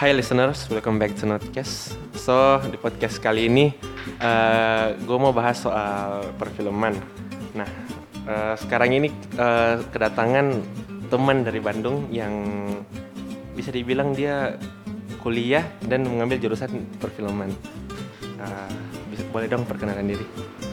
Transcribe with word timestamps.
Hi 0.00 0.16
listeners, 0.16 0.64
welcome 0.72 0.96
back 0.96 1.12
to 1.20 1.28
Notcast. 1.28 1.92
So 2.16 2.56
di 2.72 2.80
podcast 2.80 3.20
kali 3.20 3.52
ini 3.52 3.68
uh, 4.24 4.96
gue 4.96 5.18
mau 5.20 5.28
bahas 5.28 5.60
soal 5.60 6.24
perfilman. 6.40 6.96
Nah 7.52 7.68
uh, 8.24 8.56
sekarang 8.56 8.96
ini 8.96 9.12
uh, 9.36 9.84
kedatangan 9.92 10.56
teman 11.12 11.44
dari 11.44 11.60
Bandung 11.60 12.08
yang 12.08 12.32
bisa 13.52 13.68
dibilang 13.68 14.16
dia 14.16 14.56
kuliah 15.20 15.68
dan 15.84 16.08
mengambil 16.08 16.40
jurusan 16.40 16.80
perfilman. 16.96 17.52
Uh, 18.40 18.72
bisa, 19.12 19.20
boleh 19.28 19.52
dong 19.52 19.68
perkenalkan 19.68 20.16
diri. 20.16 20.24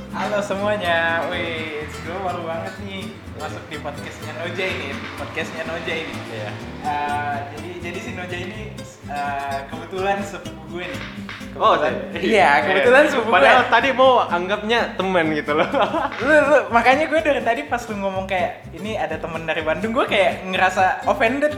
Halo 0.07 0.39
semuanya, 0.39 1.19
wih, 1.27 1.83
gue 1.83 2.17
baru 2.23 2.41
banget 2.43 2.73
nih 2.83 3.11
masuk 3.35 3.59
di 3.67 3.77
podcastnya 3.77 4.31
Noja 4.35 4.65
ini, 4.65 4.89
podcastnya 5.15 5.63
Noja 5.63 5.93
ini. 5.93 6.15
Iya. 6.31 6.49
Uh, 6.81 7.35
jadi 7.51 7.69
jadi 7.83 7.99
si 7.99 8.11
Noja 8.15 8.37
ini 8.37 8.61
uh, 9.07 9.57
kebetulan 9.67 10.17
sepupu 10.23 10.61
gue 10.71 10.85
nih. 10.87 11.01
Oh, 11.57 11.73
Kebetulan- 11.75 12.23
iya, 12.23 12.49
kebetulan 12.63 13.03
sepupu 13.07 13.29
gue. 13.29 13.35
Padahal 13.35 13.63
tadi 13.67 13.89
mau 13.91 14.11
anggapnya 14.23 14.79
teman 14.95 15.25
gitu 15.33 15.51
loh. 15.53 15.67
Lu, 16.25 16.33
lu, 16.33 16.57
makanya 16.71 17.05
gue 17.07 17.19
dari 17.19 17.41
tadi 17.43 17.61
pas 17.65 17.81
lu 17.83 17.95
ngomong 17.97 18.25
kayak 18.25 18.71
ini 18.73 18.95
ada 18.95 19.19
temen 19.19 19.43
dari 19.43 19.61
Bandung, 19.61 19.91
gue 19.91 20.05
kayak 20.07 20.47
ngerasa 20.47 21.03
offended 21.05 21.51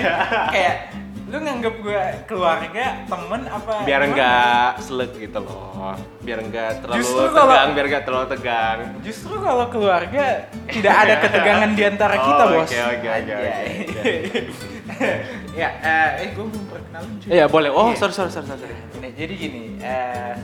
kayak 0.54 0.94
lu 1.36 1.42
nganggep 1.42 1.74
gue 1.78 2.02
keluarga, 2.24 2.84
temen 3.04 3.42
apa? 3.44 3.72
biar 3.84 4.00
enggak 4.02 4.80
selek 4.80 5.12
gitu 5.14 5.38
loh. 5.38 5.94
Biar 6.24 6.38
enggak 6.40 6.80
terlalu 6.80 6.98
Justru 6.98 7.22
tegang, 7.22 7.36
kalau- 7.36 7.74
biar 7.76 7.86
enggak 7.86 8.02
terlalu 8.02 8.26
tegang. 8.32 8.78
Justru 9.04 9.34
kalau 9.36 9.64
keluarga 9.68 10.24
tidak 10.66 10.94
ada 10.96 11.14
ketegangan 11.20 11.70
di 11.70 11.82
antara 11.84 12.16
kita, 12.16 12.42
Oh, 12.42 12.48
bos. 12.50 12.64
oke, 12.64 12.78
oke, 12.80 13.08
oke, 13.12 13.36
ya, 15.56 15.68
eh, 16.16 16.32
gue 16.32 16.42
mau 16.42 16.62
perkenalin 16.66 17.12
cuy. 17.18 17.28
Iya, 17.28 17.44
boleh. 17.46 17.68
Oh, 17.68 17.86
Iya. 17.86 17.98
sorry 17.98 18.14
sorry 18.14 18.30
sorry. 18.30 18.46
sorry. 18.48 18.74
Nah, 18.96 19.10
jadi 19.12 19.32
gini, 19.36 19.76
eh, 19.78 20.34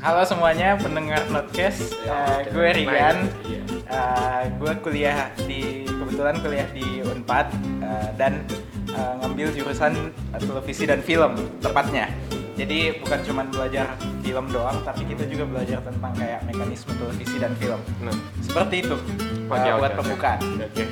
halo 0.00 0.24
semuanya 0.24 0.76
pendengar 0.76 1.22
Notcast, 1.28 1.92
Eh, 2.00 2.38
gue 2.48 2.68
Rian, 2.74 3.28
Iya. 3.44 3.60
Eh, 3.90 4.42
gue 4.56 4.72
kuliah 4.80 5.28
di 5.44 5.84
kebetulan 5.84 6.38
kuliah 6.40 6.68
di 6.70 7.02
Unpad 7.02 7.46
eh, 7.82 8.08
dan 8.16 8.40
eh, 8.88 9.12
ngambil 9.20 9.52
jurusan 9.52 10.12
televisi 10.38 10.84
dan 10.86 11.00
film 11.00 11.32
tepatnya. 11.60 12.08
Jadi 12.54 13.00
bukan 13.00 13.20
cuma 13.24 13.42
belajar 13.48 13.96
film 14.20 14.44
doang, 14.52 14.76
tapi 14.84 15.08
kita 15.08 15.24
juga 15.24 15.48
belajar 15.48 15.80
tentang 15.80 16.12
kayak 16.12 16.44
mekanisme 16.44 16.92
televisi 16.92 17.40
dan 17.40 17.56
film. 17.56 17.80
Nah, 18.04 18.12
Seperti 18.44 18.84
itu 18.84 18.96
eh, 19.48 19.48
oke, 19.48 19.70
buat 19.80 19.92
oke. 19.92 19.98
pembukaan. 20.04 20.38
Oke. 20.60 20.82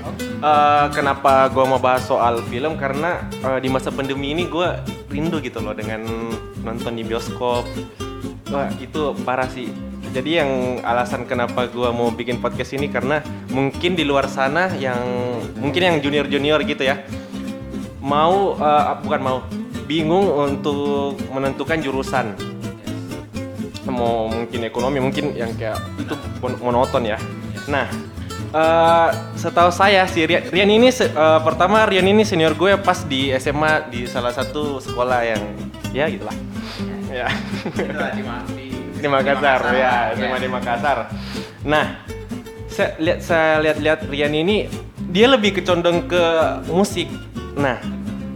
Eh, 0.41 0.87
kenapa 0.93 1.48
gue 1.48 1.65
mau 1.65 1.81
bahas 1.81 2.05
soal 2.05 2.41
film? 2.48 2.77
Karena 2.77 3.20
eh, 3.31 3.59
di 3.61 3.69
masa 3.69 3.89
pandemi 3.89 4.33
ini 4.33 4.48
gue 4.48 4.69
rindu 5.09 5.41
gitu 5.41 5.61
loh 5.61 5.72
dengan 5.72 6.05
nonton 6.61 6.93
di 6.93 7.05
bioskop. 7.05 7.65
Wah 8.49 8.69
itu 8.81 9.13
parah 9.23 9.49
sih. 9.49 9.69
Jadi 10.09 10.41
yang 10.41 10.81
alasan 10.81 11.29
kenapa 11.29 11.69
gue 11.69 11.89
mau 11.93 12.09
bikin 12.09 12.41
podcast 12.41 12.73
ini 12.73 12.89
karena 12.89 13.21
mungkin 13.53 13.93
di 13.93 14.09
luar 14.09 14.25
sana 14.25 14.73
yang 14.81 14.99
mungkin 15.61 15.85
yang 15.85 15.97
junior 16.01 16.25
junior 16.25 16.65
gitu 16.65 16.81
ya 16.81 17.05
mau 18.01 18.57
eh, 18.57 18.85
bukan 19.05 19.21
mau 19.21 19.39
bingung 19.85 20.33
untuk 20.33 21.17
menentukan 21.29 21.81
jurusan 21.85 22.33
mau 23.89 24.29
mungkin 24.29 24.69
ekonomi 24.69 25.01
mungkin 25.01 25.33
yang 25.33 25.49
kayak 25.57 25.81
itu 25.97 26.12
mon- 26.45 26.61
monoton 26.61 27.09
ya. 27.09 27.17
Nah, 27.73 27.89
eh, 28.53 29.09
setahu 29.33 29.73
saya 29.73 30.05
si 30.05 30.29
Rian, 30.29 30.45
Rian 30.53 30.69
ini 30.69 30.93
eh, 30.93 31.41
pertama 31.41 31.89
Rian 31.89 32.05
ini 32.05 32.21
senior 32.21 32.53
gue 32.53 32.77
pas 32.81 33.01
di 33.09 33.33
SMA 33.41 33.89
di 33.89 34.05
salah 34.05 34.33
satu 34.33 34.77
sekolah 34.77 35.21
yang 35.25 35.43
ya 35.97 36.05
gitulah. 36.12 36.37
Ya. 37.09 37.29
Itulah 37.65 38.13
di, 38.13 38.23
di, 38.53 38.67
di 39.01 39.09
Makassar, 39.09 39.61
ya, 39.73 40.13
ya. 40.13 40.37
Di 40.37 40.49
Makassar. 40.49 40.99
Nah, 41.65 42.05
saya 42.69 42.95
lihat 43.01 43.21
saya 43.25 43.59
lihat-lihat 43.65 44.01
Rian 44.07 44.35
ini 44.37 44.69
dia 45.09 45.27
lebih 45.27 45.57
kecondong 45.59 46.07
ke 46.07 46.25
musik. 46.69 47.09
Nah, 47.57 47.81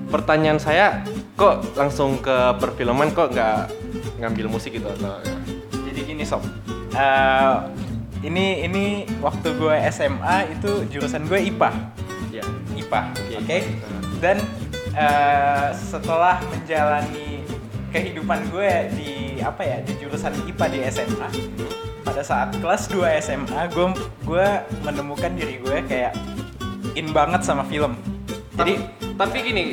pertanyaan 0.08 0.58
saya 0.58 1.04
kok 1.36 1.76
langsung 1.76 2.18
ke 2.18 2.56
perfilman 2.58 3.12
kok 3.12 3.32
nggak 3.32 3.70
ngambil 4.20 4.46
musik 4.52 4.74
gitu 4.76 4.88
atau 4.88 5.20
Jadi 5.92 6.00
gini 6.08 6.24
sob, 6.24 6.40
Eh, 6.92 7.56
ini 8.22 8.68
ini 8.68 8.84
waktu 9.24 9.56
gue 9.56 9.74
SMA 9.88 10.52
itu 10.52 10.84
jurusan 10.92 11.24
gue 11.24 11.40
IPA, 11.48 11.70
ya. 12.28 12.44
IPA, 12.76 13.00
oke. 13.16 13.40
IPA. 13.40 13.58
Dan 14.20 14.36
eh, 14.92 15.68
setelah 15.72 16.36
menjalani 16.52 17.31
kehidupan 17.92 18.48
gue 18.48 18.70
di 18.96 19.12
apa 19.44 19.62
ya 19.62 19.76
di 19.84 19.92
jurusan 20.00 20.32
IPA 20.48 20.66
di 20.72 20.78
SMA, 20.88 21.28
pada 22.02 22.22
saat 22.24 22.56
kelas 22.58 22.88
2 22.88 23.20
SMA 23.20 23.62
gue 23.70 23.86
gue 24.24 24.48
menemukan 24.82 25.30
diri 25.36 25.60
gue 25.60 25.78
kayak 25.86 26.16
in 26.96 27.12
banget 27.12 27.44
sama 27.44 27.62
film. 27.68 27.94
Jadi 28.56 28.80
Jadi 28.80 29.14
tapi 29.20 29.38
gini, 29.44 29.64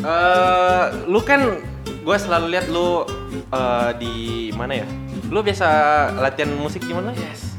eh 0.00 0.84
lu 1.04 1.20
kan 1.20 1.60
gue 1.84 2.16
selalu 2.16 2.46
lihat 2.56 2.66
lu 2.72 3.04
eh, 3.52 3.90
di 4.00 4.14
mana 4.56 4.80
ya? 4.80 4.86
Lu 5.28 5.44
biasa 5.44 5.68
latihan 6.16 6.48
musik 6.56 6.80
di 6.88 6.96
mana? 6.96 7.12
yes, 7.12 7.52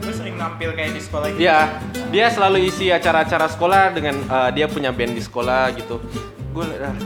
gue 0.00 0.12
sering 0.14 0.40
nampil 0.40 0.72
kayak 0.72 0.96
di 0.96 1.02
sekolah 1.04 1.26
gitu. 1.36 1.40
Iya, 1.44 1.58
dia 2.08 2.26
selalu 2.32 2.70
isi 2.70 2.88
acara-acara 2.88 3.46
sekolah 3.52 3.92
dengan 3.92 4.16
eh, 4.24 4.50
dia 4.56 4.66
punya 4.66 4.88
band 4.88 5.12
di 5.12 5.22
sekolah 5.22 5.74
gitu. 5.76 6.00
Gue 6.56 6.64
ah, 6.80 6.96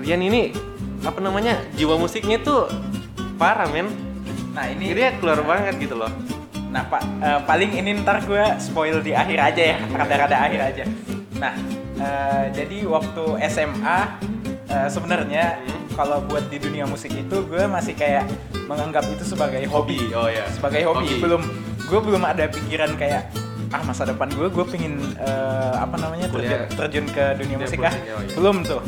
Rian 0.00 0.20
ini 0.20 0.73
apa 1.04 1.18
namanya 1.20 1.60
jiwa 1.76 2.00
musiknya 2.00 2.40
tuh 2.40 2.66
parah 3.36 3.68
men. 3.68 3.92
Nah 4.56 4.66
ini 4.72 4.96
dia 4.96 5.14
keluar 5.20 5.44
banget 5.44 5.76
gitu 5.78 5.94
loh. 6.00 6.10
Nah, 6.74 6.82
Pak, 6.90 7.02
eh, 7.22 7.38
paling 7.46 7.70
ini 7.70 8.02
ntar 8.02 8.26
gue 8.26 8.42
spoil 8.58 8.98
di 8.98 9.14
akhir 9.14 9.38
aja 9.38 9.62
ya, 9.62 9.78
rada-rada 9.98 10.36
akhir 10.50 10.60
aja. 10.74 10.84
Nah, 11.38 11.54
eh, 12.02 12.44
jadi 12.50 12.82
waktu 12.90 13.24
SMA 13.46 13.98
eh, 14.66 14.88
sebenarnya 14.90 15.62
kalau 15.94 16.18
buat 16.26 16.50
di 16.50 16.58
dunia 16.58 16.82
musik 16.82 17.14
itu 17.14 17.46
gue 17.46 17.62
masih 17.70 17.94
kayak 17.94 18.26
menganggap 18.66 19.06
itu 19.06 19.22
sebagai 19.22 19.62
hobi, 19.70 20.10
Oh 20.18 20.26
ya. 20.26 20.50
sebagai 20.50 20.82
hobi. 20.82 21.22
Belum, 21.22 21.46
gue 21.78 22.00
belum 22.02 22.22
ada 22.26 22.50
pikiran 22.50 22.98
kayak 22.98 23.30
ah 23.74 23.82
masa 23.82 24.06
depan 24.06 24.30
gue 24.30 24.46
gue 24.54 24.64
pengen 24.70 25.02
eh, 25.18 25.74
apa 25.74 25.98
namanya 25.98 26.30
terjun, 26.30 26.62
terjun 26.78 27.06
ke 27.10 27.24
dunia 27.42 27.58
musik 27.58 27.82
ah 27.82 27.90
oh 27.90 28.22
iya. 28.22 28.34
belum 28.38 28.62
tuh 28.62 28.78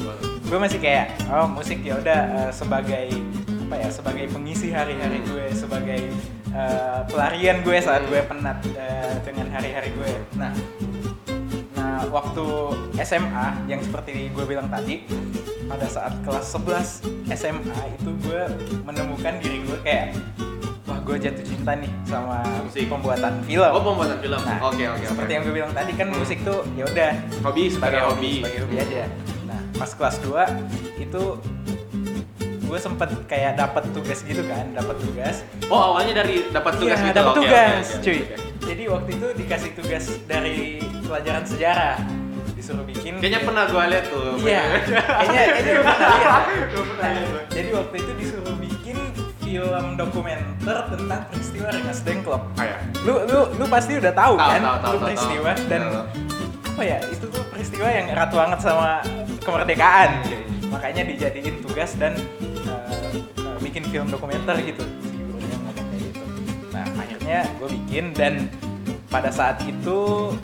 gue 0.47 0.59
masih 0.62 0.79
kayak 0.79 1.19
oh 1.27 1.51
musik 1.51 1.83
ya 1.83 1.99
udah 1.99 2.21
eh, 2.47 2.51
sebagai 2.55 3.07
apa 3.67 3.75
ya 3.83 3.89
sebagai 3.91 4.31
pengisi 4.31 4.71
hari-hari 4.71 5.19
gue 5.27 5.47
sebagai 5.51 6.07
eh, 6.55 7.01
pelarian 7.11 7.67
gue 7.67 7.77
saat 7.83 8.07
gue 8.07 8.21
penat 8.23 8.62
eh, 8.79 9.19
dengan 9.27 9.51
hari-hari 9.51 9.91
gue 9.91 10.11
nah 10.39 10.55
nah 11.75 12.06
waktu 12.15 12.47
SMA 13.03 13.67
yang 13.67 13.83
seperti 13.83 14.31
gue 14.31 14.45
bilang 14.47 14.71
tadi 14.71 15.03
pada 15.67 15.87
saat 15.91 16.15
kelas 16.23 16.47
11 16.55 17.35
SMA 17.35 17.79
itu 17.99 18.11
gue 18.23 18.43
menemukan 18.87 19.35
diri 19.43 19.67
gue 19.67 19.79
kayak 19.83 20.15
wah 20.87 21.03
gue 21.03 21.27
jatuh 21.27 21.43
cinta 21.43 21.75
nih 21.75 21.91
sama 22.06 22.47
Musik. 22.62 22.87
pembuatan 22.87 23.43
film 23.43 23.71
Oh 23.75 23.83
pembuatan 23.83 24.23
film. 24.23 24.39
Nah, 24.47 24.62
Oke 24.62 24.87
oke. 24.87 25.03
oke. 25.03 25.06
seperti 25.11 25.31
yang 25.35 25.43
gue 25.43 25.55
bilang 25.59 25.73
tadi 25.75 25.93
kan 25.99 26.06
musik 26.15 26.39
tuh 26.47 26.62
ya 26.79 26.87
udah 26.87 27.11
hobi 27.43 27.67
sebagai 27.67 28.01
hobi. 28.06 28.47
sebagai 28.47 28.61
hobi 28.62 28.77
aja. 28.79 29.35
Pas 29.76 29.91
kelas 29.91 30.16
2 30.20 30.32
itu 30.98 31.22
gue 32.66 32.78
sempet 32.81 33.06
kayak 33.26 33.54
dapat 33.54 33.87
tugas 33.92 34.20
gitu 34.20 34.42
kan, 34.42 34.66
dapat 34.72 34.97
tugas. 34.98 35.47
Oh 35.69 35.94
awalnya 35.94 36.19
dari 36.19 36.42
dapat 36.48 36.75
tugas 36.76 36.98
Iya, 36.98 37.06
gitu. 37.06 37.16
dapat 37.16 37.34
tugas, 37.37 37.84
oke, 37.87 38.03
cuy. 38.03 38.19
oke. 38.19 38.37
Jadi 38.66 38.82
waktu 38.88 39.10
itu 39.12 39.26
dikasih 39.37 39.70
tugas 39.72 40.04
dari 40.26 40.56
pelajaran 41.00 41.44
sejarah. 41.46 41.96
Disuruh 42.52 42.82
bikin 42.82 43.20
Kayaknya 43.20 43.40
pernah 43.44 43.64
gue 43.67 43.84
lihat 43.87 44.05
tuh. 44.08 44.26
Iya, 44.40 44.62
kayaknya 45.20 45.43
kayaknya 45.46 45.73
lu 45.73 45.82
pernah 45.84 46.11
lihat. 46.11 46.43
Nah, 46.96 47.14
jadi 47.46 47.69
waktu 47.70 47.96
itu 47.96 48.12
disuruh 48.19 48.56
bikin 48.58 48.96
film 49.38 49.84
dokumenter 49.94 50.76
tentang 50.90 51.20
peristiwa 51.31 51.69
Rengas 51.70 52.00
Dengklok. 52.02 52.43
Oh, 52.50 52.64
ya. 52.64 52.76
Lu 53.06 53.14
lu 53.22 53.40
lu 53.55 53.64
pasti 53.70 53.94
udah 53.94 54.11
tahu, 54.11 54.34
Tahu, 54.34 54.49
kan? 54.50 54.58
tahu, 54.58 54.75
tahu, 54.75 54.75
lu 54.75 54.82
tahu, 54.90 55.06
peristiwa 55.06 55.50
tahu. 55.55 55.69
dan 55.70 55.81
Tahu. 55.84 56.02
apa 56.67 56.82
ya? 56.82 56.99
Itu 57.06 57.25
tuh 57.31 57.43
peristiwa 57.46 57.87
yang 57.87 58.06
erat 58.11 58.31
banget 58.32 58.58
sama 58.58 58.90
kemerdekaan. 59.46 60.10
Iya, 60.26 60.38
Makanya 60.66 61.02
dijadiin 61.06 61.62
tugas 61.62 61.94
dan 61.94 62.19
uh, 62.66 63.14
uh, 63.38 63.56
bikin 63.62 63.87
film 63.87 64.10
dokumenter 64.10 64.58
gitu. 64.66 64.82
Si 64.82 65.14
gurunya 65.14 65.56
ngomong 65.62 65.87
kayak 65.87 66.02
gitu. 66.10 66.22
Nah, 66.75 66.87
akhirnya 66.98 67.38
gue 67.56 67.69
bikin 67.70 68.04
dan 68.12 68.50
pada 69.06 69.31
saat 69.31 69.62
itu 69.62 69.98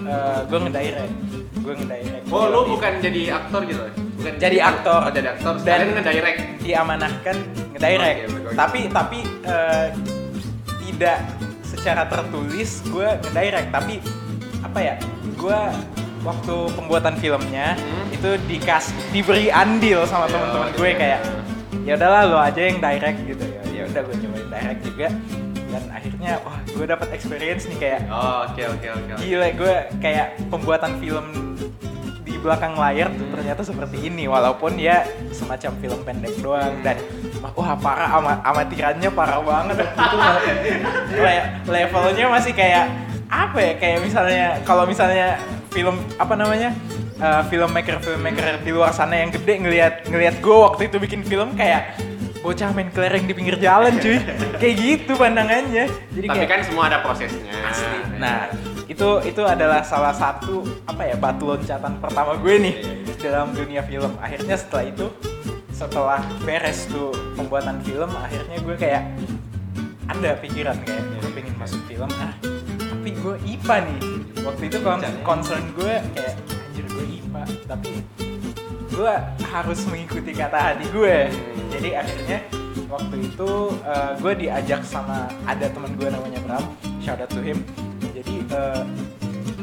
uh, 0.07 0.41
gue 0.47 0.59
ngedirect. 0.63 1.15
Gue 1.61 1.75
ngedirect. 1.75 2.25
Oh 2.31 2.47
lu 2.47 2.61
film 2.65 2.79
bukan 2.79 2.93
jadi 3.03 3.43
aktor 3.43 3.67
gitu? 3.67 3.83
Bukan 4.23 4.33
Jadi 4.39 4.59
aktor. 4.63 5.01
Oh, 5.03 5.11
jadi 5.11 5.29
aktor. 5.35 5.55
Dan- 5.67 5.99
ngedirect. 5.99 6.41
diamanahkan 6.63 7.37
ngedirect. 7.75 8.19
Oke, 8.23 8.39
oke. 8.39 8.55
Tapi 8.55 8.81
tapi 8.87 9.19
eh, 9.43 9.87
tidak 10.87 11.19
secara 11.67 12.07
tertulis 12.07 12.87
gue 12.87 13.09
ngedirect, 13.27 13.69
tapi 13.75 13.99
apa 14.63 14.79
ya? 14.79 14.95
Gue 15.35 15.59
waktu 16.23 16.55
pembuatan 16.73 17.15
filmnya 17.17 17.75
Hmm. 17.75 18.09
itu 18.11 18.31
dikas 18.47 18.85
diberi 19.11 19.49
andil 19.49 20.03
sama 20.05 20.25
Ya, 20.25 20.33
teman-teman 20.33 20.65
oh, 20.65 20.73
gue 20.73 20.87
iya. 20.87 20.97
kayak 20.97 21.21
ya 21.83 21.93
udahlah 21.97 22.23
lo 22.25 22.39
aja 22.39 22.61
yang 22.63 22.79
direct 22.79 23.19
gitu 23.25 23.45
ya 23.45 23.61
ya 23.67 23.83
udah 23.85 24.01
gue 24.03 24.17
cobain 24.17 24.49
direct 24.49 24.81
juga 24.83 25.09
dan 25.67 25.83
akhirnya 25.91 26.33
wah 26.41 26.59
gue 26.63 26.85
dapat 26.85 27.09
experience 27.11 27.65
nih 27.67 27.79
kayak 27.81 28.01
Oh, 28.07 28.47
oke 28.47 28.63
oke 28.71 28.87
oke. 28.89 29.13
gila 29.19 29.49
gue 29.51 29.75
kayak 29.99 30.27
pembuatan 30.47 30.93
film 30.97 31.27
di 32.23 32.39
belakang 32.39 32.77
layar 32.77 33.11
tuh 33.11 33.27
ternyata 33.29 33.63
seperti 33.63 33.99
ini 34.05 34.25
walaupun 34.25 34.79
ya 34.79 35.03
semacam 35.31 35.73
film 35.77 36.01
pendek 36.03 36.35
doang 36.39 36.71
dan 36.81 36.97
wah 37.43 37.75
parah 37.75 38.11
ama 38.13 38.39
amatirannya 38.45 39.11
parah 39.11 39.43
banget 39.43 39.83
itu 39.83 39.87
Le- 41.13 41.51
levelnya 41.67 42.27
masih 42.29 42.53
kayak 42.53 42.87
apa 43.27 43.59
ya 43.59 43.73
kayak 43.75 43.99
misalnya 44.01 44.47
kalau 44.63 44.85
misalnya 44.85 45.35
film 45.73 45.97
apa 46.21 46.37
namanya 46.37 46.77
uh, 47.19 47.43
filmmaker 47.49 47.97
filmmaker 48.05 48.61
di 48.61 48.71
luar 48.71 48.93
sana 48.93 49.17
yang 49.17 49.33
gede 49.33 49.65
ngelihat 49.65 49.95
ngelihat 50.07 50.35
gue 50.45 50.57
waktu 50.57 50.83
itu 50.93 50.97
bikin 51.01 51.21
film 51.25 51.57
kayak 51.57 51.97
bocah 52.43 52.75
main 52.75 52.91
kelereng 52.91 53.25
di 53.25 53.33
pinggir 53.33 53.57
jalan 53.57 53.97
cuy 54.03 54.19
kayak 54.61 54.75
gitu 54.77 55.13
pandangannya 55.15 55.87
jadi 56.11 56.27
Tapi 56.27 56.37
kayak 56.43 56.51
kan 56.51 56.61
semua 56.67 56.85
ada 56.91 56.99
prosesnya. 57.01 57.55
Asli. 57.63 58.19
Nah, 58.19 58.51
itu 58.91 59.09
itu 59.23 59.43
adalah 59.47 59.81
salah 59.87 60.11
satu 60.11 60.67
apa 60.91 61.07
ya 61.07 61.15
batu 61.15 61.55
loncatan 61.55 62.03
pertama 62.03 62.35
gue 62.37 62.55
nih 62.59 62.75
dalam 63.23 63.55
dunia 63.55 63.87
film. 63.87 64.13
Akhirnya 64.19 64.59
setelah 64.59 64.85
itu 64.91 65.07
setelah 65.71 66.21
beres 66.43 66.91
tuh 66.91 67.15
pembuatan 67.39 67.79
film, 67.87 68.11
akhirnya 68.11 68.59
gue 68.59 68.77
kayak 68.77 69.03
ada 70.11 70.31
pikiran 70.43 70.77
kayak 70.83 71.03
gue 71.15 71.31
pengen 71.31 71.55
masuk 71.57 71.81
film 71.87 72.11
ah 72.19 72.52
tapi 73.03 73.19
gue 73.19 73.35
IPA 73.51 73.77
nih. 73.83 73.99
Waktu 74.47 74.63
itu 74.71 74.79
kon- 74.79 75.03
Jangan. 75.03 75.27
concern 75.27 75.65
gue 75.75 75.95
kayak 76.15 76.35
anjir 76.39 76.87
gue 76.87 77.05
IPA 77.19 77.43
tapi 77.67 77.93
gue 78.95 79.13
harus 79.43 79.81
mengikuti 79.91 80.31
kata 80.31 80.59
hati 80.71 80.87
gue 80.87 81.27
jadi 81.67 81.99
akhirnya 81.99 82.39
waktu 82.87 83.17
itu 83.27 83.51
eh, 83.83 84.11
gue 84.23 84.33
diajak 84.39 84.87
sama 84.87 85.27
ada 85.51 85.67
teman 85.67 85.99
gue 85.99 86.15
namanya 86.15 86.39
Bram. 86.47 86.63
Shout 87.03 87.19
out 87.19 87.27
to 87.35 87.43
him. 87.43 87.67
Jadi 88.15 88.47
eh, 88.47 88.83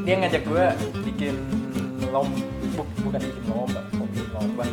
dia 0.04 0.16
ngajak 0.20 0.44
gue 0.44 0.66
bikin 1.08 1.36
lomba. 2.12 2.44
Bukan 2.76 3.20
bikin 3.24 3.44
lomba 3.48 3.80
bikin 3.88 4.28
lomba. 4.36 4.64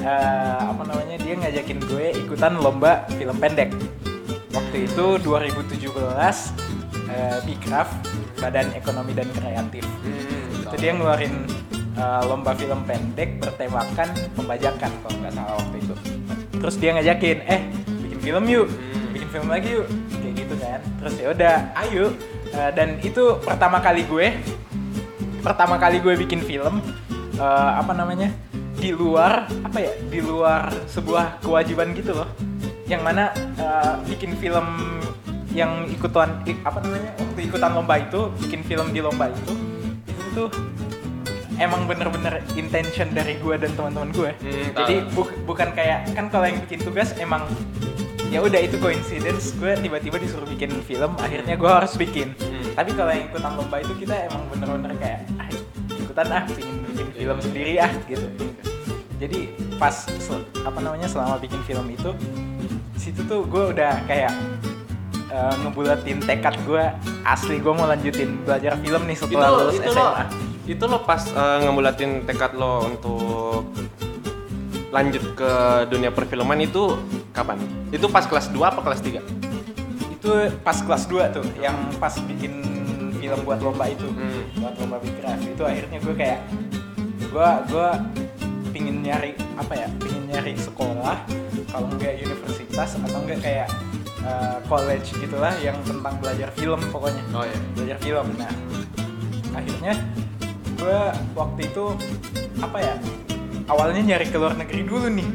Eh, 0.00 0.56
apa 0.64 0.80
namanya 0.80 1.20
dia 1.20 1.34
ngajakin 1.36 1.76
gue 1.84 2.06
ikutan 2.24 2.56
lomba 2.56 3.04
film 3.20 3.36
pendek. 3.36 3.68
Waktu 4.48 4.88
itu 4.88 5.06
2017 5.20 5.92
eh, 7.04 7.38
Bikraf 7.44 7.92
Badan 8.44 8.76
Ekonomi 8.76 9.16
dan 9.16 9.24
Kreatif. 9.32 9.88
Hmm, 10.04 10.68
itu 10.68 10.76
dia 10.76 10.92
ngeluarin 10.92 11.48
uh, 11.96 12.20
lomba 12.28 12.52
film 12.52 12.84
pendek 12.84 13.40
bertemakan 13.40 14.12
pembajakan 14.36 14.92
kalau 15.00 15.16
nggak 15.16 15.32
salah 15.32 15.56
waktu 15.56 15.76
itu. 15.80 15.94
Terus 16.60 16.76
dia 16.76 16.90
ngajakin 16.92 17.38
eh 17.48 17.60
bikin 18.04 18.20
film 18.20 18.44
yuk 18.52 18.68
Hmm. 18.68 19.16
bikin 19.16 19.28
film 19.32 19.48
lagi 19.48 19.68
yuk. 19.80 19.88
Kayak 20.12 20.34
gitu 20.44 20.54
kan. 20.60 20.80
Terus 21.00 21.14
ya 21.16 21.26
udah 21.32 21.56
ayo. 21.88 22.04
Uh, 22.52 22.70
dan 22.76 23.00
itu 23.00 23.24
pertama 23.40 23.80
kali 23.80 24.04
gue 24.04 24.36
pertama 25.40 25.80
kali 25.80 26.04
gue 26.04 26.14
bikin 26.20 26.44
film 26.44 26.84
uh, 27.40 27.70
apa 27.80 27.96
namanya 27.96 28.28
di 28.76 28.92
luar 28.92 29.48
apa 29.64 29.78
ya 29.80 29.92
di 30.12 30.20
luar 30.20 30.68
sebuah 30.84 31.40
kewajiban 31.40 31.96
gitu 31.96 32.12
loh. 32.12 32.28
Yang 32.84 33.00
mana 33.08 33.32
uh, 33.56 33.96
bikin 34.04 34.36
film 34.36 35.00
yang 35.54 35.86
ikutan 35.86 36.42
ik- 36.44 36.60
apa 36.60 36.82
namanya 36.82 37.14
waktu 37.16 37.40
ikutan 37.42 37.70
lomba 37.72 37.94
itu 37.96 38.20
bikin 38.40 38.60
film 38.60 38.90
di 38.90 38.98
lomba 38.98 39.30
itu 39.30 39.54
itu 40.04 40.28
tuh 40.34 40.48
emang 41.56 41.86
bener-bener 41.86 42.42
intention 42.52 43.08
dari 43.08 43.38
gue 43.38 43.54
dan 43.56 43.70
teman-teman 43.72 44.10
gue 44.10 44.30
Hmm, 44.34 44.68
jadi 44.76 44.94
bu- 45.08 45.30
bukan 45.44 45.70
kayak 45.70 46.10
kan 46.10 46.26
kalau 46.26 46.44
yang 46.44 46.58
bikin 46.60 46.82
tugas 46.82 47.14
emang 47.16 47.46
ya 48.26 48.42
udah 48.42 48.58
itu 48.58 48.74
coincidence 48.76 49.54
gue 49.54 49.78
tiba-tiba 49.78 50.18
disuruh 50.18 50.42
bikin 50.44 50.74
film 50.82 51.14
akhirnya 51.16 51.54
gue 51.54 51.70
harus 51.70 51.94
bikin. 51.94 52.34
Hmm. 52.34 52.74
tapi 52.74 52.90
kalau 52.90 53.06
yang 53.08 53.24
ikutan 53.24 53.52
lomba 53.54 53.76
itu 53.78 53.94
kita 53.96 54.26
emang 54.26 54.42
bener-bener 54.50 54.92
kayak 54.98 55.20
ah, 55.38 55.46
ikutan 55.94 56.26
ah 56.28 56.42
pengen 56.44 56.76
bikin 56.84 57.08
film 57.14 57.38
sendiri 57.38 57.72
ah 57.78 57.92
gitu. 58.04 58.26
Jadi 59.14 59.38
pas 59.76 59.94
apa 60.60 60.78
namanya 60.80 61.06
selama 61.06 61.38
bikin 61.38 61.62
film 61.62 61.86
itu 61.88 62.10
situ 62.96 63.22
tuh 63.22 63.46
gue 63.46 63.70
udah 63.70 64.02
kayak 64.04 64.34
eh, 65.34 65.54
ngebulatin 65.60 66.22
tekad 66.22 66.54
gue 66.62 66.84
asli 67.26 67.58
gue 67.58 67.72
mau 67.74 67.84
lanjutin 67.84 68.38
belajar 68.40 68.78
film 68.78 69.02
nih 69.04 69.16
itu 69.16 69.26
setelah 69.26 69.50
lulus 69.50 69.74
itu 69.74 69.90
lo 69.90 70.06
SMA 70.06 70.24
itu 70.64 70.84
lo 70.86 70.98
pas 71.02 71.22
eh, 71.26 71.58
ngebulatin 71.60 72.10
tekad 72.22 72.52
lo 72.54 72.86
untuk 72.86 73.66
lanjut 74.88 75.34
ke 75.34 75.52
dunia 75.90 76.14
perfilman 76.14 76.62
itu 76.62 76.94
kapan? 77.34 77.58
Itu 77.90 78.06
pas 78.06 78.22
kelas 78.24 78.46
2 78.48 78.62
apa 78.62 78.78
kelas 78.80 79.02
3? 79.02 79.18
itu 80.14 80.32
pas 80.64 80.78
kelas 80.80 81.04
2 81.04 81.36
tuh 81.36 81.44
yang 81.60 81.76
pas 82.00 82.16
bikin 82.16 82.64
film 83.20 83.40
buat 83.44 83.60
lomba 83.60 83.92
itu 83.92 84.08
Hmm. 84.08 84.40
buat 84.56 84.72
lomba 84.80 84.96
Bikraf 84.96 85.36
itu 85.36 85.60
akhirnya 85.60 85.98
gue 86.00 86.14
kayak 86.16 86.40
gue 87.20 87.48
gue 87.68 87.88
pingin 88.72 89.04
nyari 89.04 89.36
apa 89.60 89.72
ya 89.76 89.86
pingin 90.00 90.24
nyari 90.32 90.56
sekolah 90.56 91.20
kalau 91.68 91.92
enggak 91.92 92.16
universitas 92.24 92.96
atau 92.96 93.20
enggak 93.20 93.40
kayak 93.44 93.68
uh, 94.24 94.58
college 94.66 95.12
gitulah 95.14 95.54
yang 95.60 95.76
tentang 95.84 96.16
belajar 96.18 96.48
film 96.52 96.80
pokoknya 96.88 97.22
Oh 97.32 97.44
iya. 97.44 97.58
belajar 97.72 97.98
film 98.00 98.26
nah 98.34 98.52
akhirnya 99.54 99.92
gue 100.74 100.98
waktu 101.32 101.60
itu 101.64 101.84
apa 102.58 102.78
ya 102.80 102.94
awalnya 103.66 104.02
nyari 104.04 104.26
ke 104.26 104.36
luar 104.36 104.52
negeri 104.52 104.82
dulu 104.82 105.06
nih 105.08 105.28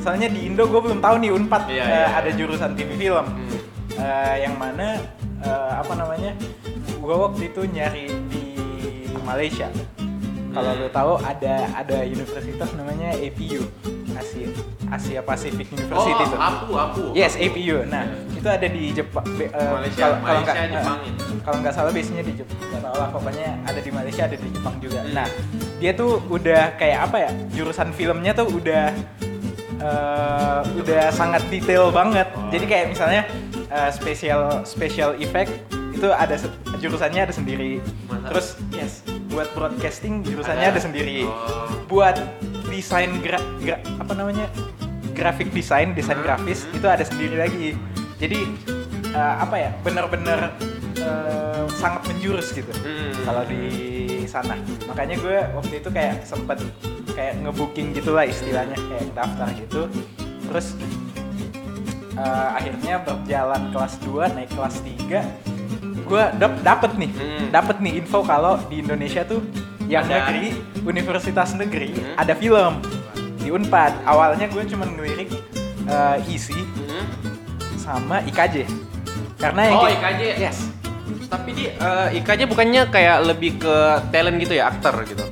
soalnya 0.00 0.30
di 0.30 0.46
Indo 0.46 0.64
gue 0.64 0.80
belum 0.80 0.98
tahu 0.98 1.18
nih 1.18 1.30
Unpad 1.30 1.62
Iya, 1.66 1.82
eh, 1.82 1.90
iya, 1.90 2.06
ada 2.14 2.30
iya. 2.30 2.36
jurusan 2.38 2.72
TV 2.74 2.90
film 2.96 3.26
Hmm. 3.26 3.52
Eh, 3.96 4.36
yang 4.44 4.54
mana 4.56 5.00
eh, 5.40 5.72
apa 5.72 5.92
namanya 5.94 6.36
gue 6.96 7.16
waktu 7.16 7.48
itu 7.48 7.64
nyari 7.64 8.06
di 8.28 8.44
Malaysia 9.22 9.68
kalau 10.52 10.72
Hmm. 10.72 10.80
lo 10.82 10.88
tahu 10.88 11.12
ada 11.20 11.54
ada 11.74 11.96
universitas 12.02 12.70
namanya 12.72 13.12
APU 13.12 13.66
Asia 14.16 14.46
Asia 14.88 15.20
Pacific 15.20 15.66
University 15.68 16.12
Oh, 16.12 16.26
tuh 16.26 16.40
Apu, 16.40 16.72
Apu. 16.72 17.02
Yes, 17.12 17.36
Apu. 17.36 17.60
Nah, 17.86 18.04
itu 18.32 18.48
ada 18.48 18.66
di 18.66 18.90
Jepang. 18.90 19.26
Be- 19.36 19.46
eh, 19.46 19.70
Malaysia, 19.70 20.00
kalau- 20.02 20.18
kalau 20.18 20.24
Malaysia, 20.24 20.52
nggak- 20.52 20.72
Jepang 20.72 20.98
eh, 20.98 21.10
itu. 21.10 21.24
Kalau 21.40 21.58
nggak 21.62 21.74
salah 21.74 21.90
biasanya 21.92 22.22
di 22.22 22.32
Jepang. 22.34 22.58
Nggak 22.58 22.82
tahu 22.82 22.96
lah, 22.96 23.08
pokoknya 23.10 23.48
ada 23.62 23.80
di 23.80 23.90
Malaysia, 23.90 24.22
ada 24.24 24.36
di 24.36 24.48
Jepang 24.48 24.74
juga. 24.80 25.00
Hmm. 25.00 25.12
Nah, 25.14 25.28
dia 25.76 25.92
tuh 25.92 26.10
udah 26.26 26.62
kayak 26.74 26.98
apa 27.04 27.16
ya? 27.18 27.30
Jurusan 27.52 27.88
filmnya 27.92 28.32
tuh 28.32 28.48
udah 28.48 28.84
eh, 29.76 30.60
udah 30.80 31.04
sangat 31.10 31.42
detail 31.46 31.92
banget. 31.92 32.26
Oh. 32.32 32.48
Jadi 32.48 32.64
kayak 32.64 32.86
misalnya 32.90 33.22
eh, 33.68 33.90
special 33.90 34.62
special 34.62 35.14
effect 35.18 35.52
itu 35.92 36.08
ada 36.08 36.36
jurusannya 36.76 37.20
ada 37.22 37.34
sendiri. 37.34 37.80
Mantap. 38.06 38.32
Terus 38.32 38.46
yes, 38.70 38.92
buat 39.28 39.48
broadcasting 39.52 40.20
jurusannya 40.22 40.66
ada, 40.66 40.76
Ada. 40.76 40.80
sendiri. 40.82 41.24
Oh. 41.24 41.68
Buat 41.86 42.16
desain 42.76 43.08
gra, 43.18 43.40
gra- 43.58 43.80
apa 43.96 44.12
namanya? 44.12 44.46
graphic 45.10 45.48
design, 45.50 45.96
desain 45.96 46.20
Hmm. 46.20 46.28
grafis 46.28 46.68
itu 46.68 46.84
ada 46.84 47.00
sendiri 47.00 47.40
lagi. 47.40 47.72
Jadi 48.20 48.52
eh, 49.08 49.34
apa 49.40 49.56
ya? 49.56 49.72
Bener-bener 49.80 50.52
eh, 50.94 51.64
sangat 51.72 52.04
menjurus 52.04 52.52
gitu 52.52 52.68
Hmm. 52.68 53.16
kalau 53.24 53.40
di 53.42 53.64
sana. 54.26 54.60
Makanya 54.84 55.16
gue 55.16 55.36
waktu 55.56 55.74
itu 55.78 55.88
kayak 55.88 56.20
sempet 56.22 56.60
kayak 57.10 57.40
ngebooking 57.40 57.96
gitulah 57.96 58.28
istilahnya 58.28 58.76
kayak 58.76 59.08
daftar 59.10 59.48
gitu. 59.56 59.88
Terus 60.46 60.76
eh, 62.12 62.48
akhirnya 62.52 63.00
berjalan 63.00 63.72
kelas 63.72 63.94
2 64.02 64.28
naik 64.30 64.52
kelas 64.52 64.76
3 64.80 65.20
gue 66.06 66.22
dap 66.36 66.52
dapet 66.62 66.92
nih 66.94 67.10
Hmm. 67.10 67.46
dapet 67.50 67.76
nih 67.78 67.92
info 67.98 68.20
kalau 68.20 68.60
di 68.68 68.78
Indonesia 68.78 69.24
tuh 69.24 69.40
yang 69.86 70.04
Ada. 70.04 70.12
negeri 70.20 70.46
universitas 70.82 71.50
negeri 71.52 71.88
Hmm. 71.90 72.14
ada 72.16 72.34
film 72.34 72.72
di 73.36 73.48
Unpad 73.48 74.02
awalnya 74.02 74.46
gue 74.46 74.62
cuman 74.64 74.88
ngelirik 74.92 75.30
eh, 75.84 76.16
isi 76.28 76.54
Hmm. 76.54 77.06
sama 77.76 78.18
IKJ 78.24 78.66
karena 79.36 79.60
yang 79.64 79.76
Oh, 79.76 79.86
IKJ. 79.86 80.22
yes 80.36 80.58
Tapi 81.26 81.50
di 81.52 81.64
eh, 81.68 82.08
IKJ 82.16 82.46
bukannya 82.46 82.86
kayak 82.86 83.18
lebih 83.24 83.58
ke 83.58 83.74
talent 84.08 84.38
gitu 84.38 84.54
ya, 84.54 84.70
aktor 84.70 84.94
gitu. 85.04 85.22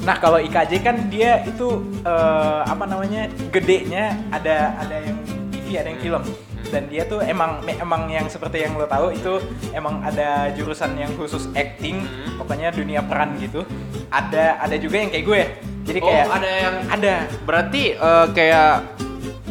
Nah 0.00 0.16
kalau 0.16 0.36
IKJ 0.38 0.80
kan 0.80 1.08
dia 1.08 1.40
itu 1.42 1.68
eh, 2.00 2.60
apa 2.62 2.84
namanya 2.84 3.24
gedenya 3.48 4.16
ada 4.30 4.76
ada 4.76 4.96
yang 4.96 5.16
TV 5.50 5.66
ada 5.76 5.88
yang 5.88 6.00
film 6.00 6.22
dan 6.68 6.86
dia 6.86 7.08
tuh 7.08 7.24
emang 7.24 7.64
emang 7.64 8.06
yang 8.06 8.28
seperti 8.28 8.62
yang 8.62 8.76
lo 8.76 8.84
tahu 8.84 9.10
itu 9.10 9.40
emang 9.72 10.04
ada 10.04 10.52
jurusan 10.52 10.92
yang 10.94 11.10
khusus 11.16 11.48
acting 11.56 12.02
Hmm. 12.04 12.36
pokoknya 12.38 12.68
dunia 12.70 13.00
peran 13.00 13.34
gitu 13.36 13.64
ada 14.08 14.60
ada 14.60 14.76
juga 14.76 14.96
yang 15.00 15.10
kayak 15.10 15.24
gue 15.24 15.42
jadi 15.80 15.98
Oh, 16.00 16.06
kayak 16.06 16.26
ada 16.28 16.50
yang 16.50 16.74
ada 16.88 17.14
berarti 17.42 17.82
eh, 17.92 18.26
kayak 18.30 18.70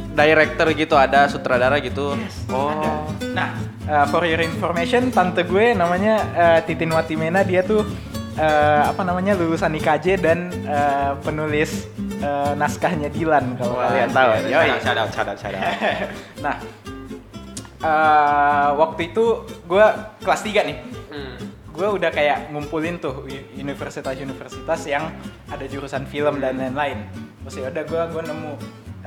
director 0.10 0.68
gitu, 0.76 0.96
ada 1.00 1.32
sutradara 1.32 1.80
gitu. 1.80 2.12
oh. 2.52 2.68
ada. 2.68 2.92
Nah, 3.32 3.50
uh, 3.88 4.06
for 4.12 4.28
your 4.28 4.44
information, 4.44 5.16
tante 5.16 5.48
gue 5.48 5.72
namanya 5.72 6.16
uh, 6.36 6.60
Titin 6.60 6.92
Watimena, 6.92 7.40
dia 7.48 7.64
tuh 7.64 7.88
eh, 8.36 8.82
apa 8.84 9.00
namanya 9.04 9.36
lulusan 9.36 9.76
IKJ 9.76 10.20
dan 10.20 10.52
eh, 10.64 11.12
penulis 11.24 11.88
eh, 12.20 12.52
naskahnya 12.56 13.08
Dilan 13.08 13.56
kalau 13.56 13.80
kalian 13.80 14.10
tahu. 14.12 14.30
Yoi. 14.48 14.70
Shout 14.80 14.98
out, 14.98 15.10
shout 15.12 15.28
out, 15.28 15.38
shout 15.40 15.54
out. 15.56 15.64
Nah, 16.46 16.56
eh, 17.80 18.70
waktu 18.76 19.02
itu 19.10 19.26
gue 19.66 19.86
kelas 20.20 20.42
3 20.44 20.70
nih. 20.70 20.78
Hmm. 21.10 21.36
Gue 21.70 21.88
udah 21.88 22.12
kayak 22.12 22.52
ngumpulin 22.52 23.00
tuh 23.00 23.24
uni- 23.24 23.46
universitas-universitas 23.56 24.84
yang 24.86 25.12
ada 25.48 25.64
jurusan 25.64 26.04
film 26.06 26.40
dan 26.40 26.60
lain-lain. 26.60 27.08
Terus 27.46 27.56
ya 27.56 27.68
udah 27.72 27.84
gue 27.84 28.02
gue 28.12 28.24
nemu 28.26 28.52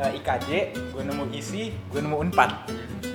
eh, 0.01 0.19
IKJ, 0.19 0.49
gue 0.91 1.03
nemu 1.05 1.25
ISI, 1.31 1.65
gue 1.93 2.01
nemu 2.01 2.17
Unpad. 2.17 2.51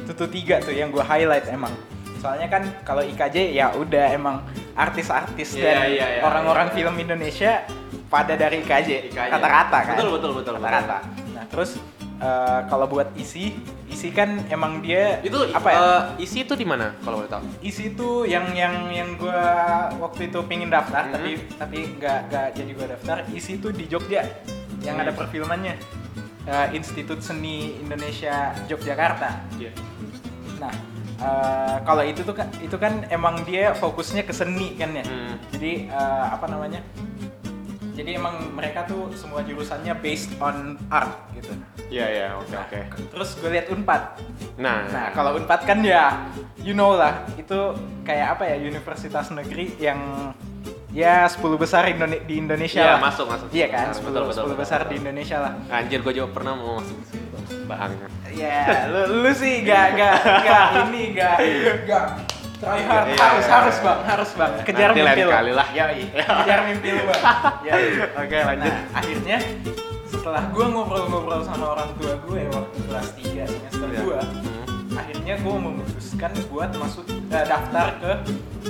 Itu 0.05 0.11
tuh 0.13 0.29
tiga 0.29 0.61
tuh 0.61 0.71
yang 0.71 0.93
gue 0.93 1.01
highlight 1.01 1.49
emang. 1.49 1.73
Soalnya 2.17 2.49
kan 2.49 2.63
kalau 2.81 3.01
IKJ 3.01 3.53
ya 3.53 3.73
udah 3.73 4.09
emang 4.09 4.41
artis-artis 4.73 5.57
Iya, 5.57 5.61
dan 5.61 5.77
iya, 5.89 6.05
iya, 6.17 6.21
orang-orang 6.21 6.69
iya. 6.69 6.75
film 6.77 6.95
Indonesia 6.97 7.65
pada 8.07 8.33
dari 8.33 8.61
IKJ, 8.61 9.09
IKJ. 9.09 9.29
rata-rata 9.33 9.79
kan. 9.83 9.95
Betul, 9.97 10.09
betul, 10.17 10.31
betul, 10.37 10.53
Rata-rata. 10.57 10.97
Nah 11.33 11.45
terus 11.49 11.81
eh, 12.17 12.59
kalau 12.69 12.85
buat 12.85 13.09
isi, 13.17 13.57
isi 13.97 14.13
kan 14.13 14.29
emang 14.47 14.77
dia 14.79 15.17
Itu 15.19 15.49
apa 15.49 15.67
ya? 15.67 15.79
eh, 15.81 16.01
isi 16.21 16.45
itu 16.45 16.53
di 16.53 16.61
mana 16.61 16.93
kalau 17.01 17.25
boleh 17.25 17.31
tahu? 17.31 17.41
isi 17.59 17.89
itu 17.89 18.09
yang 18.23 18.53
yang 18.53 18.93
yang 18.93 19.09
gue 19.17 19.41
waktu 19.97 20.29
itu 20.29 20.37
pingin 20.45 20.69
daftar 20.69 21.01
Mhm. 21.03 21.11
tapi 21.11 21.31
tapi 21.57 21.77
nggak 21.97 22.19
nggak 22.29 22.47
jadi 22.53 22.71
gue 22.71 22.87
daftar 22.87 23.17
isi 23.33 23.57
itu 23.57 23.73
di 23.73 23.89
Jogja 23.89 24.21
yang 24.79 24.95
ada 24.95 25.09
Hmm. 25.09 25.17
perfilmannya 25.17 25.75
Eh, 26.47 26.67
Institut 26.71 27.19
Seni 27.19 27.75
Indonesia 27.75 28.55
Yogyakarta 28.63 29.43
Iya. 29.57 29.73
nah 30.55 30.71
eh, 31.17 31.75
kalau 31.81 31.99
itu 32.01 32.21
tuh 32.21 32.31
kan 32.31 32.47
itu 32.57 32.77
kan 32.77 33.03
emang 33.09 33.41
dia 33.43 33.73
fokusnya 33.73 34.21
ke 34.21 34.31
seni 34.31 34.71
kan 34.73 34.93
ya 34.93 35.03
Hmm. 35.03 35.35
jadi 35.51 35.89
eh, 35.89 36.25
apa 36.29 36.45
namanya 36.45 36.79
jadi 37.91 38.15
emang 38.15 38.53
mereka 38.53 38.85
tuh 38.85 39.09
semua 39.11 39.41
jurusannya 39.41 39.91
based 39.97 40.37
on 40.37 40.77
art 40.87 41.09
gitu 41.33 41.51
Iya, 41.87 42.05
iya, 42.05 42.27
oke, 42.33 42.51
Nah, 42.51 42.63
oke. 42.63 42.79
terus 43.07 43.29
gue 43.35 43.49
lihat 43.49 43.67
unpad 43.67 44.19
Nah, 44.57 44.89
Nah, 44.89 45.07
kalau 45.13 45.33
Unpad 45.33 45.63
kan 45.63 45.79
ya, 45.79 46.27
you 46.57 46.73
know 46.73 46.91
lah, 46.91 47.13
itu 47.33 47.55
kayak 48.01 48.35
apa 48.35 48.43
ya, 48.45 48.57
universitas 48.57 49.29
negeri 49.29 49.77
yang 49.77 50.33
ya 50.89 51.23
10 51.23 51.37
besar 51.55 51.85
Indone- 51.85 52.25
di 52.25 52.35
Indonesia 52.35 52.81
Iya, 52.81 52.91
lah. 52.93 52.99
masuk, 52.99 53.25
masuk. 53.27 53.47
Iya 53.49 53.67
kan, 53.69 53.87
10, 53.91 54.01
Betul, 54.03 54.23
betul, 54.25 54.33
10 54.33 54.43
betul, 54.49 54.57
besar 54.57 54.79
betul. 54.81 54.89
di 54.89 54.95
Indonesia 54.99 55.37
lah. 55.39 55.53
anjir 55.69 55.99
gue 56.01 56.13
juga 56.13 56.29
pernah 56.33 56.53
mau 56.53 56.75
masuk 56.75 56.95
ke 56.97 57.05
situ. 57.07 57.35
Bahangan. 57.63 58.09
Ya, 58.33 58.61
lu, 58.87 59.01
lu 59.21 59.31
sih 59.31 59.61
gak, 59.61 59.87
gak, 59.93 60.15
gak 60.41 60.65
ini, 60.83 61.03
gak, 61.13 61.35
gak 61.85 62.05
try 62.57 62.81
hard, 62.81 63.05
Iya, 63.05 63.21
harus, 63.21 63.45
iya, 63.45 63.53
harus 63.53 63.75
iya. 63.75 63.85
bang, 63.85 63.99
harus 64.03 64.29
bang, 64.33 64.51
kejar 64.65 64.89
Nanti 64.89 64.99
lain 64.99 65.13
mimpi 65.13 65.23
lu. 65.23 65.31
kali 65.31 65.51
lah. 65.53 65.67
Yoi, 65.71 66.03
kejar 66.09 66.59
mimpi 66.65 66.89
lu 66.89 67.01
bang. 67.05 67.21
Yoi. 67.69 67.85
Oke, 68.17 68.37
lanjut. 68.43 68.73
Nah, 68.73 68.97
akhirnya 68.97 69.37
setelah 70.27 70.43
gue 70.51 70.65
ngobrol-ngobrol 70.67 71.39
sama 71.39 71.65
orang 71.71 71.87
tua 71.95 72.19
gue 72.27 72.41
waktu 72.51 72.79
kelas 72.83 73.07
3 73.15 73.47
semester 73.47 73.87
Iya. 73.87 74.01
2, 74.03 74.19
Hmm. 74.19 74.99
akhirnya 74.99 75.33
gue 75.39 75.55
memutuskan 75.55 76.31
buat 76.51 76.67
masuk 76.75 77.07
eh, 77.07 77.45
daftar 77.47 77.87
ke 77.95 78.11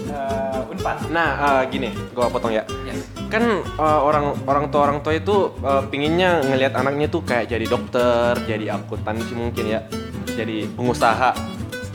eh, 0.05 0.69
Unpad. 0.69 1.09
Nah, 1.09 1.31
eh, 1.33 1.61
gini, 1.73 1.89
gue 1.89 2.25
potong 2.29 2.53
ya. 2.53 2.61
Yes. 2.85 3.09
Kan 3.33 3.41
eh, 3.65 3.99
orang 4.05 4.37
orang 4.45 4.69
tua 4.69 4.81
orang 4.85 5.01
tua 5.01 5.17
itu 5.17 5.49
eh, 5.57 5.81
pinginnya 5.89 6.45
ngelihat 6.45 6.77
anaknya 6.77 7.09
tuh 7.09 7.25
kayak 7.25 7.49
jadi 7.49 7.65
dokter, 7.65 8.37
jadi 8.45 8.77
akuntansi 8.77 9.33
mungkin 9.33 9.65
ya, 9.65 9.81
jadi 10.29 10.69
pengusaha. 10.69 11.33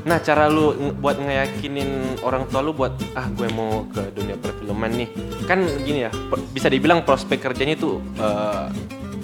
Nah, 0.03 0.19
cara 0.19 0.51
lu 0.51 0.75
nge- 0.75 0.99
buat 0.99 1.23
ngeyakinin 1.23 2.19
orang 2.27 2.51
tua 2.51 2.67
lu 2.67 2.75
buat 2.75 2.99
ah 3.15 3.31
gue 3.31 3.47
mau 3.55 3.87
ke 3.87 4.11
dunia 4.11 4.35
perfilman 4.35 4.91
nih. 4.91 5.09
Kan 5.47 5.63
gini 5.87 6.03
ya, 6.03 6.11
bisa 6.51 6.67
dibilang 6.67 7.07
prospek 7.07 7.39
kerjanya 7.41 7.79
itu 7.79 8.03
eh, 8.19 8.67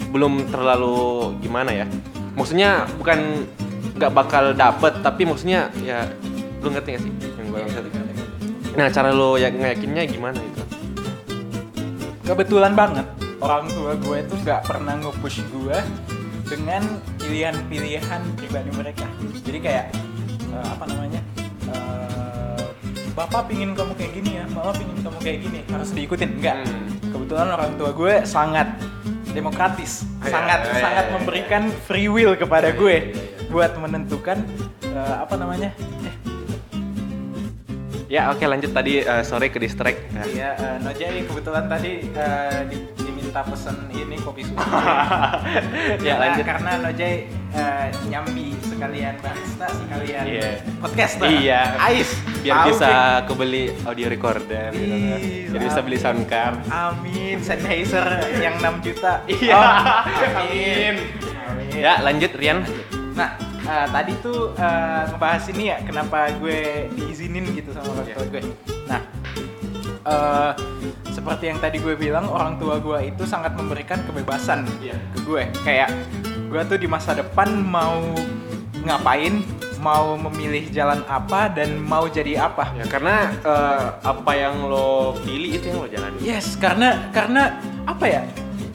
belum 0.09 0.49
terlalu 0.49 1.33
gimana 1.41 1.71
ya. 1.73 1.85
Maksudnya 2.33 2.87
bukan 2.97 3.45
nggak 3.99 4.11
bakal 4.15 4.55
dapet, 4.55 4.93
tapi 5.03 5.27
maksudnya 5.27 5.67
ya 5.83 6.07
lu 6.63 6.71
ngerti 6.71 6.95
gak 6.95 7.01
sih 7.03 7.11
yang 7.39 7.47
gue 7.51 7.59
maksud? 7.67 7.83
Nah, 8.77 8.87
cara 8.87 9.09
lu 9.11 9.35
ya 9.35 9.51
ngeyakinnya 9.51 10.07
gimana 10.07 10.39
itu? 10.39 10.63
Kebetulan 12.23 12.77
banget 12.77 13.07
orang 13.41 13.67
tua 13.71 13.95
gue 13.97 14.17
itu 14.21 14.35
nggak 14.45 14.61
pernah 14.67 14.93
nge-push 14.99 15.41
gue 15.51 15.77
dengan 16.47 16.83
pilihan-pilihan 17.19 18.21
pribadi 18.37 18.71
mereka. 18.73 19.05
Jadi 19.43 19.59
kayak 19.59 19.85
eh, 20.53 20.67
apa 20.67 20.83
namanya? 20.87 21.21
eh, 21.69 22.63
Bapak 23.17 23.51
pingin 23.51 23.75
kamu 23.75 23.99
kayak 23.99 24.11
gini 24.15 24.31
ya, 24.39 24.45
Mama 24.47 24.71
pingin 24.71 24.99
kamu 25.03 25.17
kayak 25.19 25.39
gini, 25.43 25.59
harus 25.67 25.89
diikutin. 25.91 26.39
Enggak. 26.39 26.55
Hmm. 26.63 26.87
Kebetulan 27.09 27.47
orang 27.51 27.71
tua 27.75 27.91
gue 27.91 28.13
sangat 28.23 28.67
demokratis, 29.31 30.03
Iya, 30.21 30.31
sangat 30.31 30.59
iya, 30.59 30.71
iya, 30.71 30.81
sangat 30.81 31.05
iya. 31.05 31.13
memberikan 31.15 31.63
free 31.85 32.09
will 32.09 32.33
kepada 32.33 32.69
gue 32.71 33.13
buat 33.47 33.71
menentukan 33.75 34.37
eh, 34.83 35.15
apa 35.17 35.35
namanya? 35.35 35.69
Eh, 36.03 36.15
Ya 38.09 38.33
oke 38.33 38.41
lanjut 38.41 38.73
tadi 38.73 39.05
eh, 39.05 39.21
sorry 39.21 39.53
ke 39.53 39.61
distract. 39.61 40.01
Iya, 40.25 40.57
uh, 40.57 40.75
Nojai 40.81 41.29
kebetulan 41.29 41.69
tadi 41.69 42.09
eh, 42.09 42.59
di- 42.65 42.81
diminta 43.29 43.45
pesen 43.45 43.77
ini 43.93 44.17
kopi 44.19 44.41
susu. 44.41 44.57
Ya, 46.01 46.17
Karena- 46.17 46.17
lanjut. 46.17 46.45
Karena 46.45 46.71
Nojai 46.81 47.15
eh, 47.51 47.87
nyambi 48.09 48.47
sekalian 48.59 49.15
barista 49.21 49.67
sekalian 49.69 50.23
Iya. 50.25 50.49
podcast. 50.81 51.13
Iya. 51.21 51.61
Ais. 51.77 52.09
Biar 52.41 52.55
Tahu, 52.55 52.67
bisa 52.71 52.89
geng. 52.89 53.25
kebeli 53.29 53.63
audio 53.85 54.07
recorder 54.09 54.69
gitu. 54.71 54.89
kan. 54.89 55.19
Ih, 55.21 55.45
Jadi 55.47 55.63
bisa 55.63 55.79
beli 55.81 55.97
sound 55.99 56.25
card. 56.25 56.57
Amin. 56.67 57.37
Sennheiser 57.39 58.07
yang 58.39 58.57
6 58.57 58.81
juta. 58.81 59.21
Iya. 59.29 59.53
Oh, 59.53 59.69
Amin. 60.41 60.95
Amin. 61.45 61.69
Ya 61.75 62.01
lanjut 62.01 62.31
Rian. 62.33 62.65
Nah, 63.13 63.29
eh, 63.61 63.87
tadi 63.91 64.13
tuh 64.19 64.55
eh, 64.55 65.01
ngebahas 65.07 65.43
ini 65.51 65.63
ya, 65.67 65.77
kenapa 65.83 66.33
gue 66.33 66.89
diizinin 66.91 67.45
gitu 67.53 67.69
sama 67.71 67.93
orang 67.93 68.07
Iya. 68.07 68.15
tua 68.15 68.25
gue. 68.27 68.41
Nah, 68.87 69.01
eh, 70.09 70.51
seperti 71.09 71.43
yang 71.47 71.59
tadi 71.59 71.77
gue 71.77 71.93
bilang, 71.95 72.25
orang 72.27 72.57
tua 72.57 72.77
gue 72.77 72.99
itu 73.05 73.23
sangat 73.23 73.53
memberikan 73.53 74.01
kebebasan 74.03 74.65
Iya. 74.79 74.97
ke 75.13 75.19
gue. 75.21 75.43
Kayak 75.61 75.93
gue 76.49 76.61
tuh 76.65 76.77
di 76.77 76.87
masa 76.87 77.13
depan 77.13 77.53
mau 77.55 78.01
ngapain, 78.79 79.43
mau 79.77 80.15
memilih 80.19 80.67
jalan 80.69 81.03
apa 81.05 81.47
dan 81.47 81.77
mau 81.79 82.07
jadi 82.07 82.41
apa. 82.41 82.73
Ya 82.73 82.85
karena 82.85 83.15
eh, 83.39 83.85
apa 84.01 84.31
yang 84.33 84.65
lo 84.65 84.89
pilih 85.19 85.51
itu 85.53 85.65
yang 85.67 85.79
lo 85.79 85.87
jalani. 85.87 86.17
Yes, 86.19 86.55
karena 86.55 87.09
karena 87.09 87.59
apa 87.85 88.05
ya? 88.05 88.21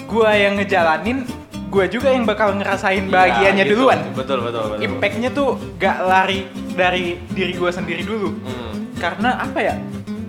Gue 0.04 0.28
yang 0.30 0.54
ngejalanin, 0.54 1.24
gue 1.66 1.84
juga 1.88 2.08
yang 2.08 2.22
bakal 2.22 2.54
ngerasain 2.54 3.08
bahagianya 3.08 3.64
Iya, 3.64 3.66
gitu. 3.66 3.82
duluan. 3.82 3.98
Betul 4.12 4.38
betul 4.44 4.62
betul. 4.70 4.84
impactnya 4.84 5.30
tuh 5.32 5.48
gak 5.74 5.98
lari 6.04 6.44
dari 6.74 7.16
diri 7.30 7.54
gue 7.54 7.70
sendiri 7.70 8.02
dulu 8.02 8.34
Hmm. 8.36 8.90
karena 8.98 9.38
apa 9.40 9.58
ya 9.58 9.74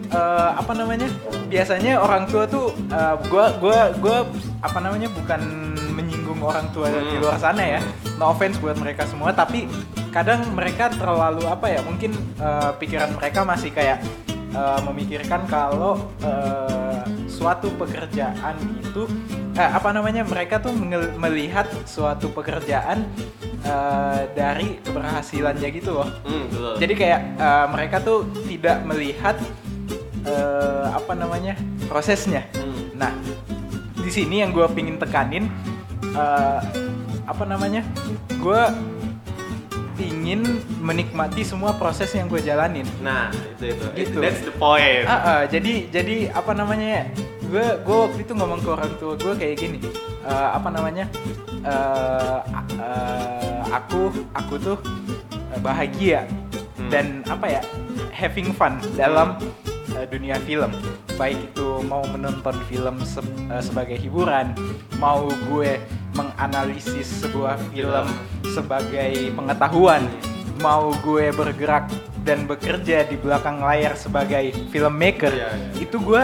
Eh, 0.05 0.49
apa 0.55 0.71
namanya? 0.71 1.09
Biasanya 1.45 1.97
orang 1.97 2.29
tua 2.29 2.45
tuh 2.45 2.69
eh, 2.87 3.15
gua 3.27 3.51
gua 3.57 3.89
gua 3.97 4.17
apa 4.61 4.77
namanya? 4.77 5.09
Bukan 5.09 5.41
menyinggung 5.91 6.39
orang 6.39 6.67
tua 6.69 6.91
di 6.91 7.15
Hmm. 7.15 7.23
luar 7.23 7.37
sana 7.37 7.63
ya. 7.63 7.81
No 8.15 8.29
offense 8.29 8.59
buat 8.59 8.75
mereka 8.75 9.03
semua 9.05 9.31
tapi 9.31 9.65
kadang 10.11 10.45
mereka 10.53 10.87
terlalu 10.89 11.43
apa 11.45 11.67
ya? 11.67 11.81
Mungkin 11.81 12.11
eh, 12.37 12.71
pikiran 12.77 13.11
mereka 13.13 13.41
masih 13.41 13.71
kayak 13.71 13.99
eh, 14.53 14.79
memikirkan 14.85 15.47
kalau 15.47 15.97
eh, 16.21 17.01
suatu 17.25 17.73
pekerjaan 17.73 18.55
itu 18.77 19.09
eh, 19.53 19.69
apa 19.69 19.89
namanya? 19.89 20.21
Mereka 20.23 20.61
tuh 20.61 20.71
melihat 21.17 21.65
suatu 21.83 22.29
pekerjaan 22.29 23.03
eh, 23.65 24.21
dari 24.31 24.77
keberhasilannya 24.79 25.69
gitu 25.73 25.97
loh. 25.97 26.07
Hmm, 26.23 26.45
betul. 26.47 26.73
jadi 26.77 26.93
kayak 26.93 27.21
eh, 27.35 27.65
mereka 27.67 27.97
tuh 27.99 28.23
tidak 28.45 28.85
melihat 28.85 29.35
eh, 30.25 30.85
apa 30.89 31.13
namanya 31.13 31.53
prosesnya. 31.85 32.45
Hmm. 32.53 32.97
Nah, 32.97 33.11
di 33.95 34.09
sini 34.09 34.41
yang 34.41 34.51
gue 34.51 34.65
pingin 34.73 34.97
tekanin 34.97 35.49
eh, 36.03 36.59
apa 37.25 37.43
namanya, 37.43 37.81
gue 38.29 38.61
pingin 39.95 40.43
menikmati 40.83 41.41
semua 41.41 41.71
proses 41.73 42.11
yang 42.11 42.27
gue 42.27 42.43
jalanin. 42.43 42.83
Nah 42.99 43.31
itu 43.55 43.71
itu. 43.71 43.85
Gitu. 43.95 44.17
That's 44.19 44.43
the 44.43 44.51
point. 44.51 45.07
Ah, 45.07 45.15
ah, 45.15 45.41
jadi 45.47 45.87
jadi 45.87 46.35
apa 46.35 46.51
namanya? 46.51 47.07
Gue 47.47 47.63
gue 47.79 47.97
waktu 48.09 48.19
itu 48.27 48.33
ngomong 48.35 48.59
ke 48.59 48.69
orang 48.69 48.91
tua 48.99 49.13
gue 49.15 49.33
kayak 49.33 49.55
gini. 49.55 49.79
eh, 50.25 50.49
apa 50.51 50.69
namanya? 50.69 51.05
a- 51.65 52.41
eh, 52.77 53.61
aku 53.71 54.09
aku 54.33 54.53
tuh 54.59 54.77
bahagia 55.61 56.25
Hmm. 56.75 56.91
dan 56.91 57.05
apa 57.25 57.47
ya? 57.47 57.61
Having 58.11 58.51
fun 58.53 58.77
dalam 58.93 59.39
eh, 59.95 60.05
dunia 60.05 60.35
film. 60.39 60.71
Baik 61.15 61.39
itu 61.45 61.67
mau 61.81 62.03
menonton 62.05 62.55
film 62.65 62.95
se- 63.01 63.19
eh, 63.47 63.59
sebagai 63.59 63.95
hiburan, 63.95 64.51
mau 64.95 65.25
gue 65.45 65.79
menganalisis 66.13 67.21
sebuah 67.21 67.55
film 67.69 68.05
sebagai 68.45 69.11
pengetahuan, 69.31 70.07
mau 70.57 70.91
gue 70.97 71.31
bergerak 71.31 71.87
dan 72.21 72.43
bekerja 72.43 73.05
di 73.05 73.15
belakang 73.15 73.59
layar 73.59 73.93
sebagai 73.93 74.49
filmmaker 74.67 75.29
Iya, 75.29 75.45
iya. 75.47 75.69
itu 75.79 75.93
gue 75.95 76.23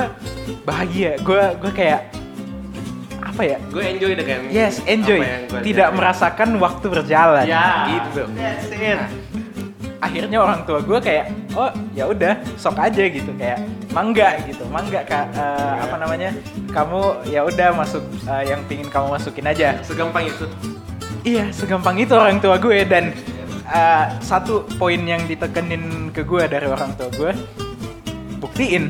bahagia 0.62 1.14
gue 1.20 1.42
gue 1.62 1.72
kayak 1.72 2.10
apa 3.22 3.42
ya 3.46 3.58
gue 3.64 3.84
enjoy 3.86 4.12
dengan 4.12 4.50
yes 4.50 4.82
enjoy 4.84 5.22
apa 5.22 5.30
yang 5.30 5.44
gua 5.46 5.60
tidak 5.62 5.78
jalanin. 5.86 5.94
merasakan 5.96 6.50
waktu 6.58 6.86
berjalan 6.90 7.46
Ya. 7.46 7.66
gitu 7.88 8.24
Nah, 8.28 9.06
akhirnya 10.02 10.42
orang 10.42 10.66
tua 10.66 10.82
gue 10.82 10.98
kayak 10.98 11.30
oh 11.54 11.70
ya 11.94 12.10
udah 12.10 12.42
sok 12.58 12.82
aja 12.82 13.06
gitu. 13.08 13.32
Kayak 13.38 13.64
mangga 13.94 14.42
gitu. 14.50 14.66
Mangga 14.68 15.06
kak. 15.06 15.32
Eh, 15.38 15.76
apa 15.86 15.96
namanya? 16.02 16.30
Kamu 16.74 17.30
ya 17.30 17.46
udah 17.46 17.78
masuk 17.78 18.04
eh, 18.26 18.50
yang 18.50 18.66
pingin 18.66 18.90
kamu 18.90 19.14
masukin 19.14 19.46
aja. 19.48 19.78
Segampang 19.86 20.26
itu? 20.28 20.50
Iya, 21.22 21.54
segampang 21.54 22.02
itu 22.02 22.18
orang 22.18 22.42
tua 22.42 22.58
gue. 22.58 22.82
Dan 22.82 23.14
uh, 23.70 24.06
satu 24.26 24.66
poin 24.82 24.98
yang 24.98 25.22
ditekenin 25.30 26.10
ke 26.10 26.26
gue 26.26 26.50
dari 26.50 26.66
orang 26.66 26.98
tua 26.98 27.14
gue, 27.14 27.32
buktiin, 28.42 28.90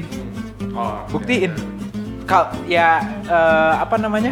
oh 0.71 1.03
buktiin. 1.11 1.51
Kal 2.23 2.55
ya 2.71 3.03
uh, 3.27 3.83
apa 3.83 3.99
namanya? 3.99 4.31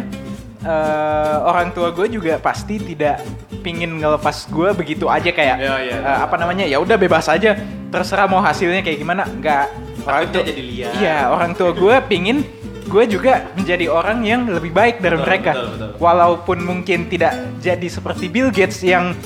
Uh, 0.60 1.40
orang 1.48 1.72
tua 1.72 1.88
gue 1.88 2.04
juga 2.12 2.36
pasti 2.36 2.76
tidak 2.76 3.24
pingin 3.64 3.96
ngelepas 3.96 4.44
gue 4.44 4.76
begitu 4.76 5.08
aja 5.08 5.32
kayak 5.32 5.56
Iya, 5.56 5.74
iya. 5.80 5.96
uh, 6.04 6.18
apa 6.28 6.36
namanya 6.36 6.68
ya 6.68 6.76
udah 6.76 7.00
bebas 7.00 7.32
aja 7.32 7.56
terserah 7.88 8.28
mau 8.28 8.44
hasilnya 8.44 8.84
kayak 8.84 9.00
gimana 9.00 9.24
enggak 9.24 9.72
orang 10.04 10.28
tua 10.28 10.42
jadi 10.44 10.60
liar. 10.60 10.92
iya 11.00 11.18
orang 11.32 11.56
tua 11.56 11.72
gue 11.72 11.94
pingin 12.04 12.44
gue 12.84 13.04
juga 13.08 13.48
menjadi 13.56 13.88
orang 13.88 14.20
yang 14.20 14.52
lebih 14.52 14.68
baik 14.68 15.00
dari 15.00 15.16
Betul, 15.16 15.24
mereka 15.24 15.52
betul, 15.56 15.68
betul. 15.72 15.90
walaupun 15.96 16.58
mungkin 16.60 16.98
tidak 17.08 17.32
jadi 17.56 17.88
seperti 17.88 18.28
Bill 18.28 18.52
Gates 18.52 18.84
yang 18.84 19.16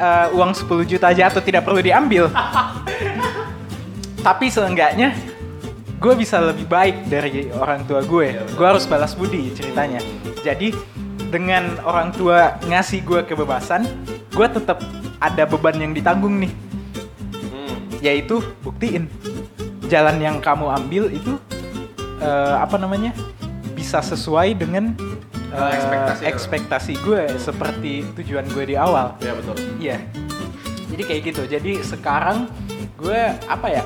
uh, 0.00 0.32
uang 0.32 0.56
10 0.56 0.88
juta 0.88 1.12
jatuh 1.12 1.44
tidak 1.44 1.68
perlu 1.68 1.84
diambil 1.84 2.32
tapi 4.26 4.48
seenggaknya 4.48 5.12
gue 5.98 6.14
bisa 6.14 6.38
lebih 6.38 6.66
baik 6.70 7.10
dari 7.10 7.50
orang 7.50 7.82
tua 7.84 8.00
gue. 8.06 8.38
Iya, 8.38 8.42
gue 8.54 8.66
harus 8.66 8.86
balas 8.86 9.18
budi 9.18 9.50
ceritanya. 9.50 9.98
Jadi 10.46 10.70
dengan 11.28 11.76
orang 11.82 12.14
tua 12.14 12.56
ngasih 12.64 13.02
gue 13.04 13.20
kebebasan 13.26 13.84
gue 14.32 14.46
tetap 14.46 14.78
ada 15.18 15.44
beban 15.44 15.76
yang 15.76 15.92
ditanggung 15.92 16.38
nih. 16.38 16.54
Hmm. 17.50 17.76
yaitu 17.98 18.38
buktiin 18.62 19.10
jalan 19.90 20.22
yang 20.22 20.38
kamu 20.38 20.70
ambil 20.70 21.10
itu 21.10 21.34
eh, 22.22 22.56
apa 22.56 22.78
namanya 22.78 23.10
bisa 23.74 23.98
sesuai 23.98 24.54
dengan 24.54 24.94
eh, 25.50 25.70
ekspektasi. 25.74 26.22
ekspektasi 26.30 26.92
gue 27.02 27.22
seperti 27.42 28.06
tujuan 28.22 28.46
gue 28.54 28.64
di 28.70 28.76
awal. 28.78 29.18
Ya 29.18 29.34
betul. 29.34 29.58
Iya. 29.82 29.98
Jadi 30.94 31.02
kayak 31.02 31.22
gitu. 31.34 31.42
Jadi 31.50 31.72
sekarang 31.82 32.46
gue 32.94 33.34
apa 33.50 33.66
ya 33.66 33.82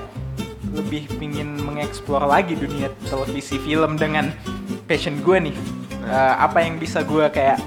lebih 0.72 1.06
pingin 1.16 1.54
mengeksplor 1.60 2.24
lagi 2.24 2.56
dunia 2.56 2.88
televisi 3.06 3.60
film 3.60 3.94
dengan 3.94 4.32
passion 4.84 5.20
gue 5.20 5.38
nih 5.50 5.56
Eh, 6.02 6.34
apa 6.34 6.66
yang 6.66 6.82
bisa 6.82 7.06
gue 7.06 7.30
kayak 7.30 7.62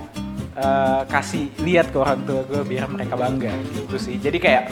eh, 0.54 1.02
kasih 1.08 1.56
lihat 1.64 1.88
ke 1.88 1.98
orang 1.98 2.20
tua 2.28 2.44
gue 2.44 2.68
biar 2.68 2.92
mereka 2.92 3.16
bangga 3.16 3.48
gitu 3.72 3.96
sih 3.96 4.20
jadi 4.20 4.36
kayak 4.36 4.64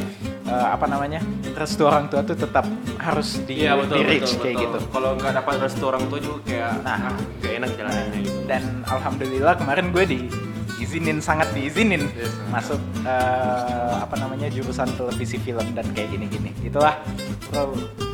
eh, 0.43 0.67
apa 0.67 0.83
namanya 0.83 1.23
restu 1.55 1.87
orang 1.87 2.11
tua 2.11 2.27
tuh 2.27 2.35
tetap 2.35 2.67
harus 2.99 3.39
di, 3.47 3.63
Iya 3.63 3.79
betul 3.79 3.95
di 3.95 4.03
reach 4.03 4.35
betul, 4.35 4.43
kayak 4.43 4.55
betul. 4.59 4.63
gitu 4.67 4.79
Kalau 4.91 5.09
nggak 5.15 5.33
dapat 5.33 5.53
restu 5.63 5.83
orang 5.87 6.03
tua 6.11 6.19
juga 6.19 6.39
kayak 6.43 6.71
Nah. 6.83 6.97
ah, 7.07 7.15
gak 7.39 7.53
enak 7.55 7.71
jalannya 7.71 8.19
gitu. 8.19 8.39
dan 8.51 8.63
alhamdulillah 8.83 9.53
kemarin 9.55 9.85
gue 9.95 10.03
diizinin 10.03 11.17
sangat 11.23 11.47
diizinin 11.55 12.03
Yes. 12.19 12.35
masuk 12.51 12.83
eh, 13.07 13.93
apa 13.95 14.15
namanya 14.19 14.51
jurusan 14.51 14.91
televisi 14.99 15.39
film 15.39 15.71
dan 15.71 15.87
kayak 15.95 16.11
gini-gini 16.11 16.51
itulah 16.61 16.99
bro 17.47 17.71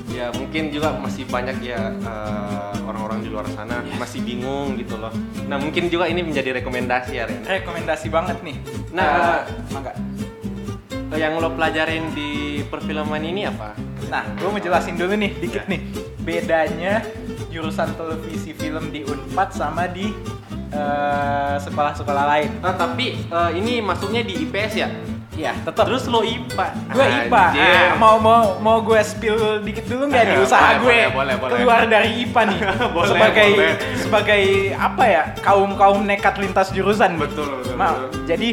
Ya 0.10 0.34
mungkin 0.34 0.74
juga 0.74 0.92
masih 0.98 1.24
banyak 1.25 1.62
ya 1.62 1.94
eh, 1.94 2.75
orang-orang 2.84 3.22
di 3.22 3.30
luar 3.30 3.46
sana 3.54 3.86
masih 3.96 4.20
bingung 4.20 4.74
gitu 4.75 4.98
loh. 4.98 5.13
Nah 5.46 5.56
mungkin 5.56 5.88
juga 5.88 6.10
ini 6.10 6.22
menjadi 6.22 6.58
rekomendasi 6.58 7.12
ya 7.13 7.24
Ren. 7.25 7.46
rekomendasi 7.46 8.10
banget 8.10 8.42
nih 8.42 8.57
Nah, 8.90 9.46
mangga 9.70 9.94
Yang 11.10 11.33
lo 11.38 11.50
pelajarin 11.51 12.14
di 12.14 12.31
perfilman 12.66 13.22
ini 13.22 13.46
apa? 13.46 13.74
nah 14.10 14.25
gue 14.33 14.50
mau 14.50 14.57
jelasin 14.57 14.98
dulu 14.98 15.14
nih 15.14 15.38
dikit 15.38 15.70
nih 15.70 15.86
bedanya 16.20 17.05
jurusan 17.50 17.94
televisi 17.94 18.57
film 18.57 18.90
di 18.90 19.05
Unpad 19.05 19.53
sama 19.53 19.86
di 19.86 20.10
eh, 20.70 21.55
sekolah-sekolah 21.62 22.25
lain 22.27 22.50
Nah, 22.60 22.74
tapi 22.74 23.22
eh, 23.22 23.51
ini 23.53 23.77
masuknya 23.79 24.25
di 24.25 24.42
IPS 24.42 24.74
ya? 24.75 24.90
Iya, 25.40 25.56
tetap 25.58 25.88
Terus 25.88 26.04
lo 26.06 26.20
IPA? 26.20 26.66
gue 26.92 27.06
IPA. 27.24 27.44
Ah, 27.56 27.96
mau 27.96 28.20
mau 28.20 28.60
mau 28.60 28.78
gue 28.80 29.00
spill 29.00 29.40
dikit 29.64 29.88
dulu 29.88 30.12
nggak 30.12 30.24
nih 30.25 30.36
Boleh, 30.36 30.44
usaha 30.44 30.70
gue 30.74 30.84
boleh, 30.84 31.06
boleh, 31.10 31.36
boleh. 31.38 31.52
keluar 31.56 31.82
dari 31.88 32.10
IPA 32.20 32.42
nih 32.46 32.60
Boleh, 32.96 33.08
sebagai 33.08 33.48
boleh. 33.50 33.74
sebagai 33.98 34.42
apa 34.75 35.04
ya 35.06 35.24
kaum 35.40 35.72
kaum 35.74 36.04
nekat 36.04 36.36
lintas 36.38 36.70
jurusan. 36.70 37.16
Betul, 37.16 37.48
betul, 37.58 37.74
Ma- 37.74 37.96
betul. 37.96 38.28
Jadi 38.28 38.50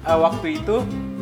eh, 0.00 0.18
waktu 0.18 0.46
itu 0.56 0.76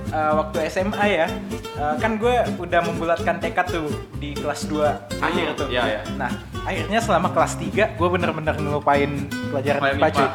eh, 0.09 0.33
waktu 0.33 0.57
SMA 0.71 1.05
ya 1.09 1.27
eh, 1.75 1.95
kan 1.97 2.15
gue 2.15 2.35
udah 2.57 2.81
membulatkan 2.81 3.37
tekad 3.37 3.67
tuh 3.69 3.91
di 4.15 4.33
kelas 4.33 4.71
2 4.71 5.19
akhir 5.19 5.47
tuh. 5.57 5.67
iya, 5.67 5.83
iya. 5.89 6.01
Nah 6.15 6.31
akhirnya 6.63 7.01
selama 7.01 7.33
kelas 7.33 7.59
3 7.59 7.75
gue 7.97 8.09
bener-bener 8.09 8.55
ngelupain 8.55 9.11
pelajaran 9.51 9.81
IPA 9.91 10.09
cuy. 10.13 10.29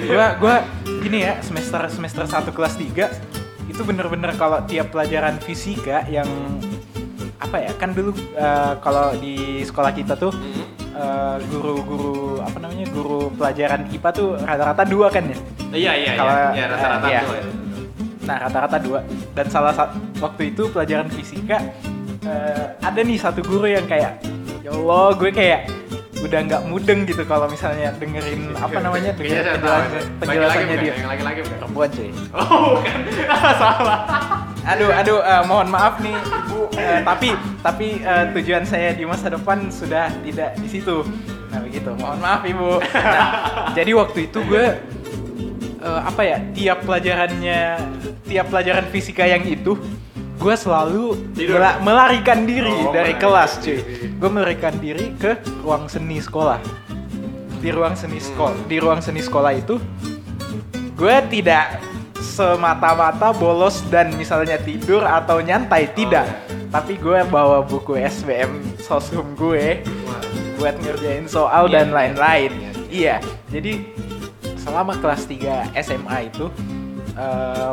Gue 0.00 0.26
gue 0.38 0.54
gini 1.00 1.18
ya 1.22 1.34
semester 1.40 1.80
semester 1.88 2.22
1 2.22 2.44
kelas 2.48 2.74
3 2.76 3.37
itu 3.68 3.80
bener-bener 3.80 4.32
kalau 4.34 4.58
tiap 4.64 4.88
pelajaran 4.88 5.36
fisika 5.38 6.02
yang 6.08 6.26
apa 7.38 7.56
ya 7.60 7.72
kan 7.72 7.92
dulu 7.92 8.10
eh, 8.34 8.72
kalau 8.78 9.14
di 9.14 9.62
sekolah 9.62 9.92
kita 9.92 10.16
tuh 10.16 10.32
Mhm. 10.32 10.62
eh, 10.92 11.36
guru-guru 11.46 12.16
apa 12.40 12.58
namanya 12.58 12.88
guru 12.90 13.30
pelajaran 13.30 13.86
IPA 13.88 14.10
tuh 14.10 14.28
rata-rata 14.36 14.82
dua 14.84 15.06
kan 15.08 15.24
ya 15.24 15.38
Iya 15.68 15.92
iya 15.94 16.12
Kalau, 16.16 16.32
iya. 16.32 16.48
Ya 16.50 16.64
rata-rata 16.66 17.06
iya. 17.06 17.20
tuh 17.22 17.34
ya. 17.34 17.44
nah 18.20 18.36
rata-rata 18.40 18.76
dua 18.78 19.00
dan 19.32 19.46
salah 19.48 19.72
satu 19.72 19.96
waktu 20.18 20.42
itu 20.50 20.68
pelajaran 20.68 21.08
fisika 21.08 21.60
eh, 22.20 22.66
ada 22.78 23.00
nih 23.00 23.16
satu 23.16 23.40
guru 23.40 23.64
yang 23.64 23.84
kayak 23.84 24.18
ya 24.60 24.70
Allah 24.70 25.14
gue 25.14 25.30
kayak 25.30 25.60
udah 26.18 26.40
nggak 26.40 26.62
mudeng 26.66 27.00
gitu 27.04 27.22
kalau 27.22 27.46
misalnya 27.46 27.94
dengerin 27.94 28.50
apa 28.52 28.78
namanya 28.78 29.14
Kayaknya 29.14 29.38
saya 29.40 29.54
tahu. 29.54 29.70
penjelasan, 29.70 30.18
penjelasannya 30.18 30.76
dia? 30.76 30.92
Yang 30.92 31.08
lagi-lagi 31.08 31.38
bukan? 31.40 31.58
perempuan 31.58 31.88
cuy 31.88 32.10
Oh 32.32 32.66
bukan. 32.74 32.98
Salah. 33.60 33.98
aduh 34.64 34.90
aduh 34.90 35.18
eh, 35.20 35.42
mohon 35.44 35.68
maaf 35.68 35.94
nih 35.98 36.12
ibu 36.12 36.60
Eh, 36.74 37.00
tapi 37.00 37.28
tapi 37.58 37.86
eh, 38.00 38.24
tujuan 38.32 38.62
saya 38.62 38.92
di 38.92 39.02
masa 39.02 39.26
depan 39.28 39.66
sudah 39.68 40.10
tidak 40.20 40.54
di 40.56 40.68
situ 40.68 41.06
nah 41.48 41.58
begitu 41.58 41.90
mohon 41.94 42.18
maaf 42.18 42.42
ibu 42.44 42.76
Nah, 43.14 43.26
jadi 43.72 43.90
waktu 43.94 44.26
itu 44.26 44.38
gue 44.42 44.64
eh, 45.78 46.00
apa 46.02 46.20
ya 46.20 46.36
tiap 46.52 46.82
pelajarannya 46.82 47.60
tiap 48.24 48.46
pelajaran 48.48 48.84
fisika 48.88 49.22
yang 49.22 49.42
itu 49.42 49.78
gue 50.38 50.54
selalu 50.54 51.04
Tidur. 51.34 51.58
mela- 51.58 51.78
melarikan 51.80 52.42
diri 52.42 52.70
Oh, 52.70 52.90
dari 52.90 53.14
kelas 53.14 53.58
cuy 53.58 53.78
gue 54.14 54.30
melarikan 54.30 54.74
diri 54.76 55.12
ke 55.12 55.34
ruang 55.60 55.86
seni 55.86 56.18
sekolah 56.18 56.62
di 57.58 57.68
ruang 57.68 57.92
seni 57.92 58.16
sekolah 58.16 58.54
Hmm. 58.54 58.66
di 58.66 58.76
ruang 58.78 59.00
seni 59.00 59.18
sekolah 59.18 59.52
itu 59.52 59.82
gue 60.94 61.16
tidak 61.28 61.82
semata-mata 62.16 63.30
bolos 63.32 63.82
dan 63.86 64.14
misalnya 64.14 64.58
tidur 64.58 65.02
atau 65.02 65.38
nyantai 65.38 65.90
tidak 65.90 66.26
iya. 66.26 66.66
tapi 66.68 66.94
gue 66.94 67.18
bawa 67.24 67.62
buku 67.62 67.94
SBM 67.96 68.78
sosum 68.78 69.34
gue 69.34 69.82
buat 70.54 70.74
ngerjain 70.76 71.26
soal 71.26 71.66
Iya, 71.66 71.72
dan 71.72 71.86
iya. 71.86 71.94
lain-lain 71.94 72.50
Iya, 72.52 72.70
iya 72.88 73.16
jadi 73.48 73.72
selama 74.56 74.94
kelas 74.96 75.22
3 75.24 75.74
SMA 75.76 76.18
itu 76.24 76.46
eh, 77.12 77.72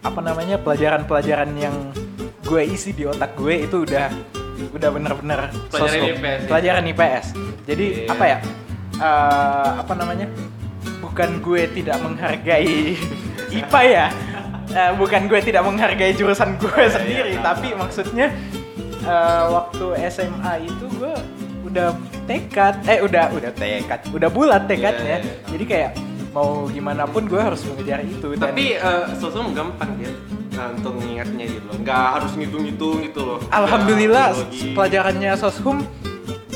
apa 0.00 0.20
namanya 0.20 0.58
pelajaran-pelajaran 0.58 1.50
yang 1.56 1.74
gue 2.44 2.62
isi 2.66 2.92
di 2.92 3.04
otak 3.04 3.34
gue 3.34 3.64
itu 3.64 3.82
udah 3.82 4.06
udah 4.70 4.88
bener-bener 4.90 5.40
Pelajaran 5.66 5.90
sosum. 5.90 6.14
IPS 6.14 6.38
ya? 6.38 6.46
pelajaran 6.46 6.84
IPS 6.86 7.26
jadi 7.64 7.86
Iya. 7.86 8.06
apa 8.08 8.24
ya 8.24 8.38
eh, 8.96 9.70
apa 9.80 9.92
namanya 9.94 10.26
bukan 11.00 11.30
gue 11.40 11.62
tidak 11.72 11.96
menghargai 11.98 12.76
IPA 13.58 13.82
ya 13.86 14.08
Eh, 14.64 14.90
bukan 14.96 15.28
gue 15.28 15.38
tidak 15.38 15.62
menghargai 15.62 16.16
jurusan 16.16 16.56
gue 16.56 16.82
sendiri 16.90 17.36
iya. 17.36 17.44
tapi 17.44 17.70
maksudnya 17.72 18.32
eh, 18.98 19.44
waktu 19.46 19.86
SMA 20.08 20.66
itu 20.66 20.86
gue 20.90 21.14
udah 21.64 21.94
tekad 22.24 22.74
eh 22.84 22.98
udah 22.98 23.30
udah 23.30 23.52
tekad 23.52 24.02
udah 24.10 24.26
bulat 24.26 24.64
tekadnya 24.64 25.20
Iya, 25.20 25.22
iya, 25.22 25.30
iya. 25.30 25.46
jadi 25.46 25.64
kayak 25.64 25.90
mau 26.32 26.66
gimana 26.66 27.06
pun 27.06 27.22
gue 27.24 27.38
harus 27.38 27.62
mengejar 27.62 28.02
itu 28.02 28.34
dan 28.34 28.50
Tapi 28.50 28.74
eh, 28.74 29.04
sosum 29.14 29.54
gampang 29.54 29.94
ya 29.96 30.10
untuk 30.56 30.92
mengingatnya 30.94 31.44
gitu 31.46 31.64
loh. 31.64 31.76
Nggak 31.78 32.04
harus 32.12 32.32
ngitung-ngitung 32.34 32.96
gitu 33.02 33.20
loh. 33.22 33.38
alhamdulillah 33.48 34.26
Ya, 34.34 34.72
pelajarannya 34.72 35.30
soshum 35.34 35.82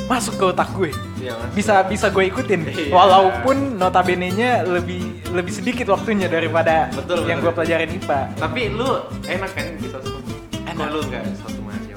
masuk 0.06 0.34
ke 0.34 0.44
otak 0.46 0.72
gue 0.72 0.90
Iya, 1.18 1.36
Mas. 1.36 1.52
bisa 1.52 1.74
bisa 1.84 2.06
gue 2.08 2.24
ikutin 2.26 2.64
Iya. 2.64 2.88
walaupun 2.88 3.76
notabene-nya 3.76 4.64
lebih 4.64 5.04
lebih 5.28 5.52
sedikit 5.52 5.90
waktunya 5.90 6.24
daripada 6.26 6.88
Betul, 6.90 7.28
yang 7.28 7.38
betul. 7.38 7.52
gue 7.52 7.56
pelajarin 7.60 7.90
IPA 7.92 8.20
Tapi 8.34 8.60
lu 8.70 8.88
enak 9.22 9.50
kan 9.52 9.66
di 9.74 9.86
sosum? 9.86 10.22
Enak. 10.64 10.76
Kok 10.78 10.88
lu 10.88 11.00
nggak 11.04 11.24
sosum 11.36 11.64
aja? 11.66 11.94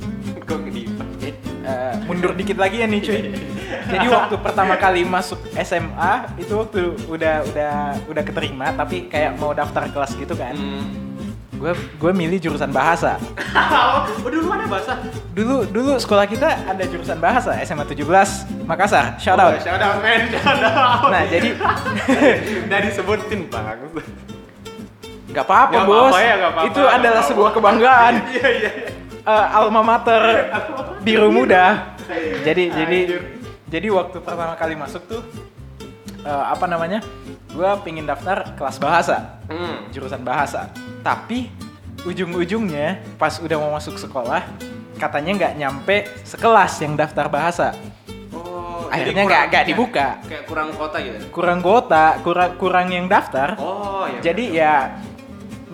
Kok 0.48 0.58
di 0.66 0.82
IPA? 0.84 1.04
Eh, 1.64 1.94
mundur 2.04 2.36
dikit 2.36 2.60
lagi 2.60 2.76
ya 2.76 2.86
nih 2.86 3.00
cuy. 3.00 3.20
Jadi 3.94 4.06
waktu 4.06 4.34
pertama 4.36 4.76
kali 4.76 5.00
masuk 5.02 5.40
SMA 5.56 6.12
itu 6.36 6.52
waktu 6.52 6.80
udah 7.06 7.40
udah 7.44 7.72
udah 8.04 8.22
keterima 8.22 8.72
tapi 8.72 9.08
kayak 9.08 9.36
mau 9.36 9.56
daftar 9.56 9.88
kelas 9.88 10.12
gitu 10.14 10.32
kan. 10.34 10.52
Hmm. 10.52 11.03
Gue 11.64 11.72
gue 11.96 12.12
milih 12.12 12.36
jurusan 12.44 12.68
bahasa. 12.68 13.16
oh 14.20 14.28
dulu 14.28 14.52
ada 14.52 14.68
bahasa? 14.68 15.00
Dulu 15.32 15.64
dulu 15.64 15.96
sekolah 15.96 16.28
kita 16.28 16.60
ada 16.60 16.84
jurusan 16.84 17.16
bahasa 17.16 17.56
SMA 17.64 17.88
17 17.88 18.04
Makassar. 18.68 19.16
Shout 19.16 19.40
out. 19.40 19.56
Oh, 19.56 19.64
shout 19.64 19.80
out 19.80 20.04
man, 20.04 20.28
shout 20.28 20.60
out. 20.60 21.08
Nah, 21.08 21.24
jadi 21.24 21.56
Udah 22.68 22.78
disebutin 22.84 23.48
bang. 23.48 23.80
nggak 25.32 25.40
apa-apa 25.40 25.88
bos. 25.88 26.12
apa-apa 26.12 26.20
ya, 26.20 26.34
nggak 26.36 26.52
apa-apa. 26.52 26.68
Itu 26.68 26.82
adalah 26.84 27.22
sebuah 27.24 27.50
kebanggaan. 27.56 28.14
Iya 28.36 28.48
iya. 28.60 28.70
Eh, 29.24 29.46
alma 29.56 29.80
mater 29.80 30.52
biru 31.00 31.32
muda. 31.32 31.96
Jadi 32.44 32.76
jadi 32.76 32.98
Anjir. 33.08 33.22
jadi 33.72 33.88
waktu 33.88 34.20
pertama 34.20 34.52
kali 34.52 34.76
masuk 34.76 35.00
tuh 35.08 35.24
eh, 36.24 36.44
apa 36.50 36.64
namanya? 36.64 37.04
Gua 37.52 37.78
pingin 37.78 38.04
daftar 38.04 38.56
kelas 38.56 38.80
bahasa, 38.80 39.38
Hmm. 39.46 39.86
jurusan 39.92 40.24
bahasa. 40.24 40.72
Tapi 41.00 41.52
ujung-ujungnya 42.02 43.00
pas 43.16 43.38
udah 43.38 43.56
mau 43.56 43.72
masuk 43.72 43.96
sekolah 43.96 44.44
katanya 44.94 45.30
nggak 45.36 45.54
nyampe 45.56 45.96
sekelas 46.22 46.80
yang 46.80 46.94
daftar 46.94 47.26
bahasa. 47.28 47.72
Oh, 48.30 48.86
Akhirnya 48.90 49.24
nggak 49.24 49.42
nggak 49.50 49.64
dibuka. 49.66 50.06
Kayak 50.26 50.44
kurang 50.46 50.68
kota 50.74 50.96
gitu. 51.00 51.16
Kurang 51.30 51.58
kuota, 51.60 52.06
kurang 52.20 52.50
kurang 52.56 52.86
yang 52.90 53.06
daftar. 53.06 53.56
Oh 53.58 54.04
ya. 54.06 54.20
Jadi 54.20 54.44
ya 54.54 54.74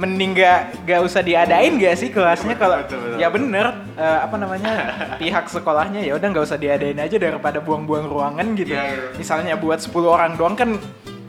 mending 0.00 0.32
gak, 0.32 0.88
gak 0.88 1.00
usah 1.04 1.20
diadain 1.20 1.76
gak 1.76 1.92
sih 2.00 2.08
kelasnya 2.08 2.56
kalau 2.56 2.80
ya 3.20 3.28
bener 3.28 3.84
eh, 4.00 4.18
apa 4.24 4.36
namanya 4.40 4.72
pihak 5.20 5.52
sekolahnya 5.52 6.00
ya 6.00 6.16
udah 6.16 6.28
nggak 6.32 6.46
usah 6.48 6.56
diadain 6.56 6.96
aja 6.96 7.20
daripada 7.20 7.60
buang-buang 7.60 8.08
ruangan 8.08 8.56
gitu. 8.56 8.72
Iya, 8.72 8.84
iya. 8.96 9.08
Misalnya 9.20 9.54
buat 9.60 9.84
10 9.84 9.92
orang 10.08 10.40
doang 10.40 10.56
kan 10.56 10.80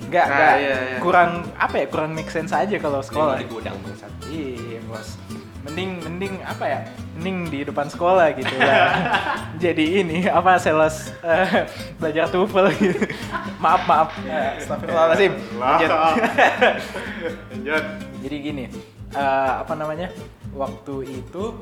nggak 0.07 0.25
Nah, 0.27 0.35
nggak 0.35 0.55
iya, 0.59 0.75
iya. 0.75 0.97
kurang 1.03 1.43
apa 1.55 1.75
ya 1.83 1.85
kurang 1.91 2.11
make 2.15 2.31
sense 2.31 2.51
aja 2.55 2.75
kalau 2.79 3.03
sekolah. 3.03 3.39
di 3.39 3.47
gudang. 3.51 3.75
Iya 4.31 4.79
bos. 4.87 5.19
Mending 5.67 5.89
mending 6.07 6.33
apa 6.43 6.63
ya? 6.67 6.79
Mending 7.21 7.53
di 7.53 7.59
depan 7.61 7.85
sekolah 7.85 8.33
gitu 8.33 8.49
lah. 8.57 8.89
Jadi 9.63 10.01
ini 10.01 10.25
apa 10.25 10.57
sales 10.57 11.13
eh, 11.21 11.69
belajar 12.01 12.25
TOEFL 12.33 12.65
gitu. 12.81 12.97
maaf 13.61 13.85
maaf. 13.85 14.09
Uh, 14.25 14.57
Astagfirullahaladzim. 14.57 15.37
Lanjut. 15.61 15.89
Lanjut. 17.53 17.83
Jadi 18.25 18.35
gini, 18.41 18.65
eh, 19.13 19.51
apa 19.61 19.73
namanya? 19.77 20.09
Waktu 20.57 21.13
itu 21.13 21.61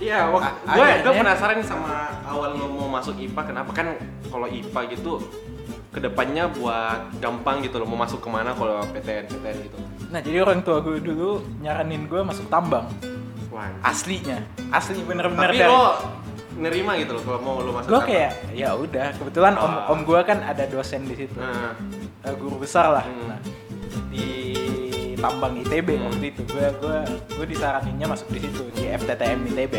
Iya, 0.00 0.26
gue 0.32 0.88
gue 1.04 1.12
penasaran 1.12 1.60
sama 1.60 2.16
awal 2.24 2.56
lo 2.56 2.66
mau 2.72 2.88
masuk 2.88 3.14
IPA 3.20 3.52
kenapa 3.52 3.70
kan 3.76 3.94
kalau 4.26 4.48
IPA 4.48 4.80
gitu 4.96 5.20
ke 5.94 6.00
depannya 6.02 6.50
buat 6.50 7.12
gampang 7.22 7.62
gitu 7.62 7.78
loh 7.78 7.86
mau 7.86 8.00
masuk 8.02 8.18
ke 8.24 8.26
mana 8.32 8.56
kalau 8.56 8.82
PTN 8.90 9.30
PTN 9.30 9.56
gitu. 9.68 9.78
Nah 10.10 10.18
jadi 10.18 10.42
orang 10.42 10.66
tua 10.66 10.82
gue 10.82 10.98
dulu 10.98 11.46
nyaranin 11.62 12.10
gue 12.10 12.20
masuk 12.26 12.50
tambang 12.50 12.90
Wah. 13.54 13.70
aslinya, 13.82 14.42
asli 14.68 14.98
bener-bener 15.00 15.46
Tapi 15.48 15.58
dari. 15.58 15.70
lo 15.70 15.84
nerima 16.56 16.94
gitu 16.96 17.14
loh 17.14 17.22
kalau 17.24 17.40
mau 17.40 17.56
lo 17.58 17.70
masuk. 17.72 17.88
Gue 17.88 18.02
kayak 18.04 18.32
ya 18.50 18.74
udah 18.74 19.06
kebetulan 19.12 19.54
om 19.54 19.70
Ah. 19.72 19.88
om 19.88 20.02
gue 20.02 20.20
kan 20.20 20.38
ada 20.40 20.66
dosen 20.66 21.02
di 21.04 21.14
situ, 21.16 21.34
Nah, 21.34 21.74
eh, 22.20 22.34
guru 22.34 22.58
besar 22.58 22.90
lah. 22.90 23.02
Hmm. 23.02 23.26
Nah, 23.28 23.40
di 24.08 24.26
tambang 25.16 25.54
ITB 25.56 25.88
Hmm. 25.92 26.06
waktu 26.06 26.26
itu 26.28 26.42
gue 26.44 26.66
gue 26.76 26.98
gue 27.32 27.46
disaraninnya 27.48 28.04
masuk 28.04 28.28
di 28.28 28.40
situ 28.40 28.62
di 28.72 28.86
FTTM 28.88 29.40
ITB 29.48 29.74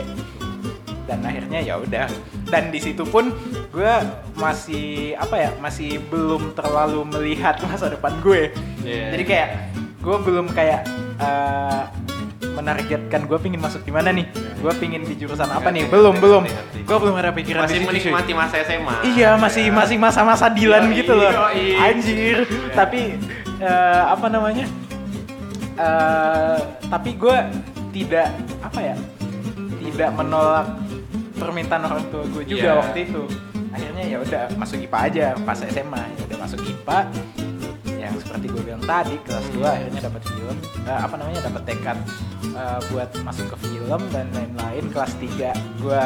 dan 1.05 1.21
akhirnya 1.21 1.59
ya 1.61 1.77
udah 1.77 2.09
dan 2.45 2.63
di 2.67 2.81
situ 2.81 3.05
pun 3.05 3.29
gue 3.69 3.93
masih 4.35 5.13
apa 5.15 5.35
ya 5.37 5.49
masih 5.55 6.01
belum 6.03 6.51
terlalu 6.53 7.05
melihat 7.07 7.61
masa 7.63 7.87
depan 7.87 8.17
gue 8.19 8.49
Iya. 8.81 9.13
jadi 9.13 9.23
kayak 9.23 9.49
gue 9.99 10.17
belum 10.19 10.49
kayak 10.49 10.81
eh, 11.17 11.81
menargetkan 12.55 13.27
gue 13.27 13.37
pingin 13.37 13.59
masuk 13.59 13.83
di 13.83 13.91
mana 13.91 14.09
nih 14.09 14.25
gue 14.33 14.73
pingin 14.79 15.03
di 15.03 15.13
jurusan 15.13 15.45
apa 15.45 15.67
nih 15.69 15.85
belum 15.91 16.17
belum 16.17 16.43
gue 16.87 16.97
belum 16.97 17.15
ada 17.19 17.35
pikiran 17.35 17.67
masih 17.67 17.83
menikmati 17.83 18.31
masa 18.31 18.55
SMA. 18.63 18.95
Iya 19.03 19.35
masih 19.35 19.67
masih 19.69 19.97
masa-masa 19.99 20.47
Dilan 20.47 20.87
gitu 20.95 21.13
loh. 21.13 21.31
Anjir. 21.81 22.47
Tapi 22.71 23.19
eh, 23.59 24.03
apa 24.07 24.27
namanya? 24.31 24.65
Eh, 25.75 26.57
tapi 26.87 27.19
gue 27.19 27.35
tidak 27.91 28.31
apa 28.63 28.79
ya? 28.79 28.95
Tidak 29.83 30.09
menolak 30.15 30.67
permintaan 31.35 31.83
orang 31.83 32.03
tua 32.09 32.23
gue 32.31 32.43
juga 32.47 32.63
Iya. 32.63 32.73
waktu 32.79 32.99
itu. 33.11 33.21
Akhirnya 33.75 34.03
ya 34.07 34.17
udah 34.23 34.41
masuk 34.55 34.79
IPA 34.79 34.99
aja 35.11 35.25
pas 35.43 35.59
SMA. 35.59 35.99
Ya 35.99 36.21
udah 36.31 36.37
masuk 36.39 36.59
IPA. 36.63 36.99
Seperti 38.19 38.45
gue 38.51 38.61
bilang 38.63 38.83
tadi 38.83 39.15
kelas 39.23 39.47
2 39.53 39.63
akhirnya 39.63 40.01
dapat 40.07 40.21
film 40.27 40.57
eh, 40.87 40.99
apa 40.99 41.15
namanya 41.19 41.41
dapat 41.45 41.61
tekad 41.67 41.97
eh, 42.55 42.79
buat 42.91 43.09
masuk 43.23 43.45
ke 43.55 43.57
film 43.69 44.01
dan 44.11 44.25
lain-lain. 44.33 44.83
Kelas 44.91 45.13
3 45.17 45.83
gue 45.83 46.01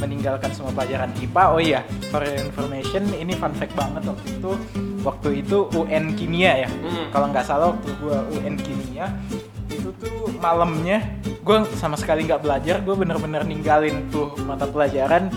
meninggalkan 0.00 0.50
semua 0.56 0.72
pelajaran 0.72 1.12
IPA 1.20 1.44
oh 1.52 1.60
iya 1.60 1.80
for 2.08 2.24
your 2.24 2.40
information 2.40 3.04
ini 3.12 3.36
fun 3.36 3.52
fact 3.56 3.74
banget 3.76 4.02
waktu 4.08 4.26
itu. 4.40 4.52
Waktu 5.00 5.28
itu 5.40 5.58
UN 5.72 6.12
kimia 6.12 6.66
ya. 6.66 6.68
Hmm. 6.68 7.08
kalau 7.08 7.26
nggak 7.32 7.44
salah 7.48 7.72
waktu 7.72 7.88
gue 7.88 8.16
UN 8.36 8.54
kimia 8.60 9.08
itu 9.72 9.88
tuh 9.96 10.28
malamnya 10.42 11.00
gue 11.22 11.56
sama 11.76 11.96
sekali 11.96 12.28
nggak 12.28 12.44
belajar. 12.44 12.84
Gue 12.84 12.94
bener-bener 12.96 13.44
ninggalin 13.44 14.08
tuh 14.12 14.36
mata 14.44 14.68
pelajaran 14.68 15.32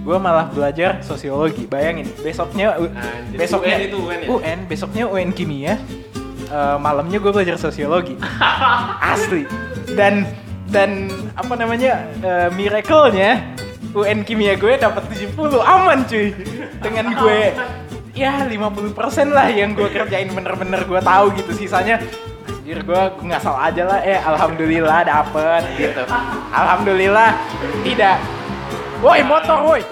gue 0.00 0.16
malah 0.16 0.48
belajar 0.48 1.04
sosiologi 1.04 1.68
bayangin 1.68 2.08
besoknya 2.24 2.72
Anjir. 2.80 3.36
besoknya 3.36 3.76
UN 3.76 3.84
itu 3.84 3.98
UN 4.00 4.18
ya? 4.20 4.28
UN 4.32 4.58
besoknya 4.64 5.04
UN 5.06 5.28
kimia 5.36 5.74
eh, 6.50 6.76
malamnya 6.80 7.18
gue 7.22 7.32
belajar 7.32 7.56
sosiologi. 7.56 8.18
Asli. 9.14 9.46
Dan 9.94 10.26
dan 10.70 11.10
apa 11.34 11.54
namanya 11.54 12.06
eh, 12.22 12.48
miracle-nya 12.54 13.54
UN 13.94 14.22
kimia 14.22 14.54
gue 14.58 14.78
dapat 14.78 15.02
70 15.14 15.36
aman 15.60 15.98
cuy. 16.06 16.34
Dengan 16.82 17.06
gue 17.20 17.40
ya 18.10 18.42
50% 18.42 19.30
lah 19.30 19.46
yang 19.54 19.78
gue 19.78 19.86
kerjain 19.86 20.30
bener-bener 20.34 20.82
gue 20.84 21.00
tahu 21.00 21.26
gitu 21.38 21.52
sisanya. 21.54 22.02
Anjir 22.48 22.82
gue 22.82 23.02
ngasal 23.26 23.54
aja 23.56 23.82
lah. 23.86 24.00
Eh 24.02 24.18
alhamdulillah 24.18 25.06
dapet 25.06 25.62
gitu. 25.78 26.02
Alhamdulillah 26.60 27.30
tidak 27.86 28.39
woi 29.00 29.20
motor 29.24 29.58
woi. 29.64 29.82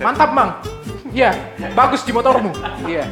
Mantap 0.00 0.30
mang. 0.32 0.50
Iya 1.10 1.34
bagus 1.74 2.06
di 2.06 2.12
motormu. 2.14 2.52
Iya. 2.86 3.04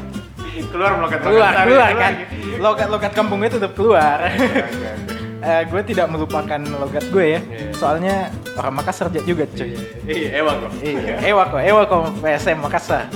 Keluar 0.70 0.98
melokat 0.98 1.20
keluar 1.22 1.52
keluar 1.54 1.90
kan. 1.94 2.12
logat 2.58 2.88
logat 2.90 3.12
kampung 3.14 3.38
gue 3.42 3.50
tetap 3.50 3.72
keluar. 3.74 4.26
Iya, 4.28 4.92
Eh, 5.38 5.62
gue 5.70 5.82
tidak 5.86 6.10
melupakan 6.10 6.58
logat 6.82 7.06
gue 7.14 7.38
ya. 7.38 7.40
Iya. 7.46 7.70
soalnya 7.70 8.14
orang 8.58 8.74
Makassar 8.74 9.06
juga 9.22 9.46
cuy. 9.46 9.70
Iya, 10.02 10.42
ewa 10.42 10.52
kok. 10.58 10.70
iya 10.82 11.14
ewa 11.30 11.42
kok 11.46 11.62
ewa 11.62 11.82
kok 11.86 12.02
PSM 12.18 12.58
Makassar. 12.58 13.06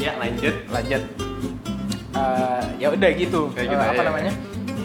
Ya 0.00 0.16
lanjut. 0.16 0.56
lanjut. 0.72 1.02
Eh, 2.16 2.62
ya 2.80 2.88
udah 2.88 3.10
gitu. 3.12 3.52
Kayak 3.52 3.68
gitu, 3.76 3.84
apa 3.92 3.92
ya. 3.92 4.04
namanya? 4.08 4.32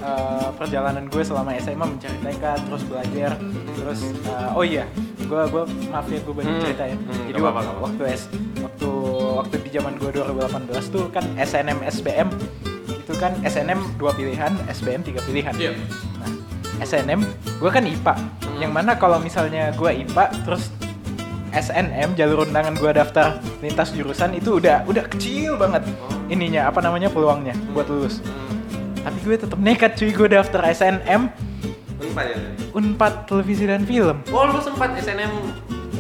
Eh, 0.02 0.48
perjalanan 0.60 1.06
gue 1.08 1.24
selama 1.24 1.56
SMA 1.62 1.86
mencari 1.86 2.18
tekad 2.26 2.60
terus 2.68 2.84
belajar 2.90 3.32
terus 3.78 4.02
eh, 4.28 4.58
oh 4.58 4.66
iya 4.66 4.84
gue 5.32 5.42
gue 5.48 5.64
maaf 5.88 6.06
ya 6.06 6.20
gue 6.20 6.34
banyak 6.34 6.52
Hmm, 6.52 6.62
cerita 6.62 6.84
ya 6.84 6.96
hmm, 6.96 7.24
jadi 7.26 7.38
apa-apa, 7.40 7.60
nggak 7.62 7.78
waktu 7.82 8.04
S 8.12 8.22
waktu 8.60 8.90
waktu 9.34 9.56
di 9.58 9.70
zaman 9.72 9.94
gue 9.96 10.10
2018 10.12 10.92
tuh 10.92 11.08
kan 11.08 11.24
SNM 11.40 11.80
SBM 11.88 12.28
itu 12.92 13.14
kan 13.16 13.32
SNM 13.42 13.80
dua 13.96 14.12
pilihan 14.12 14.52
SBM 14.68 15.02
tiga 15.02 15.24
pilihan 15.24 15.56
Iya. 15.56 15.72
nah 16.20 16.32
SNM 16.82 17.24
gue 17.58 17.70
kan 17.70 17.84
IPA 17.86 18.14
Hmm. 18.44 18.60
yang 18.60 18.72
mana 18.72 18.94
kalau 18.94 19.18
misalnya 19.18 19.72
gue 19.72 19.88
IPA 19.98 20.26
terus 20.44 20.68
SNM 21.50 22.14
jalur 22.14 22.44
undangan 22.44 22.76
gue 22.76 22.92
daftar 22.92 23.28
lintas 23.60 23.92
jurusan 23.92 24.32
itu 24.34 24.58
udah 24.58 24.84
udah 24.84 25.08
kecil 25.08 25.56
banget 25.56 25.88
Oh. 26.02 26.12
ininya 26.28 26.68
apa 26.68 26.80
namanya 26.80 27.08
peluangnya 27.08 27.56
buat 27.72 27.88
lulus 27.88 28.20
Hmm. 28.20 28.60
tapi 29.02 29.18
gue 29.22 29.36
tetap 29.38 29.58
nekat 29.58 29.96
cuy 29.96 30.12
gue 30.12 30.28
daftar 30.30 30.62
SNM 30.68 31.32
Unpad 32.02 32.26
ya? 32.28 32.38
Unpad 32.72 33.14
televisi 33.26 33.64
dan 33.64 33.82
film 33.84 34.18
Oh, 34.28 34.44
lu 34.46 34.60
sempat 34.60 34.92
SNM 34.96 35.32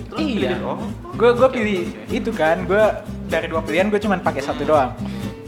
terus 0.07 0.19
iya 0.19 0.51
pilih- 0.51 0.63
Oh. 0.65 0.79
gue 1.13 1.29
gue 1.31 1.49
pilih 1.49 1.81
itu 2.09 2.31
kan 2.31 2.63
gue 2.63 2.83
dari 3.27 3.47
dua 3.47 3.61
pilihan 3.61 3.87
gue 3.87 3.97
cuman 3.97 4.19
pakai 4.19 4.41
satu 4.41 4.65
doang 4.65 4.91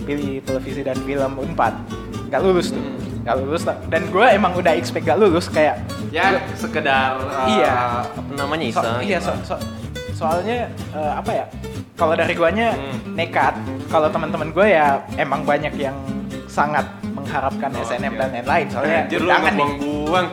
pilih 0.01 0.39
televisi 0.41 0.81
dan 0.81 0.95
film 0.99 1.31
Unpad 1.35 1.73
nggak 2.25 2.39
lulus 2.39 2.69
tuh 2.69 2.79
Hmm. 2.79 3.23
nggak 3.23 3.35
lulus 3.39 3.63
dan 3.87 4.01
gue 4.05 4.25
emang 4.29 4.51
udah 4.53 4.73
expect 4.73 5.03
gak 5.03 5.15
lulus 5.15 5.47
kayak 5.47 5.79
Ya, 6.09 6.29
gua- 6.31 6.45
sekedar 6.53 7.17
uh, 7.17 7.47
Iya. 7.49 7.73
apa 8.05 8.31
namanya 8.31 8.65
So- 8.69 8.79
iseng. 8.79 8.97
iya 9.01 9.17
gitu. 9.17 9.31
so- 9.41 9.55
so- 9.55 9.63
soalnya 10.13 10.67
eh, 10.93 11.11
apa 11.13 11.31
ya 11.33 11.45
kalau 11.93 12.13
dari 12.13 12.33
guanya 12.33 12.71
Hmm. 12.71 13.15
nekat 13.15 13.53
kalau 13.87 14.07
teman-teman 14.07 14.49
gue 14.49 14.67
ya 14.67 14.87
emang 15.15 15.41
banyak 15.41 15.73
yang 15.75 15.95
sangat 16.53 16.85
mengharapkan 17.09 17.73
Oh, 17.73 17.81
SNM 17.81 18.13
oke. 18.13 18.19
dan 18.19 18.29
lain-lain. 18.31 18.65
Soalnya 18.69 18.99
Anjir 19.03 19.19
undangan 19.19 19.51
nih 19.51 19.57
buang-buang. 19.57 20.27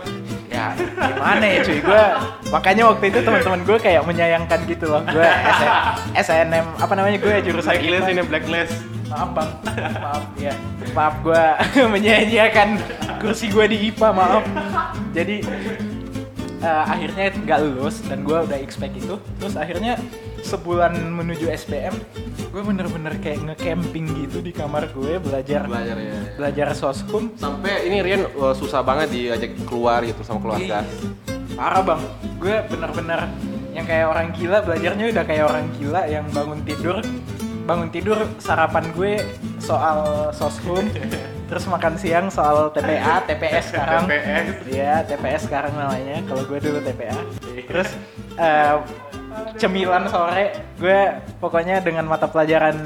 ya 0.51 0.67
ya 0.75 1.07
gimana 1.09 1.45
ya 1.47 1.59
cuy? 1.63 1.79
Gue 1.81 2.05
makanya 2.51 2.83
waktu 2.85 3.05
itu 3.07 3.19
teman-teman 3.23 3.61
gue 3.63 3.77
kayak 3.79 4.03
menyayangkan 4.05 4.59
gitu 4.67 4.85
loh. 4.87 5.03
Gue 5.07 5.25
SNM 6.13 6.67
apa 6.77 6.93
namanya 6.93 7.17
gue 7.17 7.35
jurusan 7.41 7.73
Blacklist 7.73 8.09
ini 8.09 8.23
blacklist. 8.23 8.75
maaf 9.09 9.31
bang. 9.33 9.51
Maaf 9.97 10.25
ya. 10.37 10.55
Maaf 10.93 11.15
gue 11.25 11.45
menyanyiakan 11.95 12.69
kursi 13.19 13.49
gue 13.49 13.65
di 13.67 13.89
IPA 13.89 14.09
maaf. 14.13 14.45
Jadi 15.11 15.37
eh, 16.61 16.85
akhirnya 16.85 17.25
nggak 17.33 17.59
lulus 17.65 18.03
dan 18.05 18.21
gue 18.21 18.39
udah 18.41 18.59
expect 18.59 18.95
itu. 18.95 19.17
Terus 19.39 19.55
akhirnya 19.55 19.97
sebulan 20.43 20.93
menuju 20.97 21.47
SPM 21.51 21.95
gue 22.51 22.63
bener-bener 22.63 23.15
kayak 23.23 23.39
nge-camping 23.47 24.07
gitu 24.27 24.43
di 24.43 24.51
kamar 24.51 24.91
gue 24.91 25.23
belajar 25.23 25.65
Belajar 25.71 25.97
ya. 25.97 26.19
belajar 26.35 26.67
soshum 26.75 27.31
Sampai 27.39 27.87
ini 27.87 28.03
Rian 28.03 28.27
uh, 28.35 28.51
susah 28.51 28.83
banget 28.83 29.15
diajak 29.15 29.55
keluar 29.65 30.03
gitu 30.03 30.21
sama 30.23 30.43
keluarga. 30.43 30.83
parah 31.55 31.83
bang 31.85 32.01
gue 32.41 32.57
bener-bener 32.67 33.21
yang 33.71 33.87
kayak 33.87 34.07
orang 34.09 34.29
gila 34.35 34.59
belajarnya 34.65 35.05
udah 35.13 35.25
kayak 35.25 35.45
orang 35.47 35.67
gila 35.77 36.03
yang 36.05 36.25
bangun 36.33 36.61
tidur 36.65 36.99
bangun 37.69 37.89
tidur 37.93 38.19
sarapan 38.43 38.89
gue 38.97 39.23
soal 39.63 40.31
soshum 40.33 40.89
terus 41.51 41.67
makan 41.67 41.95
siang 41.95 42.27
soal 42.31 42.71
TPA 42.71 43.23
TPS 43.27 43.65
sekarang 43.75 44.07
TPS. 44.07 44.47
Iya 44.67 44.95
TPS 45.05 45.43
sekarang 45.47 45.73
namanya 45.77 46.19
kalau 46.27 46.43
gue 46.47 46.59
dulu 46.59 46.79
TPA 46.81 47.19
terus 47.69 47.91
eh, 48.35 48.75
cemilan 49.57 50.05
sore. 50.07 50.47
Gue 50.77 51.01
pokoknya 51.37 51.79
dengan 51.79 52.05
mata 52.05 52.25
pelajaran 52.25 52.77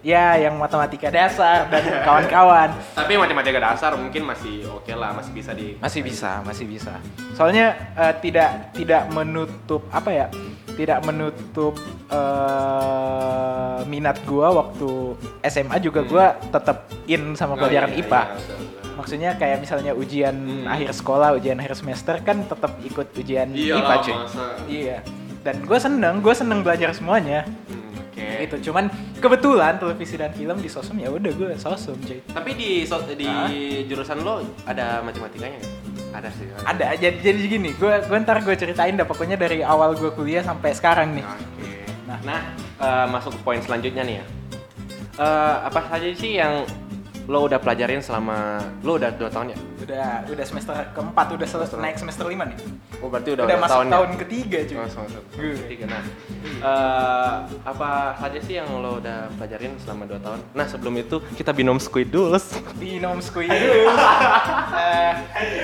ya 0.00 0.38
yang 0.38 0.54
matematika 0.54 1.08
dasar 1.08 1.66
dan 1.66 1.82
kawan-kawan. 2.06 2.70
Tapi 2.94 3.12
matematika 3.14 3.58
dasar 3.58 3.92
mungkin 3.94 4.22
masih 4.22 4.62
oke 4.70 4.92
lah, 4.92 5.10
masih 5.12 5.32
bisa 5.32 5.50
di 5.50 5.74
masih 5.76 6.00
bisa 6.00 6.40
masih 6.40 6.64
bisa. 6.64 6.94
Soalnya 7.32 7.74
eh, 7.92 8.14
tidak 8.20 8.70
tidak 8.72 9.10
menutup 9.10 9.82
apa 9.90 10.10
ya 10.10 10.26
tidak 10.72 11.02
menutup 11.02 11.74
eh, 12.56 13.78
minat 13.84 14.22
gua 14.24 14.52
waktu 14.54 15.14
SMA 15.42 15.76
juga 15.80 16.00
gua 16.02 16.26
tetap 16.44 16.86
in 17.06 17.34
sama 17.34 17.54
pelajaran 17.56 17.86
Oh, 17.86 17.94
iya, 17.94 18.02
IPA 18.02 18.22
iya, 18.22 18.56
maksudnya 18.92 19.30
kayak 19.34 19.58
misalnya 19.58 19.92
ujian 19.92 20.34
Hmm. 20.36 20.66
akhir 20.66 20.90
sekolah 20.92 21.34
ujian 21.34 21.56
akhir 21.56 21.76
semester 21.76 22.18
kan 22.20 22.42
tetap 22.42 22.72
ikut 22.80 23.08
ujian 23.14 23.48
Iya 23.50 23.74
IPA 23.76 23.94
cuy. 24.00 24.14
masa. 24.14 24.44
iya 24.66 24.96
dan 25.46 25.62
gue 25.62 25.78
seneng 25.78 26.18
gue 26.18 26.34
seneng 26.34 26.60
belajar 26.60 26.90
semuanya 26.90 27.46
Hmm, 27.70 28.02
Oke. 28.02 28.26
gitu 28.42 28.68
cuman 28.68 28.90
kebetulan 29.16 29.78
televisi 29.78 30.14
dan 30.14 30.32
film 30.32 30.58
di 30.58 30.66
sosum 30.66 30.98
ya 30.98 31.06
udah 31.08 31.30
gue 31.30 31.54
sosum 31.54 31.94
cuy 32.00 32.18
Tapi 32.26 32.50
di 32.52 32.70
so- 32.82 33.06
di 33.06 33.22
Hah? 33.24 33.46
jurusan 33.86 34.20
lo 34.20 34.42
ada 34.66 34.98
matematikanya? 35.00 35.62
Ada 36.10 36.32
sih. 36.32 36.48
ada 36.48 36.96
jadi 36.96 37.18
jadi 37.20 37.38
gini 37.46 37.70
gue 37.72 37.92
gue 38.02 38.18
ntar 38.18 38.40
gue 38.40 38.54
ceritain 38.54 38.92
dah 38.92 39.04
pokoknya 39.04 39.36
dari 39.36 39.60
awal 39.60 39.92
gue 39.92 40.10
kuliah 40.10 40.40
sampai 40.40 40.72
sekarang 40.72 41.12
nih 41.12 41.22
Oke. 41.22 41.70
Nah. 42.06 42.18
Nah, 42.24 42.40
eh, 42.80 43.06
masuk 43.06 43.32
ke 43.32 43.42
poin 43.42 43.60
selanjutnya 43.60 44.00
nih 44.00 44.16
ya. 44.16 44.24
Eh, 45.16 45.56
apa 45.62 45.80
saja 45.86 46.08
sih 46.10 46.34
yang 46.34 46.64
lo 47.26 47.42
udah 47.42 47.58
pelajarin 47.58 47.98
selama 47.98 48.56
lo 48.80 48.96
udah 48.96 49.10
dua 49.10 49.26
tahun 49.26 49.50
ya? 49.50 49.58
udah 49.82 50.06
udah 50.26 50.44
semester 50.46 50.72
keempat 50.94 51.26
udah 51.34 51.46
selesai 51.46 51.76
naik 51.76 51.98
semester 51.98 52.24
lima 52.24 52.46
nih 52.46 52.58
Oh 52.96 53.12
berarti 53.12 53.36
udah, 53.36 53.44
udah, 53.44 53.58
masuk 53.60 53.72
tahun, 53.76 53.86
tahun 53.92 54.08
ya? 54.08 54.16
ketiga 54.24 54.58
cuy 54.64 54.76
Oh, 54.76 54.88
semester 54.88 55.20
Gue. 55.36 55.52
ketiga. 55.58 55.84
Nah, 55.86 56.02
eh, 56.64 57.34
apa 57.60 57.90
saja 58.16 58.38
sih 58.40 58.54
yang 58.56 58.68
lo 58.72 58.96
udah 58.96 59.28
pelajarin 59.36 59.76
selama 59.76 60.08
dua 60.08 60.16
tahun? 60.24 60.40
Nah 60.54 60.64
sebelum 60.64 60.94
itu 60.96 61.16
kita 61.36 61.52
binom 61.52 61.76
squid 61.76 62.08
dulu. 62.08 62.40
binom 62.74 63.20
squid 63.20 63.52
Eh, 64.76 65.12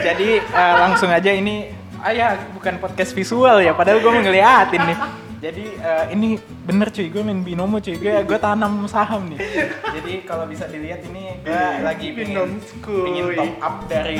jadi 0.02 0.28
eh, 0.40 0.74
langsung 0.78 1.08
aja 1.08 1.30
ini 1.30 1.72
ah 1.98 2.10
ya 2.10 2.34
bukan 2.52 2.76
podcast 2.76 3.14
visual 3.14 3.62
ya 3.62 3.72
padahal 3.72 4.02
gue 4.02 4.12
ngeliatin 4.20 4.82
nih 4.84 4.98
jadi 5.42 5.64
eh, 5.74 6.04
ini 6.14 6.38
bener 6.62 6.86
cuy 6.94 7.10
gue 7.10 7.18
main 7.18 7.42
binomo 7.42 7.82
cuy 7.82 7.98
gue 7.98 8.14
gue 8.22 8.38
tanam 8.38 8.86
saham 8.86 9.26
nih. 9.26 9.42
Jadi 9.98 10.12
kalau 10.22 10.46
bisa 10.46 10.70
dilihat 10.70 11.02
ini 11.02 11.34
gue 11.42 11.64
lagi 11.82 12.14
pingin, 12.14 12.62
pingin 12.78 13.26
top 13.34 13.54
up 13.58 13.76
dari 13.90 14.14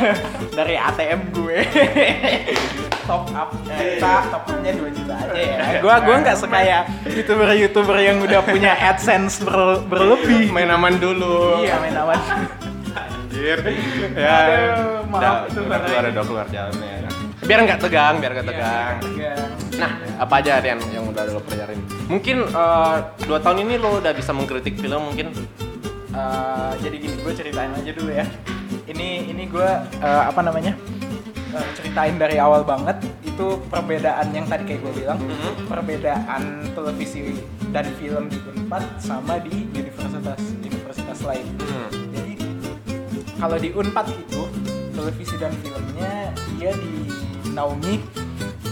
dari 0.58 0.74
ATM 0.74 1.20
gue. 1.30 1.58
Top 3.06 3.30
up 3.30 3.54
eh, 3.70 4.02
kita 4.02 4.34
top 4.34 4.50
upnya 4.50 4.74
2 4.74 4.90
juta 4.90 5.14
aja 5.14 5.38
ya. 5.38 5.78
Gue 5.78 5.94
gue 5.94 6.16
nggak 6.26 6.38
sekaya 6.42 6.82
youtuber 7.06 7.54
youtuber 7.54 7.96
yang 8.02 8.18
udah 8.18 8.42
punya 8.42 8.74
adsense 8.74 9.38
ber- 9.46 9.86
berlebih. 9.86 10.50
Main 10.50 10.74
aman 10.74 10.98
dulu. 10.98 11.62
iya 11.62 11.78
main 11.78 11.94
awan 11.94 12.18
Anjir. 12.98 13.62
Aduh, 13.62 15.06
maaf, 15.06 15.22
Udah, 15.22 15.32
itu 15.46 15.60
udah 15.62 15.78
keluar, 15.86 16.04
udah 16.10 16.24
keluar 16.26 16.46
jalannya. 16.50 17.06
Biar 17.46 17.58
nggak 17.62 17.78
tegang, 17.78 18.14
biar 18.18 18.32
nggak 18.34 18.48
tegang. 18.50 18.94
Iya, 19.14 19.34
Nah, 19.76 19.90
apa 20.16 20.40
aja 20.40 20.58
Rian 20.58 20.80
yang 20.88 21.04
udah 21.06 21.22
lo 21.28 21.40
pelajarin? 21.40 21.80
Mungkin 22.08 22.36
eh, 22.48 22.96
dua 23.24 23.38
tahun 23.38 23.68
ini 23.68 23.74
lo 23.76 24.00
udah 24.00 24.12
bisa 24.12 24.32
mengkritik 24.32 24.76
film 24.76 25.12
mungkin? 25.12 25.32
Eh, 26.10 26.72
jadi 26.80 26.96
gini, 26.96 27.14
gue 27.20 27.32
ceritain 27.32 27.68
aja 27.70 27.92
dulu 27.92 28.10
ya. 28.10 28.24
Ini 28.88 29.28
ini 29.28 29.44
gue 29.46 29.68
eh, 30.00 30.22
apa 30.24 30.40
namanya? 30.40 30.72
eh, 31.52 31.68
ceritain 31.76 32.16
dari 32.16 32.36
awal 32.36 32.64
banget 32.64 33.00
itu 33.22 33.60
perbedaan 33.68 34.32
yang 34.32 34.44
tadi 34.44 34.64
kayak 34.64 34.80
gue 34.80 34.92
bilang, 34.96 35.20
Mhm. 35.20 35.68
perbedaan 35.68 36.42
televisi 36.72 37.36
dan 37.68 37.84
film 37.96 38.28
di 38.28 38.40
Unpad 38.42 38.84
sama 38.96 39.36
di 39.38 39.68
universitas 39.70 40.40
universitas 40.56 41.20
lain. 41.20 41.44
Hmm. 41.60 41.88
Jadi 42.12 42.32
kalau 43.36 43.56
di 43.56 43.68
Unpad 43.70 44.06
itu 44.08 44.42
televisi 44.90 45.36
dan 45.36 45.52
filmnya 45.60 46.32
dia 46.56 46.72
dinaungi 46.72 48.00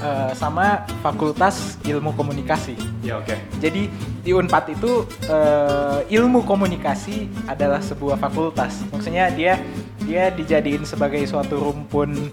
eh, 0.05 0.33
sama 0.37 0.85
Fakultas 1.01 1.81
Ilmu 1.83 2.13
Komunikasi. 2.13 2.77
Ya 3.01 3.17
oke. 3.17 3.33
Jadi 3.59 3.89
di 4.21 4.31
Unpad 4.33 4.77
itu 4.77 5.09
eh, 5.25 6.01
ilmu 6.13 6.45
komunikasi 6.45 7.29
adalah 7.49 7.81
sebuah 7.81 8.21
fakultas. 8.21 8.85
Maksudnya 8.93 9.33
dia 9.33 9.61
dia 10.05 10.29
dijadiin 10.29 10.85
sebagai 10.85 11.25
suatu 11.25 11.57
rumpun 11.73 12.29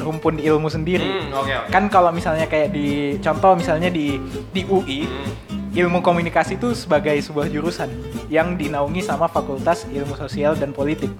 rumpun 0.00 0.40
ilmu 0.40 0.66
sendiri. 0.66 1.06
Hmm, 1.06 1.30
oke 1.36 1.52
oke. 1.54 1.68
Kan 1.70 1.86
kalau 1.92 2.10
misalnya 2.10 2.48
kayak 2.48 2.72
di 2.72 3.18
contoh 3.20 3.54
misalnya 3.54 3.92
di 3.92 4.18
di 4.50 4.62
UI 4.66 5.06
Hmm. 5.06 5.86
ilmu 5.86 6.02
komunikasi 6.02 6.58
itu 6.58 6.74
sebagai 6.74 7.14
sebuah 7.22 7.46
jurusan 7.46 7.86
yang 8.26 8.58
dinaungi 8.58 9.06
sama 9.06 9.30
Fakultas 9.30 9.86
Ilmu 9.86 10.18
Sosial 10.18 10.58
dan 10.58 10.74
Politik. 10.74 11.14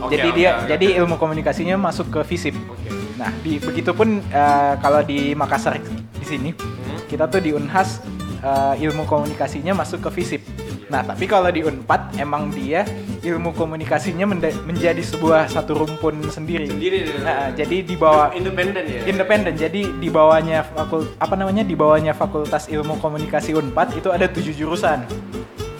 Oke, 0.00 0.16
jadi 0.16 0.28
oke, 0.28 0.36
dia 0.40 0.50
oke. 0.56 0.68
jadi 0.72 0.86
ilmu 1.04 1.20
komunikasinya 1.20 1.76
masuk 1.76 2.08
ke 2.08 2.20
FISIP. 2.24 2.56
Oke. 2.68 2.88
Nah, 3.14 3.30
di 3.40 3.62
begitupun 3.62 4.20
eh, 4.26 4.74
kalau 4.78 5.00
di 5.00 5.32
Makassar 5.32 5.78
di 6.18 6.26
sini 6.26 6.50
Hmm. 6.54 6.98
kita 7.06 7.30
tuh 7.30 7.38
di 7.38 7.54
Unhas 7.54 8.02
eh, 8.40 8.74
ilmu 8.84 9.06
komunikasinya 9.06 9.72
masuk 9.72 10.04
ke 10.08 10.10
FISIP. 10.10 10.42
Nah, 10.84 11.00
tapi 11.00 11.24
kalau 11.24 11.48
di 11.48 11.64
Unpad 11.64 12.20
emang 12.20 12.52
dia 12.52 12.84
ilmu 13.24 13.56
komunikasinya 13.56 14.28
menjadi 14.68 15.00
sebuah 15.00 15.48
satu 15.48 15.72
rumpun 15.80 16.20
sendiri. 16.28 16.68
Sendiri. 16.68 17.08
Nah, 17.24 17.48
jadi 17.56 17.80
di 17.80 17.96
bawah 17.96 18.36
independen 18.36 18.84
ya. 18.84 19.00
independen. 19.08 19.56
Jadi 19.56 19.96
di 19.96 20.08
bawahnya 20.12 20.60
fakul 20.60 21.08
apa 21.16 21.34
namanya? 21.34 21.64
di 21.64 21.72
bawahnya 21.72 22.12
Fakultas 22.12 22.68
Ilmu 22.68 23.00
Komunikasi 23.00 23.56
Unpad 23.56 23.96
itu 23.96 24.12
ada 24.12 24.28
tujuh 24.28 24.52
jurusan. 24.52 25.08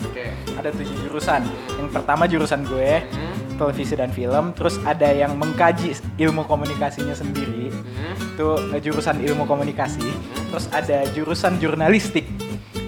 Oke. 0.09 0.33
Ada 0.57 0.73
tujuh 0.73 0.97
jurusan. 1.05 1.45
Yang 1.77 1.89
pertama 1.93 2.25
jurusan 2.25 2.65
gue 2.65 3.05
Hmm. 3.05 3.34
Televisi 3.55 3.95
dan 3.95 4.11
film, 4.11 4.53
terus 4.53 4.77
ada 4.83 5.09
yang 5.11 5.35
mengkaji 5.39 5.97
ilmu 6.19 6.45
komunikasinya 6.47 7.15
sendiri. 7.17 7.71
Hmm. 7.71 8.35
itu 8.35 8.49
eh, 8.75 8.81
jurusan 8.83 9.23
ilmu 9.23 9.47
komunikasi. 9.47 10.05
Terus 10.51 10.67
ada 10.75 11.07
jurusan 11.15 11.59
jurnalistik 11.63 12.27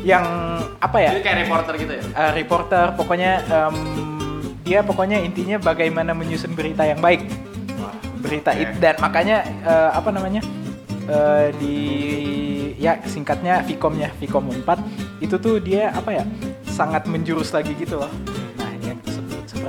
yang 0.02 0.26
apa 0.78 0.98
ya? 0.98 1.10
Ini 1.14 1.22
kayak 1.22 1.38
reporter 1.46 1.74
gitu 1.78 1.92
ya? 1.98 2.02
eh, 2.02 2.30
reporter. 2.34 2.86
Pokoknya 2.98 3.32
em, 3.46 3.76
dia 4.66 4.82
pokoknya 4.82 5.22
intinya 5.22 5.56
bagaimana 5.62 6.14
menyusun 6.14 6.54
berita 6.54 6.82
yang 6.82 6.98
baik. 6.98 7.26
Berita 8.22 8.50
Oke. 8.54 8.62
it 8.66 8.70
dan 8.82 8.98
makanya 8.98 9.46
eh, 9.62 9.90
apa 9.94 10.10
namanya? 10.10 10.42
Eh, 11.06 11.48
di 11.62 11.76
ya 12.82 12.98
singkatnya 13.06 13.62
Vkomnya 13.62 14.10
Vkom 14.20 14.52
4 14.52 15.22
itu 15.22 15.38
tuh 15.38 15.62
dia 15.62 15.94
apa 15.94 16.12
ya 16.12 16.24
sangat 16.66 17.08
menjurus 17.08 17.54
lagi 17.54 17.72
gitu 17.78 18.02
loh 18.02 18.10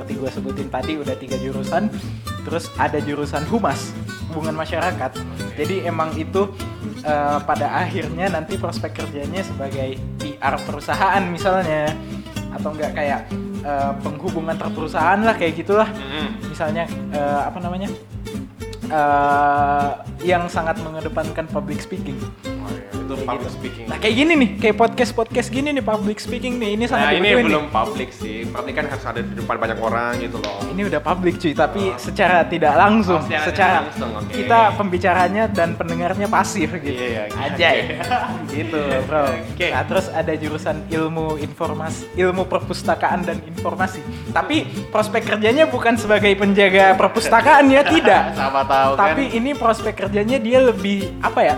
seperti 0.08 0.24
gue 0.24 0.32
sebutin 0.40 0.68
tadi 0.72 0.92
udah 0.96 1.12
tiga 1.20 1.36
jurusan 1.36 1.92
terus 2.48 2.72
ada 2.80 2.96
jurusan 2.96 3.44
humas 3.52 3.92
hubungan 4.32 4.56
masyarakat. 4.56 5.20
Jadi 5.52 5.84
emang 5.84 6.16
itu 6.16 6.48
eh, 7.04 7.38
pada 7.44 7.76
akhirnya 7.76 8.32
nanti 8.32 8.56
prospek 8.56 9.04
kerjanya 9.04 9.44
sebagai 9.44 10.00
PR 10.16 10.56
perusahaan 10.64 11.20
misalnya. 11.28 11.92
Atau 12.56 12.72
enggak 12.72 12.96
kayak 12.96 13.28
eh, 13.60 13.92
penghubungan 14.00 14.56
terperusahaan 14.56 15.20
lah 15.20 15.36
kayak 15.36 15.60
gitulah. 15.60 15.92
Misalnya 16.48 16.88
eh, 17.12 17.40
apa 17.44 17.60
namanya? 17.60 17.92
Eh, 18.88 19.90
yang 20.24 20.48
sangat 20.48 20.80
mengedepankan 20.80 21.44
public 21.52 21.84
speaking 21.84 22.16
Oh, 23.08 23.10
untuk 23.10 23.18
Kayak 23.18 23.30
public 23.30 23.48
gitu. 23.48 23.56
speaking. 23.56 23.86
Nah 23.88 23.96
kayak 23.96 24.14
gini 24.14 24.32
nih, 24.34 24.50
kayak 24.58 24.76
podcast 24.76 25.12
podcast 25.14 25.48
gini 25.48 25.68
nih 25.70 25.80
public 25.82 26.18
speaking 26.18 26.54
nih. 26.54 26.70
Ini 26.70 26.78
Nah, 26.78 26.90
sangat 26.90 27.06
ini 27.06 27.16
dibutuhin 27.18 27.32
nih. 27.32 27.46
belum 27.48 27.64
public 27.70 28.08
sih. 28.12 28.36
Public 28.46 28.74
kan 28.74 28.84
harus 28.86 29.04
ada 29.06 29.20
di 29.20 29.32
depan 29.32 29.56
banyak 29.56 29.78
orang 29.78 30.12
gitu 30.18 30.36
loh. 30.38 30.58
Ini 30.68 30.82
udah 30.84 31.00
public 31.00 31.34
cuy, 31.38 31.52
tapi 31.52 31.82
secara 31.96 32.36
tidak 32.44 32.74
langsung, 32.74 33.16
Oh, 33.16 33.24
secara 33.24 33.40
tidak 33.40 33.48
secara 33.50 33.76
langsung, 33.82 34.10
oke. 34.14 34.32
kita 34.34 34.60
pembicaranya 34.74 35.44
dan 35.46 35.68
pendengarnya 35.72 36.26
pasif 36.26 36.68
gitu. 36.74 36.92
Iya, 36.94 37.08
iya, 37.08 37.22
oke, 37.26 37.40
Aja 37.40 37.68
oke. 37.70 37.94
gitu, 38.54 38.80
bro. 39.04 39.24
Oke. 39.48 39.66
Nah, 39.70 39.84
terus 39.84 40.06
ada 40.10 40.32
jurusan 40.34 40.76
ilmu 40.88 41.26
informasi, 41.38 42.12
ilmu 42.14 42.44
perpustakaan 42.44 43.24
dan 43.24 43.40
informasi. 43.42 44.04
Tapi 44.28 44.56
prospek 44.88 45.24
kerjanya 45.26 45.64
bukan 45.64 45.96
sebagai 45.96 46.34
penjaga 46.34 46.92
perpustakaan 46.92 47.72
ya, 47.72 47.80
tidak. 47.94 48.36
Siapa 48.36 48.60
tahu 48.62 48.90
kan. 48.92 49.00
Tapi 49.08 49.22
ini 49.32 49.50
prospek 49.52 49.94
kerjanya 49.98 50.36
dia 50.36 50.60
lebih 50.60 51.08
apa 51.18 51.40
ya? 51.42 51.56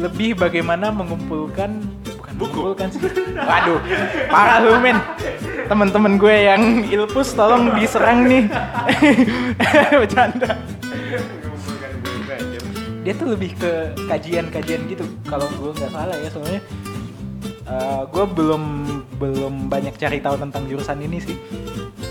Lebih 0.00 0.38
bagaimana 0.38 0.88
mengumpulkan 0.88 1.82
bukan 2.04 2.32
Buku. 2.38 2.48
mengumpulkan 2.48 2.86
sih. 2.92 3.00
Waduh, 3.36 3.80
parah 4.32 4.58
lu 4.64 4.78
men. 4.80 4.98
Temen-temen 5.68 6.16
gue 6.16 6.36
yang 6.36 6.62
ilpus 6.88 7.36
tolong 7.36 7.72
diserang 7.76 8.24
nih. 8.28 8.48
Bercanda. 10.00 10.56
Dia 13.02 13.12
tuh 13.18 13.34
lebih 13.34 13.58
ke 13.58 13.92
kajian-kajian 14.06 14.86
gitu. 14.86 15.04
Kalau 15.26 15.50
gue 15.50 15.70
nggak 15.74 15.90
salah 15.90 16.16
ya 16.16 16.30
soalnya 16.30 16.60
eh, 17.66 18.02
gue 18.06 18.24
belum 18.30 18.62
belum 19.18 19.54
banyak 19.66 19.94
cari 19.98 20.22
tahu 20.22 20.38
tentang 20.38 20.62
jurusan 20.70 20.98
ini 21.02 21.18
sih. 21.18 21.36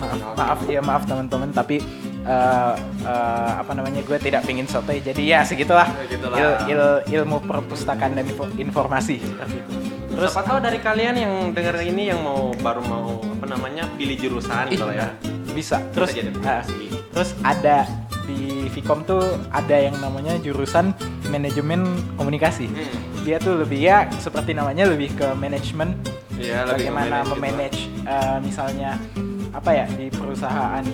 Maaf, 0.02 0.20
maaf 0.34 0.60
ya 0.65 0.82
maaf 0.82 1.04
teman-teman 1.06 1.54
tapi 1.54 1.80
eh, 2.21 2.73
eh, 3.01 3.51
apa 3.57 3.71
namanya 3.71 3.99
gue 3.99 4.17
tidak 4.17 4.41
pingin 4.43 4.65
sotoy 4.65 4.99
jadi 4.99 5.21
ya 5.21 5.39
segitulah, 5.41 5.88
Ya. 6.31 6.62
Il- 6.65 6.71
il- 6.71 7.01
ilmu 7.15 7.41
perpustakaan 7.41 8.13
dan 8.13 8.23
info- 8.23 8.51
informasi 8.55 9.19
seperti 9.19 9.55
itu. 9.57 9.71
Terus 10.12 10.31
apa 10.31 10.43
tahu 10.45 10.57
dari 10.60 10.77
kalian 10.77 11.15
yang 11.15 11.34
denger 11.49 11.81
ini 11.84 12.03
yang 12.07 12.19
mau 12.19 12.51
baru 12.53 12.81
mau 12.84 13.05
apa 13.23 13.45
namanya 13.47 13.88
pilih 13.91 14.17
jurusan 14.17 14.69
gitu 14.69 14.86
ya. 14.88 15.10
bisa 15.49 15.84
terus 15.91 16.12
jadi. 16.12 16.31
ah, 16.41 16.63
terus 17.10 17.36
ada 17.41 17.84
di 18.23 18.39
Vkom 18.69 19.03
tuh 19.03 19.19
ada 19.49 19.75
yang 19.75 19.99
namanya 19.99 20.38
jurusan 20.38 20.95
manajemen 21.27 21.84
komunikasi 22.15 22.67
Hmm. 22.67 22.88
dia 23.21 23.36
tuh 23.36 23.60
lebih 23.60 23.81
ya 23.81 24.07
seperti 24.15 24.51
namanya 24.51 24.88
lebih 24.88 25.12
ke 25.12 25.27
manajemen 25.34 25.99
Iya, 26.34 26.63
ke 26.63 26.71
bagaimana 26.71 27.21
gitu. 27.21 27.36
memanage 27.36 27.79
eh, 28.01 28.38
misalnya 28.39 28.95
apa 29.51 29.71
ya 29.73 29.86
di 29.89 30.07
perusahaan 30.07 30.86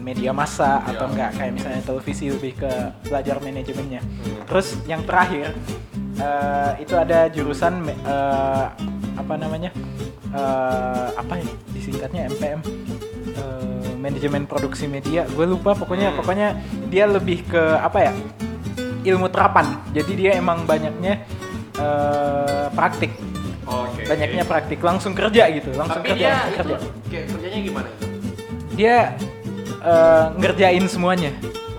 media 0.00 0.32
massa 0.32 0.80
atau 0.82 1.04
Iya. 1.04 1.12
enggak 1.12 1.30
kayak 1.36 1.52
misalnya 1.52 1.82
televisi 1.82 2.24
lebih 2.28 2.52
ke 2.56 2.72
belajar 3.04 3.36
manajemennya 3.38 4.00
Hmm. 4.00 4.44
terus 4.44 4.66
yang 4.84 5.04
terakhir 5.04 5.52
eh, 6.16 6.72
itu 6.78 6.94
ada 6.94 7.28
jurusan 7.28 7.74
eh, 7.86 8.64
apa 9.14 9.34
namanya 9.36 9.70
eh, 10.30 11.08
apa 11.12 11.34
ya 11.34 11.46
disingkatnya 11.70 12.28
MPM 12.28 12.60
eh, 13.30 13.90
manajemen 13.96 14.44
produksi 14.44 14.84
media 14.86 15.24
gue 15.26 15.46
lupa 15.46 15.72
pokoknya 15.72 16.10
Hmm. 16.10 16.18
pokoknya 16.18 16.48
dia 16.86 17.04
lebih 17.04 17.44
ke 17.44 17.62
apa 17.76 17.98
ya 18.02 18.12
ilmu 19.02 19.28
terapan 19.28 19.64
jadi 19.90 20.12
dia 20.12 20.30
emang 20.34 20.64
banyaknya 20.64 21.24
eh, 21.74 22.66
praktik 22.70 23.12
Oke. 23.64 24.02
banyaknya 24.04 24.42
praktik 24.42 24.80
langsung 24.80 25.14
kerja 25.14 25.46
gitu 25.48 25.70
langsung 25.72 26.02
Tapi 26.02 26.10
kerja 26.10 26.18
dia 26.18 26.32
langsung 26.34 26.50
itu 26.50 26.58
kerja 26.58 26.76
kayak 27.06 27.26
kerjanya 27.30 27.60
gimana 27.62 27.88
itu? 27.88 28.06
dia 28.72 28.96
eh, 29.80 30.24
ngerjain 30.36 30.84
semuanya 30.84 31.32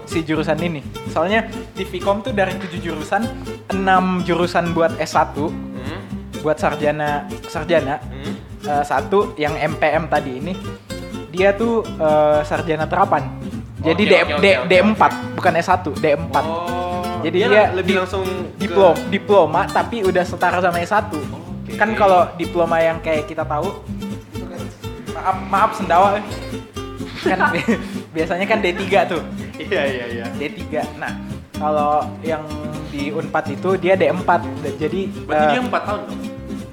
si 0.03 0.21
jurusan 0.21 0.59
ini 0.59 0.81
soalnya 1.07 1.45
di 1.71 1.83
Vkom 1.83 2.19
tuh 2.19 2.31
dari 2.31 2.51
tujuh 2.53 2.79
jurusan 2.83 3.23
enam 3.69 4.19
jurusan 4.21 4.71
buat 4.71 4.91
S1 4.97 5.37
Hmm. 5.37 6.01
buat 6.39 6.55
sarjana 6.55 7.09
sarjana 7.45 7.97
Hmm. 8.03 8.33
eh, 8.61 8.83
satu 8.83 9.33
yang 9.35 9.55
MPM 9.55 10.05
tadi 10.07 10.37
ini 10.37 10.53
dia 11.29 11.51
tuh 11.51 11.81
eh, 11.85 12.39
sarjana 12.41 12.85
terapan 12.85 13.23
jadi 13.79 13.97
Oke, 13.97 14.05
D, 14.05 14.13
oke, 14.13 14.29
D, 14.29 14.45
oke, 14.51 14.51
oke, 14.59 14.67
D4 14.67 15.01
bukan 15.33 15.53
S1 15.55 15.75
D4 15.95 16.35
Oh. 16.35 16.79
Jadi 17.21 17.37
dia, 17.37 17.47
dia 17.47 17.63
lebih 17.71 17.93
di- 17.93 17.99
langsung 17.99 18.25
ke- 18.25 18.57
diplom 18.59 18.97
diploma 19.07 19.61
tapi 19.63 20.01
udah 20.01 20.21
setara 20.21 20.57
sama 20.57 20.77
S1 20.79 21.13
Oke. 21.13 21.77
kan 21.77 21.93
kalau 21.93 22.25
diploma 22.35 22.77
yang 22.77 22.97
kayak 22.97 23.25
kita 23.25 23.41
tahu 23.43 23.69
maaf 25.13 25.37
maaf 25.47 25.71
sendawa. 25.71 26.17
Kan 27.23 27.39
bi- 27.51 27.79
biasanya 28.15 28.45
kan 28.45 28.57
D3 28.59 28.83
tuh. 29.07 29.21
Iya 29.57 29.83
iya 29.85 30.05
iya. 30.09 30.25
D3 30.33 30.61
nah 30.97 31.13
kalau 31.53 32.01
yang 32.21 32.41
di 32.89 33.09
Unpad 33.09 33.45
itu 33.53 33.69
dia 33.77 33.93
D4 33.93 34.29
jadi 34.75 35.01
Berarti 35.23 35.45
eh, 35.45 35.51
dia 35.53 35.61
4 35.61 35.87
tahun 35.87 35.99
dong? 36.03 36.19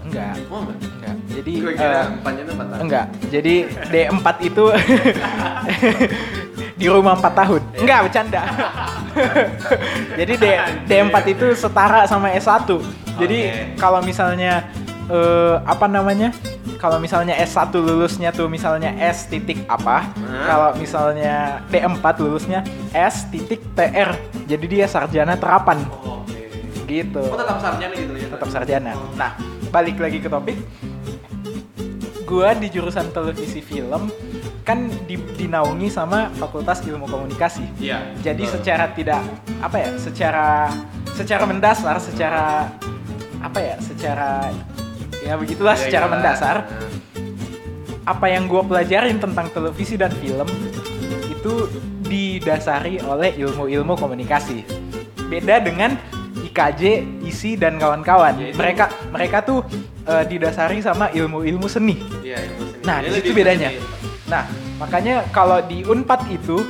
enggak. 0.08 0.34
Oh 0.48 0.58
enggak. 0.64 0.78
enggak. 0.80 1.14
Jadi 1.28 1.52
eh, 1.68 2.04
panjangnya 2.20 2.54
4 2.54 2.64
tahun. 2.64 2.80
enggak. 2.82 3.06
Jadi 3.28 3.54
D4 3.88 4.26
itu 4.42 4.64
di 6.80 6.87
rumah 6.87 7.14
4 7.14 7.28
tahun. 7.34 7.62
Enggak 7.76 7.98
bercanda. 8.06 8.42
Jadi 10.18 10.32
D, 10.34 10.44
D4 10.87 11.14
itu 11.26 11.46
setara 11.52 12.06
sama 12.06 12.30
S1 12.30 12.70
jadi 13.18 13.38
Oke. 13.50 13.62
kalau 13.74 13.98
misalnya 13.98 14.62
eh, 15.11 15.54
apa 15.58 15.90
namanya 15.90 16.30
kalau 16.78 16.96
misalnya 16.96 17.34
S1 17.36 17.74
lulusnya 17.74 18.30
tuh 18.30 18.46
misalnya 18.46 18.94
S 18.96 19.26
titik 19.26 19.66
apa 19.66 20.06
Hmm. 20.14 20.46
kalau 20.46 20.70
misalnya 20.74 21.36
D4 21.66 21.98
lulusnya 22.18 22.62
S 22.90 23.26
titik 23.26 23.60
TR 23.74 24.14
jadi 24.46 24.64
dia 24.64 24.86
sarjana 24.86 25.34
terapan 25.34 25.82
Oh, 25.98 26.22
Oke. 26.22 26.46
gitu 26.86 27.18
Oh 27.20 27.34
tetap 27.34 27.58
sarjana 27.58 27.92
gitu 27.92 28.14
ya? 28.14 28.28
tetap 28.28 28.48
sarjana. 28.48 28.92
Nah, 29.12 29.34
balik 29.68 29.98
lagi 29.98 30.18
ke 30.18 30.26
topik. 30.26 30.56
Gua 32.22 32.52
di 32.52 32.68
jurusan 32.68 33.08
televisi 33.08 33.58
film 33.58 34.12
kan 34.62 34.78
di- 35.02 35.16
dinaungi 35.34 35.88
sama 35.88 36.28
Fakultas 36.30 36.80
Ilmu 36.82 37.04
Komunikasi. 37.04 37.64
Iya. 37.78 38.12
Jadi 38.20 38.44
betul. 38.44 38.54
secara 38.54 38.84
tidak 38.92 39.20
apa 39.58 39.76
ya, 39.78 39.90
secara 39.96 40.68
secara 41.10 41.42
mendasar, 41.42 41.96
secara 41.98 42.68
apa 43.40 43.58
ya, 43.58 43.74
secara 43.80 44.52
ya 45.20 45.35
begitulah 45.35 45.74
Iya, 45.74 45.83
secara 45.85 46.07
iya. 46.07 46.12
mendasar 46.12 46.57
apa 48.02 48.26
yang 48.26 48.48
gue 48.48 48.62
pelajarin 48.62 49.18
tentang 49.18 49.52
televisi 49.52 49.94
dan 49.94 50.09
film 50.14 50.48
itu 51.28 51.68
didasari 52.02 52.98
oleh 53.00 53.37
ilmu-ilmu 53.37 53.94
komunikasi. 53.94 54.64
Beda 55.28 55.61
dengan 55.61 55.92
IKJ, 56.40 57.04
ISI 57.20 57.54
dan 57.54 57.76
kawan-kawan. 57.76 58.40
Ya, 58.40 58.48
itu- 58.48 58.57
Mereka 58.57 58.85
mereka 59.12 59.38
tuh 59.42 59.61
eh, 60.02 60.24
didasari 60.24 60.81
sama 60.81 61.12
ilmu-ilmu 61.12 61.68
seni. 61.68 62.00
Iya, 62.24 62.40
ilmu 62.48 62.64
seni. 62.66 62.83
Nah, 62.83 62.96
situ 63.04 63.12
lebih 63.20 63.33
bedanya. 63.37 63.68
seni. 63.70 63.85
Nah, 64.26 64.44
makanya 64.78 65.14
kalau 65.28 65.61
di 65.61 65.85
Unpad 65.85 66.20
itu 66.33 66.64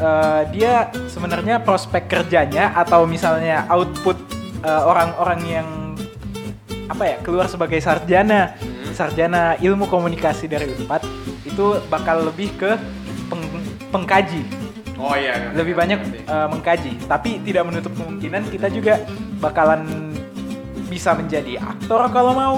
eh, 0.00 0.42
dia 0.50 0.72
sebenarnya 1.06 1.60
prospek 1.60 2.08
kerjanya 2.08 2.72
atau 2.72 3.04
misalnya 3.04 3.68
output 3.68 4.16
eh, 4.64 4.82
orang-orang 4.82 5.40
yang 5.44 5.68
apa 6.88 7.04
ya 7.04 7.16
keluar 7.20 7.46
sebagai 7.46 7.78
sarjana 7.78 8.56
Hmm. 8.56 8.92
sarjana 8.92 9.42
ilmu 9.56 9.84
komunikasi 9.84 10.44
dari 10.44 10.64
Unpad 10.66 11.04
itu 11.42 11.64
bakal 11.86 12.24
lebih 12.24 12.50
ke 12.54 12.74
peng- 13.26 13.62
pengkaji 13.88 14.42
Oh 14.96 15.12
iya. 15.12 15.52
lebih 15.52 15.72
banyak 15.72 16.00
eh, 16.18 16.48
mengkaji 16.48 16.96
tapi 17.04 17.38
tidak 17.40 17.62
menutup 17.64 17.92
kemungkinan 17.92 18.48
kita 18.48 18.66
juga 18.68 19.04
bakalan 19.38 19.84
bisa 20.88 21.12
menjadi 21.12 21.60
aktor 21.60 22.08
kalau 22.08 22.32
mau 22.32 22.56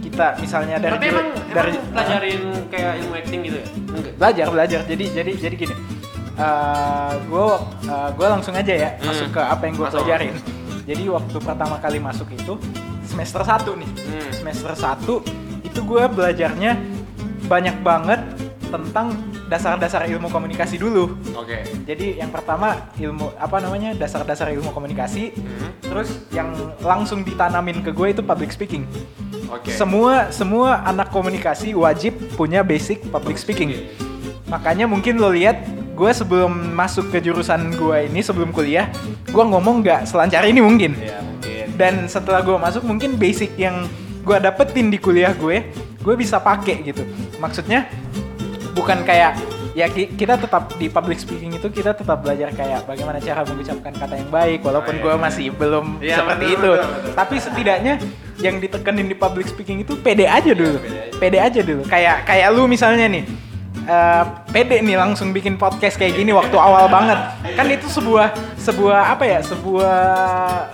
kita 0.00 0.34
misalnya 0.36 0.76
dari 0.76 0.96
Tapi 0.96 1.06
emang, 1.06 1.28
dari 1.46 1.70
emang 1.70 1.86
pelajarin 1.92 2.40
kayak 2.66 2.92
ilmu 2.98 3.14
acting 3.14 3.40
gitu 3.42 3.56
ya? 3.56 3.66
Enggak. 3.86 4.12
belajar 4.16 4.46
belajar 4.48 4.80
jadi 4.82 5.04
jadi 5.12 5.32
jadi 5.36 5.54
gini 5.54 5.74
gue 7.22 7.46
gue 8.12 8.26
langsung 8.26 8.52
aja 8.52 8.74
ya 8.74 8.90
Hmm. 8.94 9.06
masuk 9.06 9.28
ke 9.30 9.40
apa 9.40 9.62
yang 9.62 9.74
gue 9.74 9.86
pelajarin 9.86 10.34
jadi 10.84 11.02
waktu 11.10 11.36
pertama 11.38 11.76
kali 11.76 11.98
masuk 11.98 12.28
itu 12.30 12.54
semester 13.16 13.40
1 13.40 13.80
nih 13.80 13.90
Hmm. 13.96 14.30
semester 14.30 14.72
1 14.76 15.24
itu 15.64 15.80
gue 15.80 16.02
belajarnya 16.04 16.76
banyak 17.48 17.80
banget 17.80 18.20
tentang 18.66 19.16
dasar-dasar 19.46 20.10
ilmu 20.10 20.28
komunikasi 20.28 20.76
dulu 20.76 21.16
Oke. 21.32 21.64
jadi 21.86 22.20
yang 22.20 22.28
pertama 22.28 22.92
ilmu 22.98 23.32
apa 23.38 23.62
namanya 23.62 23.96
dasar-dasar 23.96 24.52
ilmu 24.52 24.68
komunikasi 24.68 25.32
Hmm. 25.32 25.70
terus 25.80 26.28
yang 26.28 26.52
langsung 26.84 27.24
ditanamin 27.24 27.80
ke 27.80 27.88
gue 27.88 28.12
itu 28.12 28.20
public 28.20 28.52
speaking 28.52 28.84
Oke. 29.48 29.72
semua 29.72 30.28
semua 30.28 30.84
anak 30.84 31.08
komunikasi 31.08 31.72
wajib 31.72 32.18
punya 32.36 32.60
basic 32.60 33.00
public 33.08 33.40
speaking 33.40 33.72
Makanya 34.46 34.86
mungkin 34.86 35.18
lo 35.18 35.34
lihat 35.34 35.58
gue 35.98 36.10
sebelum 36.14 36.54
masuk 36.70 37.10
ke 37.10 37.18
jurusan 37.18 37.74
gue 37.74 38.06
ini 38.06 38.22
sebelum 38.22 38.54
kuliah, 38.54 38.86
gue 39.26 39.42
ngomong 39.42 39.82
nggak 39.82 40.06
selancar 40.06 40.46
ini 40.46 40.62
mungkin. 40.62 40.94
Mungkin. 40.94 41.35
Dan 41.76 42.06
setelah 42.06 42.40
gue 42.40 42.56
masuk 42.56 42.82
mungkin 42.82 43.14
basic 43.14 43.52
yang 43.54 43.84
gue 44.20 44.36
dapetin 44.36 44.88
di 44.88 44.96
kuliah 44.96 45.30
gue, 45.32 45.68
gue 46.00 46.14
bisa 46.16 46.40
pakai 46.40 46.82
gitu. 46.82 47.04
Maksudnya 47.36 47.86
bukan 48.72 49.00
kayak 49.02 49.36
ya 49.72 49.86
ki- 49.86 50.16
kita 50.16 50.36
tetap 50.36 50.72
di 50.74 50.88
public 50.88 51.16
speaking 51.16 51.52
itu 51.52 51.68
kita 51.68 51.92
tetap 51.92 52.16
belajar 52.18 52.48
kayak 52.50 52.84
bagaimana 52.84 53.20
cara 53.20 53.44
mengucapkan 53.44 53.92
kata 53.92 54.16
yang 54.16 54.30
baik 54.30 54.60
walaupun 54.60 54.88
Oh, 54.90 54.98
iya, 54.98 55.04
gue 55.04 55.12
iya. 55.12 55.20
masih 55.20 55.46
belum 55.50 55.86
Iya, 55.98 56.16
seperti 56.16 56.44
betul, 56.46 56.56
itu 56.56 56.70
betul, 56.70 56.88
betul. 56.90 57.12
tapi 57.12 57.34
setidaknya 57.36 57.94
yang 58.38 58.56
ditekenin 58.56 59.06
di 59.06 59.12
public 59.14 59.46
speaking 59.46 59.78
itu 59.78 59.92
pede 59.96 60.24
aja 60.24 60.52
dulu 60.52 60.76
pede 60.78 60.96
aja. 60.98 61.12
pede 61.14 61.38
aja 61.38 61.60
dulu 61.60 61.82
kayak 61.84 62.24
kayak 62.24 62.48
lu 62.50 62.64
misalnya 62.64 63.04
nih 63.06 63.24
eh, 63.86 64.24
pede 64.52 64.82
nih 64.82 64.98
langsung 64.98 65.32
bikin 65.32 65.56
podcast 65.56 65.96
kayak 65.96 66.18
gini 66.18 66.34
waktu 66.34 66.54
awal 66.58 66.90
banget. 66.90 67.18
Kan 67.56 67.66
itu 67.70 67.86
sebuah 67.88 68.34
sebuah 68.58 69.16
apa 69.16 69.24
ya? 69.24 69.40
Sebuah 69.40 69.98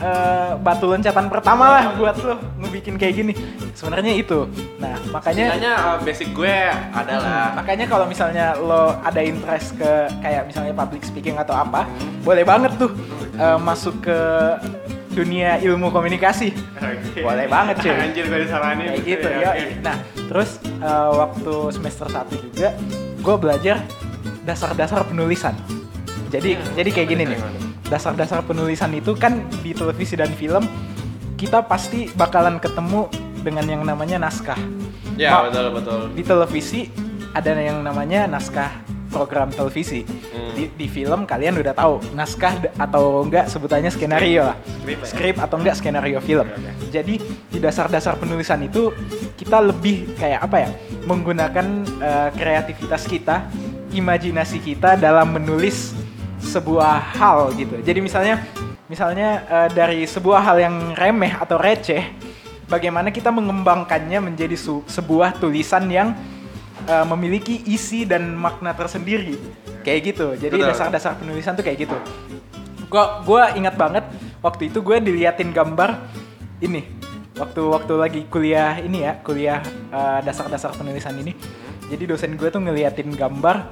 eh, 0.01 0.51
batu 0.59 0.91
loncatan 0.91 1.29
pertama 1.31 1.65
lah 1.79 1.85
buat 1.95 2.17
lo 2.25 2.41
ngebikin 2.59 2.97
kayak 2.99 3.15
gini. 3.15 3.33
Sebenarnya 3.77 4.13
itu. 4.17 4.49
Nah 4.81 4.97
makanya 5.13 5.45
Makanya 5.53 5.73
uh, 5.77 5.99
basic 6.01 6.29
gue 6.33 6.57
adalah 6.97 7.53
makanya 7.53 7.87
kalau 7.87 8.07
misalnya 8.09 8.57
lo 8.57 8.97
ada 9.05 9.21
interest 9.21 9.77
ke 9.77 9.93
kayak 10.25 10.49
misalnya 10.49 10.73
public 10.73 11.05
speaking 11.05 11.37
atau 11.37 11.53
apa 11.53 11.85
boleh 12.25 12.45
banget 12.47 12.73
tuh 12.81 12.91
eh, 13.37 13.59
masuk 13.61 13.95
ke 14.01 14.19
dunia 15.13 15.61
ilmu 15.61 15.89
komunikasi 15.89 16.51
Boleh 17.15 17.47
banget, 17.47 17.77
cuy. 17.79 17.93
Anjir 17.93 18.25
gue 18.25 18.41
disaranin. 18.43 18.87
kayak 18.91 19.05
gitu 19.05 19.29
Ya, 19.29 19.51
oke. 19.51 19.65
Nah, 19.81 19.97
terus 20.27 20.51
eh, 20.63 21.11
waktu 21.15 21.55
semester 21.71 22.07
1 22.07 22.19
juga 22.43 22.69
gue 23.19 23.37
belajar 23.39 23.77
dasar-dasar 24.43 25.05
penulisan. 25.05 25.55
Jadi 26.29 26.57
jadi 26.73 26.91
kayak 26.91 27.09
gini 27.09 27.25
nih. 27.29 27.39
Dasar-dasar 27.87 28.41
penulisan 28.43 28.91
itu 28.91 29.13
kan 29.13 29.39
di 29.61 29.71
televisi 29.71 30.17
dan 30.17 30.33
film 30.33 30.65
kita 31.37 31.61
pasti 31.63 32.09
bakalan 32.13 32.57
ketemu 32.57 33.07
dengan 33.39 33.67
yang 33.69 33.83
namanya 33.83 34.17
naskah. 34.19 34.59
Ya 35.15 35.37
Ma- 35.37 35.47
betul 35.47 35.67
betul. 35.75 36.01
Di 36.11 36.23
televisi 36.23 36.81
ada 37.31 37.53
yang 37.53 37.81
namanya 37.81 38.25
naskah 38.27 38.73
program 39.13 39.53
televisi. 39.53 40.03
Hmm. 40.09 40.57
Di, 40.57 40.73
di 40.73 40.87
film 40.89 41.29
kalian 41.29 41.61
udah 41.61 41.77
tahu 41.77 42.01
naskah 42.17 42.57
atau 42.81 43.21
enggak 43.21 43.53
sebutannya 43.53 43.93
skenario 43.93 44.49
lah. 44.49 44.57
Skrip 45.05 45.37
ya. 45.37 45.45
Atau 45.45 45.61
enggak 45.61 45.77
skenario 45.77 46.19
film. 46.25 46.49
Jadi 46.89 47.21
di 47.53 47.59
dasar-dasar 47.61 48.17
penulisan 48.17 48.65
itu 48.65 48.89
kita 49.37 49.61
lebih 49.61 50.17
kayak 50.17 50.41
apa 50.49 50.57
ya? 50.65 50.71
Menggunakan 51.05 51.67
eh, 52.01 52.29
kreativitas 52.33 53.05
kita, 53.05 53.45
imajinasi 53.93 54.59
kita 54.65 54.97
dalam 54.97 55.37
menulis 55.37 55.93
sebuah 56.41 57.21
hal 57.21 57.53
gitu. 57.55 57.79
Jadi 57.85 58.01
misalnya 58.01 58.41
misalnya 58.89 59.45
eh, 59.47 59.69
dari 59.73 60.09
sebuah 60.09 60.41
hal 60.41 60.57
yang 60.61 60.77
remeh 60.97 61.33
atau 61.37 61.57
receh, 61.61 62.13
bagaimana 62.69 63.13
kita 63.13 63.29
mengembangkannya 63.29 64.21
menjadi 64.21 64.57
su- 64.57 64.85
sebuah 64.89 65.37
tulisan 65.41 65.89
yang 65.93 66.13
eh, 66.87 67.07
memiliki 67.07 67.63
isi 67.69 68.05
dan 68.07 68.35
makna 68.35 68.75
tersendiri. 68.75 69.39
Kayak 69.83 70.01
gitu. 70.15 70.27
Jadi 70.39 70.63
dasar-dasar 70.63 71.19
penulisan 71.19 71.59
tuh 71.59 71.65
kayak 71.67 71.89
gitu. 71.89 71.97
Gua 72.87 73.25
gua 73.25 73.43
ingat 73.57 73.75
banget 73.75 74.05
waktu 74.43 74.69
itu 74.69 74.83
gue 74.83 74.99
diliatin 74.99 75.55
gambar 75.55 76.03
ini 76.59 76.85
waktu 77.39 77.63
waktu 77.63 77.95
lagi 77.95 78.21
kuliah 78.29 78.77
ini 78.83 79.07
ya 79.07 79.17
kuliah 79.23 79.63
eh, 79.91 80.21
dasar-dasar 80.27 80.75
penulisan 80.75 81.15
ini. 81.17 81.33
Jadi 81.89 82.05
dosen 82.09 82.35
gue 82.37 82.49
tuh 82.49 82.61
ngeliatin 82.61 83.13
gambar 83.15 83.69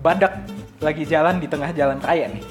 badak 0.00 0.48
lagi 0.80 1.04
jalan 1.04 1.38
di 1.38 1.46
tengah 1.46 1.70
jalan 1.76 2.00
raya 2.00 2.26
nih. 2.32 2.44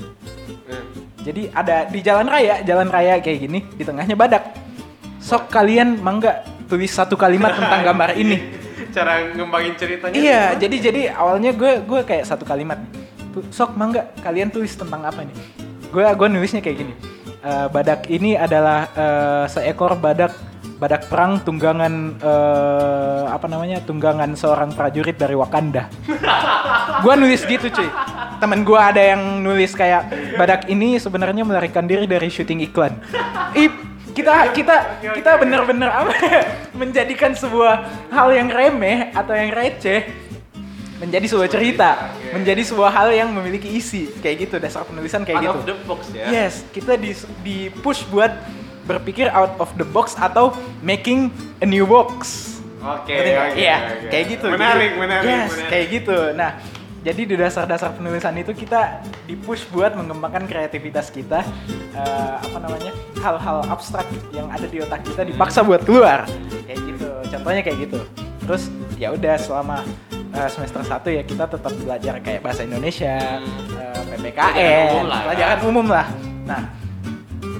Hmm. 0.70 0.86
Jadi 1.26 1.42
ada 1.52 1.90
di 1.90 2.00
jalan 2.00 2.28
raya, 2.30 2.62
jalan 2.64 2.88
raya 2.88 3.18
kayak 3.20 3.40
gini, 3.42 3.60
di 3.74 3.84
tengahnya 3.84 4.16
badak. 4.16 4.54
Sok 5.20 5.52
kalian 5.52 6.00
mangga 6.00 6.46
tulis 6.70 6.94
satu 6.94 7.18
kalimat 7.18 7.58
tentang 7.58 7.82
gambar 7.84 8.16
ini. 8.16 8.59
Cara 8.90 9.14
ngembangin 9.34 9.74
ceritanya. 9.78 10.16
Iya, 10.18 10.44
jadi 10.58 10.76
jadi 10.82 11.02
awalnya 11.14 11.52
gue 11.54 11.86
gue 11.86 12.02
kayak 12.04 12.26
satu 12.26 12.44
kalimat. 12.44 12.82
Sok 13.54 13.78
mangga 13.78 14.10
kalian 14.26 14.50
tulis 14.50 14.74
tentang 14.74 15.06
apa 15.06 15.22
nih? 15.22 15.36
Gue 15.94 16.06
gue 16.06 16.28
nulisnya 16.28 16.62
kayak 16.62 16.78
gini. 16.86 16.94
Eh, 17.40 17.68
badak 17.72 18.10
ini 18.12 18.36
adalah 18.36 18.90
eh, 18.92 19.46
seekor 19.48 19.96
badak 19.96 20.36
badak 20.80 21.12
perang 21.12 21.44
tunggangan 21.44 22.16
eh, 22.20 23.24
apa 23.28 23.48
namanya 23.52 23.84
tunggangan 23.84 24.32
seorang 24.36 24.76
prajurit 24.76 25.16
dari 25.16 25.36
Wakanda. 25.38 25.88
gue 27.04 27.14
nulis 27.16 27.46
gitu 27.48 27.68
cuy. 27.72 27.90
Temen 28.40 28.64
gue 28.64 28.80
ada 28.80 29.00
yang 29.00 29.44
nulis 29.44 29.72
kayak 29.76 30.36
badak 30.36 30.68
ini 30.72 31.00
sebenarnya 31.00 31.44
melarikan 31.44 31.88
diri 31.88 32.08
dari 32.08 32.28
syuting 32.28 32.64
iklan. 32.64 32.96
Ih, 33.56 33.72
kita 34.12 34.52
kita 34.52 34.76
kita 35.14 35.32
bener-bener 35.38 35.88
apa 35.88 36.14
ya, 36.18 36.42
menjadikan 36.82 37.34
sebuah 37.34 37.74
hal 38.10 38.30
yang 38.32 38.48
remeh 38.48 39.10
atau 39.12 39.34
yang 39.34 39.52
receh 39.52 40.06
menjadi 41.00 41.32
sebuah 41.32 41.48
cerita, 41.48 41.90
menjadi 42.36 42.60
sebuah 42.60 42.92
hal 42.92 43.16
yang 43.16 43.32
memiliki 43.32 43.72
isi 43.72 44.12
kayak 44.20 44.36
gitu 44.44 44.56
dasar 44.60 44.84
penulisan 44.84 45.24
kayak 45.24 45.40
Out 45.40 45.46
gitu. 45.48 45.56
of 45.56 45.64
the 45.64 45.76
box 45.88 46.02
ya. 46.12 46.28
Yes, 46.28 46.68
kita 46.70 47.00
di 47.00 47.16
di 47.40 47.58
push 47.72 48.04
buat 48.06 48.36
berpikir 48.84 49.32
out 49.32 49.56
of 49.58 49.72
the 49.80 49.88
box 49.88 50.20
atau 50.20 50.52
making 50.84 51.32
a 51.62 51.66
new 51.66 51.88
box. 51.88 52.46
Oke. 52.80 53.16
Nggak? 53.16 53.48
oke, 53.48 53.60
Iya, 53.60 53.78
oke. 53.80 54.08
kayak 54.12 54.26
gitu. 54.28 54.46
Menarik, 54.52 54.92
Jadi- 54.92 55.00
menarik. 55.00 55.28
Yes, 55.32 55.48
menarik. 55.48 55.70
kayak 55.72 55.86
gitu. 55.88 56.18
Nah, 56.36 56.52
jadi 57.00 57.22
di 57.24 57.36
dasar-dasar 57.36 57.96
penulisan 57.96 58.36
itu 58.36 58.52
kita 58.52 59.00
di-push 59.24 59.72
buat 59.72 59.96
mengembangkan 59.96 60.44
kreativitas 60.46 61.08
kita 61.08 61.48
eh, 61.96 62.36
apa 62.38 62.58
namanya? 62.60 62.92
hal-hal 63.20 63.68
abstrak 63.68 64.04
yang 64.32 64.48
ada 64.48 64.64
di 64.64 64.80
otak 64.80 65.04
kita 65.04 65.24
dipaksa 65.24 65.60
buat 65.60 65.84
keluar. 65.84 66.24
Kayak 66.64 66.80
gitu. 66.88 67.08
Contohnya 67.30 67.62
kayak 67.62 67.78
gitu. 67.84 68.00
Terus 68.44 68.64
ya 68.96 69.12
udah 69.12 69.36
selama 69.36 69.78
eh, 70.12 70.50
semester 70.50 70.84
1 70.84 71.18
ya 71.20 71.24
kita 71.24 71.44
tetap 71.46 71.74
belajar 71.74 72.16
kayak 72.20 72.40
bahasa 72.40 72.64
Indonesia, 72.64 73.44
eh, 73.76 74.02
PPKN, 74.10 74.56
Pelajaran 74.56 74.88
umum 74.90 75.06
lah 75.06 75.20
ya. 75.20 75.24
pelajaran 75.24 75.60
umum 75.68 75.86
lah. 75.88 76.08
Nah, 76.48 76.62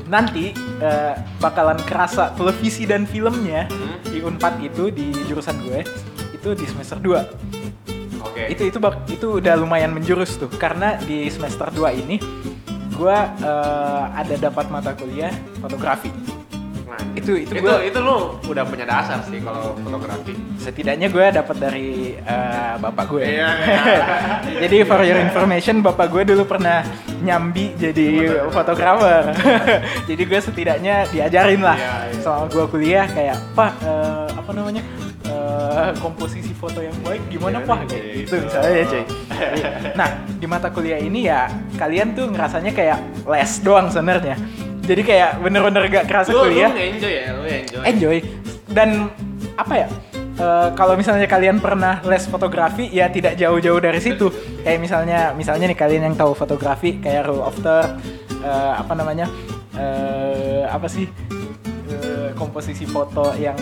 nanti 0.06 0.46
eh, 0.80 1.14
bakalan 1.38 1.80
kerasa 1.84 2.32
televisi 2.34 2.84
dan 2.84 3.04
filmnya 3.04 3.68
Hmm. 3.68 4.00
di 4.04 4.20
Unpad 4.20 4.60
itu 4.60 4.90
di 4.90 5.12
jurusan 5.28 5.60
gue 5.64 5.84
itu 6.32 6.50
di 6.56 6.66
semester 6.66 6.98
2. 6.98 7.20
Oke. 8.40 8.46
Itu 8.50 8.64
itu 8.66 8.78
bak- 8.78 9.04
itu 9.06 9.28
udah 9.38 9.54
lumayan 9.54 9.92
menjurus 9.92 10.36
tuh 10.36 10.48
karena 10.50 10.96
di 10.98 11.28
semester 11.28 11.68
2 11.68 11.92
ini 11.94 12.16
gue 12.90 13.18
eh, 13.42 14.04
ada 14.14 14.36
dapat 14.38 14.68
mata 14.68 14.92
kuliah 14.92 15.32
fotografi. 15.58 16.08
Nah, 16.90 16.98
Itu- 17.14 17.38
itu 17.38 17.54
itu, 17.54 17.62
gua- 17.62 17.80
itu 17.80 17.96
lu 17.98 18.18
udah 18.44 18.64
punya 18.66 18.84
dasar 18.84 19.22
sih 19.22 19.40
kalau 19.40 19.78
fotografi. 19.78 20.34
Setidaknya 20.58 21.08
gue 21.08 21.26
dapat 21.30 21.56
dari 21.56 21.90
eh, 22.16 22.74
bapak 22.76 23.06
gue. 23.08 23.24
Iya. 23.30 23.50
jadi 24.64 24.78
for 24.84 25.00
your 25.02 25.16
information, 25.18 25.80
bapak 25.80 26.08
gue 26.08 26.24
dulu 26.26 26.44
pernah 26.46 26.82
nyambi 27.20 27.76
jadi 27.76 28.08
fotografer. 28.50 29.32
jadi 30.10 30.22
gue 30.22 30.40
setidaknya 30.42 30.96
diajarin 31.08 31.62
lah 31.62 31.76
Iya, 31.76 31.94
iya. 32.10 32.20
selama 32.20 32.46
gue 32.48 32.66
kuliah 32.68 33.06
kayak 33.06 33.38
pak 33.54 33.72
eh, 33.80 34.28
apa 34.34 34.52
namanya 34.52 34.82
eh, 35.50 35.92
komposisi 35.98 36.54
foto 36.54 36.80
yang 36.80 36.94
baik 37.02 37.26
gimana 37.28 37.60
Iya, 37.60 37.68
pak? 37.68 37.78
iya, 37.78 37.88
kayak 37.90 38.04
iya, 38.06 38.14
gitu 38.22 38.34
misalnya 38.40 38.84
cuy. 38.86 39.04
nah 40.00 40.10
di 40.38 40.46
mata 40.46 40.68
kuliah 40.70 41.00
ini 41.02 41.26
ya 41.26 41.50
kalian 41.76 42.14
tuh 42.14 42.30
ngerasanya 42.30 42.72
kayak 42.72 42.98
les 43.26 43.54
doang 43.60 43.90
sebenarnya. 43.90 44.38
Jadi 44.84 45.02
kayak 45.06 45.38
bener-bener 45.40 45.86
gak 45.86 46.06
kerasa 46.10 46.34
Lu, 46.34 46.42
lu 46.42 46.44
kuliah. 46.50 46.72
enjoy 46.74 47.14
ya, 47.14 47.30
lu 47.32 47.44
enjoy. 47.46 47.82
enjoy. 47.86 48.18
Dan 48.70 48.90
apa 49.54 49.74
ya 49.76 49.88
eh, 50.40 50.68
kalau 50.74 50.94
misalnya 50.94 51.26
kalian 51.26 51.58
pernah 51.60 52.02
les 52.04 52.26
fotografi 52.26 52.90
ya 52.90 53.06
tidak 53.10 53.38
jauh-jauh 53.38 53.78
dari 53.78 54.02
situ. 54.02 54.30
Kayak 54.62 54.80
misalnya 54.82 55.20
misalnya 55.34 55.66
nih 55.70 55.78
kalian 55.78 56.04
yang 56.10 56.16
tahu 56.18 56.34
fotografi 56.34 56.98
kayak 56.98 57.30
rule 57.30 57.42
of 57.42 57.54
third 57.62 58.02
eh, 58.42 58.74
apa 58.78 58.94
namanya 58.98 59.30
eh, 59.78 60.66
apa 60.66 60.90
sih 60.90 61.06
eh, 61.90 62.30
komposisi 62.34 62.86
foto 62.86 63.30
yang 63.38 63.58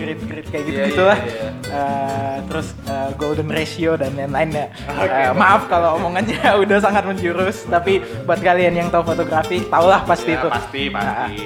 grid-grid 0.00 0.46
kayak 0.48 0.64
gitu 0.64 0.74
Iya, 0.74 0.86
gitulah 0.88 1.18
iya, 1.20 1.34
iya. 1.36 1.48
Eh, 1.70 2.36
terus 2.48 2.68
eh, 2.84 3.08
golden 3.14 3.48
ratio 3.48 3.92
dan 3.94 4.16
lain-lainnya 4.16 4.66
Oke, 4.88 5.12
Eh, 5.12 5.30
maaf 5.32 5.68
kalau 5.68 6.00
omongannya 6.00 6.40
udah 6.64 6.78
sangat 6.80 7.04
menjurus 7.04 7.68
tapi 7.68 7.92
buat 8.24 8.40
kalian 8.40 8.74
yang 8.74 8.88
tahu 8.88 9.04
fotografi 9.06 9.60
tahulah 9.64 10.00
pasti 10.02 10.30
Ya, 10.30 10.36
itu. 10.36 10.48
Pasti, 10.48 10.82
pasti. 10.88 11.38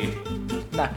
Nah, 0.72 0.88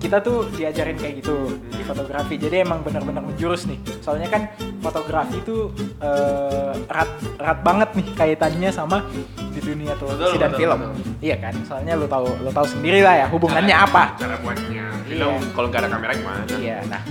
kita 0.00 0.16
tuh 0.18 0.48
diajarin 0.50 0.96
kayak 0.96 1.20
gitu 1.20 1.36
di 1.68 1.84
fotografi. 1.84 2.34
Jadi 2.34 2.64
emang 2.64 2.80
bener-bener 2.80 3.20
menjurus 3.20 3.68
nih. 3.68 3.76
Soalnya 4.00 4.26
kan 4.26 4.48
fotografi 4.80 5.38
itu 5.38 5.68
eh, 6.00 6.72
erat 6.88 7.10
erat 7.36 7.58
banget 7.60 7.88
nih 7.94 8.06
kaitannya 8.16 8.70
sama 8.72 9.04
di 9.36 9.60
dunia 9.60 9.92
televisi 9.94 10.34
Betul, 10.34 10.40
dan 10.40 10.50
betul, 10.50 10.60
film. 10.64 10.78
betul. 10.80 10.94
Iya 11.20 11.36
kan? 11.36 11.54
Soalnya 11.68 11.92
lo 11.94 12.06
tahu 12.08 12.26
lo 12.40 12.50
tahu 12.50 12.66
sendiri 12.66 13.04
lah 13.04 13.14
ya 13.14 13.26
hubungannya 13.28 13.76
Cara- 13.76 13.86
apa. 13.86 14.02
Cara 14.16 14.36
buatnya 14.40 14.84
film 15.04 15.36
Iya. 15.36 15.52
kalau 15.52 15.66
nggak 15.68 15.80
ada 15.84 15.90
kamera 15.92 16.12
gimana? 16.16 16.42
Iya. 16.56 16.78
Nah, 16.88 17.02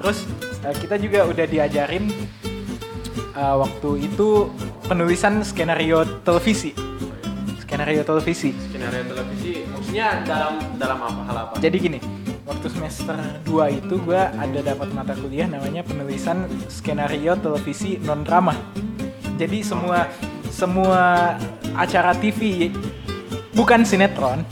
terus 0.00 0.18
eh, 0.64 0.74
kita 0.74 0.96
juga 0.96 1.28
udah 1.28 1.44
diajarin 1.44 2.04
eh, 3.34 3.54
waktu 3.60 3.90
itu 4.02 4.48
penulisan 4.88 5.44
skenario 5.44 6.02
televisi. 6.24 6.72
Skenario 7.60 8.00
televisi. 8.00 8.56
Skenario 8.56 9.04
televisi 9.04 9.68
maksudnya 9.68 10.24
dalam 10.24 10.56
dalam 10.80 10.98
apa 10.98 11.20
hal 11.28 11.36
apa? 11.44 11.54
Jadi 11.60 11.76
gini, 11.76 11.98
waktu 12.48 12.66
semester 12.72 13.14
2 13.44 13.78
itu 13.78 13.94
gue 14.00 14.16
ada 14.18 14.60
dapat 14.64 14.88
mata 14.90 15.12
kuliah 15.12 15.44
namanya 15.44 15.84
penulisan 15.84 16.48
skenario 16.66 17.36
televisi 17.36 18.00
non 18.00 18.24
drama. 18.24 18.56
Jadi 19.36 19.60
semua 19.60 20.08
semua 20.48 21.36
acara 21.76 22.16
TV 22.16 22.72
bukan 23.52 23.84
sinetron, 23.84 24.42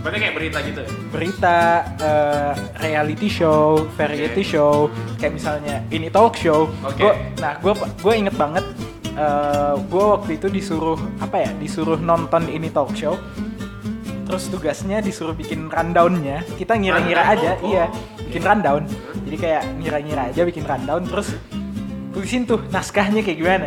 Berarti 0.00 0.18
kayak 0.22 0.34
berita 0.36 0.58
gitu 0.62 0.80
ya? 0.80 0.90
berita, 1.10 1.56
eh, 1.98 2.52
reality 2.78 3.28
show, 3.28 3.84
variety 3.98 4.40
Oke. 4.40 4.52
show, 4.54 4.74
kayak 5.18 5.34
misalnya 5.34 5.76
ini 5.90 6.08
talk 6.08 6.38
show. 6.38 6.70
Oke. 6.80 7.02
Gua- 7.02 7.18
nah, 7.36 7.58
gue 7.58 7.72
gue 7.74 8.14
inget 8.14 8.36
banget, 8.38 8.64
gue 9.90 10.04
waktu 10.06 10.38
itu 10.38 10.46
disuruh 10.48 10.96
apa 11.18 11.44
ya, 11.44 11.50
disuruh 11.58 11.98
nonton 11.98 12.46
ini 12.48 12.70
talk 12.70 12.94
show. 12.94 13.18
Terus 14.30 14.46
tugasnya 14.46 15.02
disuruh 15.02 15.34
bikin 15.34 15.66
rundownnya. 15.66 16.46
Kita 16.54 16.72
ngira-ngira 16.72 17.22
aja, 17.26 17.58
Oh, 17.58 17.66
iya, 17.66 17.84
oh. 17.84 18.22
bikin 18.22 18.40
rundown. 18.40 18.86
Jadi 19.26 19.36
kayak 19.36 19.62
ngira-ngira 19.76 20.22
aja 20.30 20.42
bikin 20.44 20.62
rundown, 20.62 21.02
terus 21.02 21.34
tulisin 22.10 22.46
tuh 22.46 22.62
naskahnya 22.68 23.20
kayak 23.20 23.36
gimana. 23.36 23.66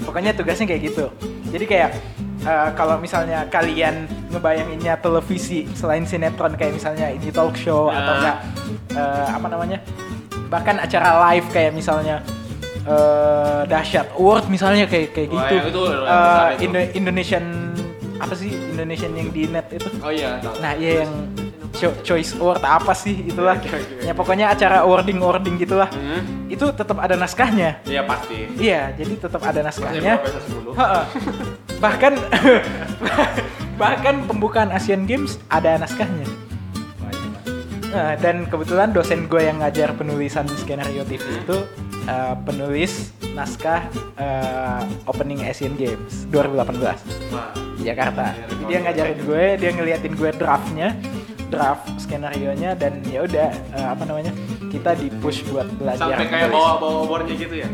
Pokoknya 0.00 0.30
tugasnya 0.32 0.66
kayak 0.66 0.82
gitu. 0.86 1.10
Jadi 1.50 1.64
kayak 1.64 1.90
eh, 2.40 2.68
kalau 2.72 2.96
misalnya 2.96 3.42
kalian 3.48 4.06
ngebayanginnya 4.30 4.98
televisi 4.98 5.66
selain 5.72 6.02
sinetron 6.02 6.54
kayak 6.54 6.74
misalnya 6.74 7.06
ini 7.08 7.30
talk 7.30 7.54
show 7.54 7.86
Nah. 7.86 7.98
atau 7.98 8.12
enggak 8.16 8.36
eh, 8.92 9.26
apa 9.30 9.46
namanya 9.48 9.78
bahkan 10.46 10.76
acara 10.76 11.10
live 11.24 11.46
kayak 11.48 11.72
misalnya 11.72 12.22
eh 12.84 13.62
dahsyat 13.64 14.12
award 14.14 14.46
misalnya 14.46 14.84
kayak 14.84 15.10
kayak 15.10 15.28
Wah, 15.30 15.40
gitu 15.40 15.54
yang 15.54 15.66
itu 15.66 15.80
udah 15.80 15.94
Eh, 15.94 16.04
besar 16.04 16.46
itu. 16.52 16.62
Indo- 16.64 16.92
Indonesian 16.94 17.44
apa 18.16 18.32
sih 18.32 18.50
Indonesian 18.50 19.12
yang 19.12 19.28
di 19.28 19.46
net 19.46 19.66
itu 19.70 19.88
Oh 19.98 20.08
iya, 20.08 20.38
tahu. 20.38 20.54
Nah, 20.58 20.72
iya 20.74 21.02
yang 21.02 21.12
cho- 21.72 21.98
choice 22.00 22.34
award 22.34 22.60
apa 22.60 22.92
sih 22.92 23.24
itulah. 23.24 23.56
Oke, 23.56 23.66
oke, 23.66 23.82
oke. 23.92 24.04
Ya 24.04 24.12
pokoknya 24.12 24.46
acara 24.48 24.82
awarding-awarding 24.82 25.56
gitulah. 25.56 25.90
Hmm. 25.90 26.46
Itu 26.46 26.70
tetap 26.70 26.96
ada 26.96 27.14
naskahnya. 27.14 27.82
Iya 27.82 28.02
pasti. 28.04 28.46
Iya, 28.54 28.94
jadi 28.94 29.12
tetap 29.18 29.42
ada 29.42 29.60
naskahnya. 29.60 30.18
Profesor 30.18 30.42
10. 30.62 30.74
Ha-ha. 30.74 31.00
bahkan 31.76 32.14
bahkan 33.74 34.24
pembukaan 34.24 34.70
Asian 34.70 35.04
Games 35.04 35.36
ada 35.48 35.76
naskahnya. 35.76 36.24
Nah, 37.90 38.18
dan 38.18 38.50
kebetulan 38.50 38.90
dosen 38.90 39.30
gue 39.30 39.38
yang 39.40 39.58
ngajar 39.58 39.94
penulisan 39.94 40.46
skenario 40.52 41.02
TV 41.04 41.22
Hmm. 41.22 41.40
itu 41.40 41.56
uh, 42.08 42.34
penulis 42.44 43.10
naskah 43.34 43.86
uh, 44.20 44.82
opening 45.10 45.42
Asian 45.42 45.74
Games 45.74 46.28
2018 46.30 47.34
Wah. 47.34 47.50
di 47.76 47.82
Jakarta. 47.82 48.32
Iya, 48.32 48.44
Jadi 48.48 48.62
dia 48.68 48.78
ngajarin 48.84 49.18
gue, 49.26 49.44
dia 49.58 49.70
ngeliatin 49.74 50.12
gue 50.14 50.30
draftnya, 50.36 50.88
draft 51.50 51.84
skenario 51.98 52.52
nya 52.54 52.78
dan 52.78 53.02
ya 53.08 53.26
udah 53.26 53.48
uh, 53.74 53.88
apa 53.96 54.02
namanya 54.06 54.32
kita 54.70 54.96
di 54.98 55.10
push 55.22 55.42
buat 55.50 55.66
belajar. 55.78 56.14
Sampai 56.14 56.26
kayak 56.30 56.48
bawa 56.50 56.70
bawa 56.78 56.96
obornya 57.06 57.34
gitu 57.36 57.56
ya? 57.58 57.68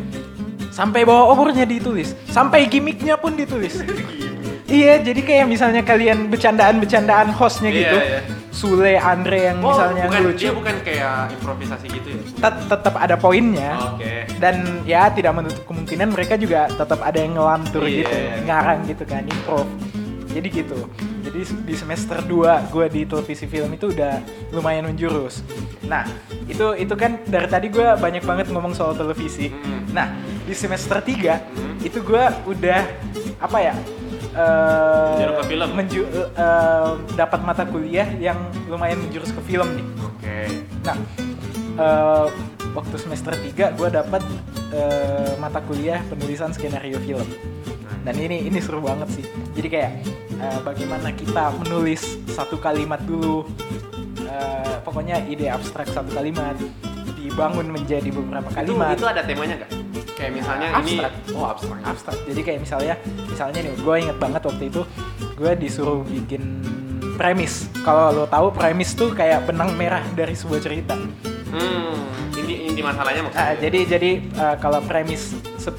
sampai 0.71 1.03
bawa 1.03 1.35
obornya 1.35 1.67
ditulis, 1.67 2.15
sampai 2.31 2.65
gimmicknya 2.71 3.19
pun 3.19 3.35
ditulis. 3.35 3.83
iya, 4.71 5.03
jadi 5.03 5.21
kayak 5.21 5.47
misalnya 5.51 5.83
kalian 5.83 6.31
bercandaan-bercandaan 6.31 7.35
hostnya 7.35 7.69
Iya, 7.75 7.81
gitu, 7.83 7.97
iya. 7.99 8.21
Sule, 8.51 8.95
Andre 8.95 9.47
yang 9.47 9.59
Oh, 9.59 9.71
misalnya 9.71 10.05
bukan, 10.05 10.21
lucu, 10.27 10.43
dia 10.43 10.53
bukan 10.53 10.75
kayak 10.81 11.15
improvisasi 11.33 11.87
gitu 11.89 12.09
ya? 12.11 12.23
tet- 12.41 12.67
tetap 12.67 12.95
ada 12.95 13.15
poinnya. 13.15 13.71
Oke. 13.91 14.27
dan 14.37 14.57
ya 14.83 15.07
tidak 15.09 15.33
menutup 15.35 15.63
kemungkinan 15.65 16.09
mereka 16.11 16.35
juga 16.35 16.67
tetap 16.67 16.99
ada 16.99 17.15
yang 17.15 17.35
ngelantur 17.35 17.85
Iya. 17.85 17.97
gitu 18.01 18.17
ngarang 18.43 18.79
gitu 18.85 19.05
kan 19.05 19.23
improv 19.23 19.69
jadi 20.27 20.49
gitu 20.49 20.79
jadi 21.21 21.39
di 21.61 21.75
semester 21.75 22.19
2 22.21 22.33
gue 22.67 22.87
di 22.89 23.03
televisi 23.05 23.45
film 23.45 23.69
itu 23.71 23.93
udah 23.93 24.17
lumayan 24.51 24.87
menjurus 24.87 25.45
nah 25.83 26.09
itu 26.47 26.73
itu 26.75 26.95
kan 26.95 27.21
dari 27.23 27.47
tadi 27.47 27.69
gue 27.69 27.85
banyak 27.95 28.25
banget 28.25 28.49
ngomong 28.49 28.73
soal 28.73 28.95
televisi 28.95 29.53
Hmm. 29.53 29.93
nah 29.93 30.09
di 30.41 30.55
semester 30.55 30.99
3 30.99 31.37
Hmm. 31.37 31.77
itu 31.81 32.01
gue 32.01 32.25
udah 32.49 32.81
apa 33.39 33.59
ya 33.61 33.75
eh, 34.33 35.11
Menjurus 35.13 35.37
ke 35.37 35.45
film? 35.47 35.69
menju- 35.73 36.11
eh, 36.33 36.89
dapat 37.15 37.41
mata 37.41 37.65
kuliah 37.65 38.09
yang 38.17 38.39
lumayan 38.67 38.99
menjurus 38.99 39.31
ke 39.31 39.41
film 39.43 39.69
nih 39.75 39.87
Oke. 40.01 40.37
Nah, 40.83 40.97
eh, 41.77 42.27
waktu 42.71 42.97
semester 42.97 43.33
3 43.35 43.73
gue 43.73 43.89
dapat 43.89 44.23
eh, 44.71 45.33
mata 45.37 45.59
kuliah 45.61 45.99
penulisan 46.07 46.51
skenario 46.51 47.01
film. 47.01 47.27
Dan 48.01 48.17
ini 48.17 48.43
ini 48.43 48.59
seru 48.59 48.81
banget 48.81 49.13
sih. 49.13 49.25
Jadi 49.53 49.69
kayak 49.69 49.93
eh, 50.33 50.59
bagaimana 50.63 51.11
kita 51.11 51.53
menulis 51.57 52.01
satu 52.27 52.57
kalimat 52.57 53.03
dulu. 53.03 53.45
Eh, 54.21 54.77
pokoknya 54.81 55.27
ide 55.27 55.49
abstrak 55.49 55.85
satu 55.87 56.09
kalimat 56.11 56.55
dibangun 57.13 57.69
menjadi 57.69 58.09
beberapa 58.09 58.49
Itu, 58.49 58.57
kalimat. 58.73 58.95
itu 58.95 59.05
ada 59.05 59.21
temanya 59.21 59.55
nggak? 59.59 59.71
Kayak 60.21 60.33
misalnya 60.37 60.69
Abstrak. 60.77 61.13
ini 61.17 61.33
oh 61.33 61.47
abstrak. 61.49 61.81
abstrak. 61.81 62.17
Jadi 62.29 62.41
kayak 62.45 62.61
misalnya, 62.61 62.95
misalnya 63.25 63.61
nih, 63.65 63.75
gue 63.75 63.95
inget 63.97 64.19
banget 64.21 64.43
waktu 64.45 64.65
itu 64.69 64.83
gue 65.33 65.53
disuruh 65.57 66.05
bikin 66.05 66.61
premis. 67.17 67.73
Kalau 67.81 68.13
lo 68.13 68.25
tahu 68.29 68.53
premis 68.53 68.93
tuh 68.93 69.17
kayak 69.17 69.49
benang 69.49 69.73
merah 69.77 70.05
dari 70.13 70.37
sebuah 70.37 70.61
cerita. 70.61 70.93
Hmm, 71.51 71.97
inti 72.37 72.69
inti 72.69 72.81
masalahnya 72.81 73.25
maksudnya. 73.25 73.49
Ah, 73.49 73.55
jadi 73.57 73.79
jadi 73.89 74.11
uh, 74.37 74.57
kalau 74.61 74.79
premis 74.85 75.33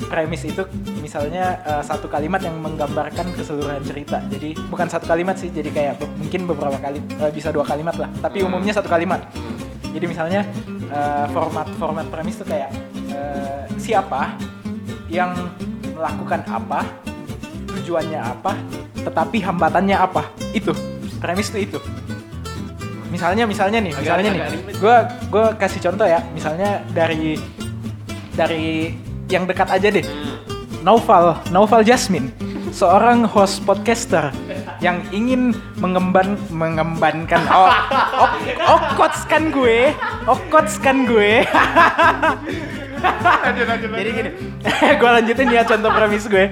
premis 0.09 0.41
itu 0.43 0.61
misalnya 0.99 1.61
uh, 1.63 1.81
satu 1.81 2.05
kalimat 2.05 2.41
yang 2.41 2.57
menggambarkan 2.59 3.33
keseluruhan 3.33 3.81
cerita. 3.81 4.19
Jadi 4.27 4.57
bukan 4.67 4.85
satu 4.85 5.05
kalimat 5.05 5.37
sih, 5.37 5.49
jadi 5.49 5.69
kayak 5.69 5.93
mungkin 6.17 6.45
beberapa 6.45 6.77
kali 6.77 6.97
uh, 7.21 7.29
bisa 7.29 7.49
dua 7.49 7.63
kalimat 7.63 7.93
lah. 7.95 8.09
Tapi 8.19 8.41
Hmm. 8.41 8.51
umumnya 8.51 8.73
satu 8.73 8.89
kalimat. 8.89 9.21
Hmm. 9.31 9.70
Jadi 9.91 10.05
misalnya 10.07 10.41
uh, 10.87 11.27
format 11.29 11.67
format 11.75 12.05
premis 12.07 12.35
itu 12.35 12.45
kayak 12.45 12.71
uh, 13.11 13.63
siapa 13.75 14.35
yang 15.07 15.35
melakukan 15.91 16.41
apa, 16.47 16.87
tujuannya 17.75 18.17
apa, 18.17 18.55
tetapi 18.97 19.37
hambatannya 19.39 19.95
apa. 19.95 20.31
Itu 20.51 20.71
premis 21.19 21.51
itu 21.51 21.67
itu. 21.67 21.79
Misalnya 23.11 23.43
misalnya 23.43 23.83
nih, 23.83 23.91
Agak- 23.91 24.01
misalnya 24.01 24.29
nih, 24.31 24.39
agak 24.39 24.51
ribet. 24.55 24.73
gue 24.79 24.95
gue 25.27 25.45
kasih 25.59 25.79
contoh 25.83 26.07
ya, 26.07 26.19
misalnya 26.31 26.69
dari 26.95 27.35
dari 28.31 28.95
yang 29.27 29.43
dekat 29.43 29.67
aja 29.67 29.87
deh, 29.91 30.03
Hmm. 30.03 30.39
Naufal 30.81 31.35
Naufal 31.51 31.83
Jasmine, 31.83 32.31
seorang 32.72 33.28
host 33.28 33.61
podcaster 33.67 34.32
yang 34.80 35.03
ingin 35.11 35.53
mengemban 35.78 36.39
mengembankan 36.49 37.43
oh 37.51 37.69
ok, 38.26 38.45
okotskan 38.65 39.51
gue, 39.51 39.91
okotskan 40.26 41.05
gue. 41.05 41.43
Jadi 44.01 44.11
gini, 44.13 44.30
gue 45.01 45.09
lanjutin 45.09 45.49
ya 45.51 45.61
contoh 45.67 45.91
premis 45.91 46.26
gue. 46.26 46.45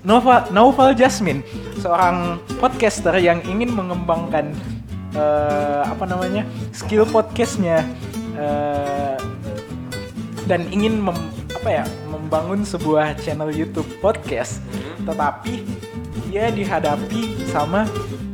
Nova 0.00 0.48
Naufal 0.48 0.96
Jasmine, 0.96 1.44
seorang 1.76 2.40
podcaster 2.56 3.12
yang 3.20 3.44
ingin 3.44 3.68
mengembangkan 3.76 4.56
eh, 5.12 5.82
apa 5.84 6.04
namanya 6.08 6.48
skill 6.72 7.04
podcastnya 7.04 7.84
eh, 8.32 9.16
dan 10.48 10.64
ingin 10.72 11.04
mem- 11.04 11.28
apa 11.52 11.68
ya 11.68 11.84
membangun 12.30 12.62
sebuah 12.62 13.18
channel 13.18 13.50
YouTube 13.50 13.90
podcast, 13.98 14.62
Hmm. 14.70 15.02
tetapi 15.02 15.66
dia 16.30 16.46
dihadapi 16.46 17.42
sama 17.50 17.90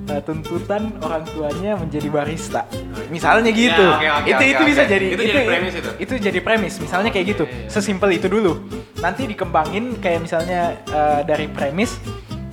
eh, 0.07 0.21
tuntutan 0.21 0.93
orang 1.01 1.25
tuanya 1.27 1.75
menjadi 1.75 2.07
barista. 2.07 2.69
Misalnya 3.09 3.49
gitu. 3.51 3.81
Ya, 3.99 4.21
oke, 4.21 4.23
oke, 4.23 4.29
itu 4.29 4.37
oke, 4.37 4.53
itu 4.53 4.63
bisa 4.69 4.83
oke. 4.85 4.93
jadi 4.93 5.07
Itu 5.09 5.23
jadi 5.25 5.41
premis 5.43 5.73
itu? 5.75 5.91
itu 5.97 6.15
jadi 6.21 6.39
premis. 6.39 6.75
Misalnya 6.77 7.11
kayak 7.11 7.27
gitu. 7.27 7.45
Sesimpel 7.67 8.15
itu 8.15 8.29
dulu. 8.29 8.61
Nanti 9.01 9.25
dikembangin 9.25 9.97
kayak 9.99 10.21
misalnya 10.23 10.77
eh, 10.87 11.21
dari 11.25 11.49
premis 11.49 11.97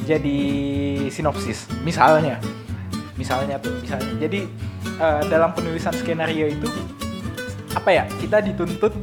jadi 0.01 0.39
sinopsis. 1.11 1.67
Misalnya. 1.83 2.39
Misalnya 3.13 3.59
tuh, 3.59 3.75
misalnya. 3.77 4.15
Jadi 4.17 4.47
eh, 4.97 5.21
dalam 5.27 5.51
penulisan 5.51 5.91
skenario 5.93 6.47
itu 6.47 6.71
apa 7.75 7.89
ya? 7.91 8.07
Kita 8.17 8.39
dituntut 8.39 8.95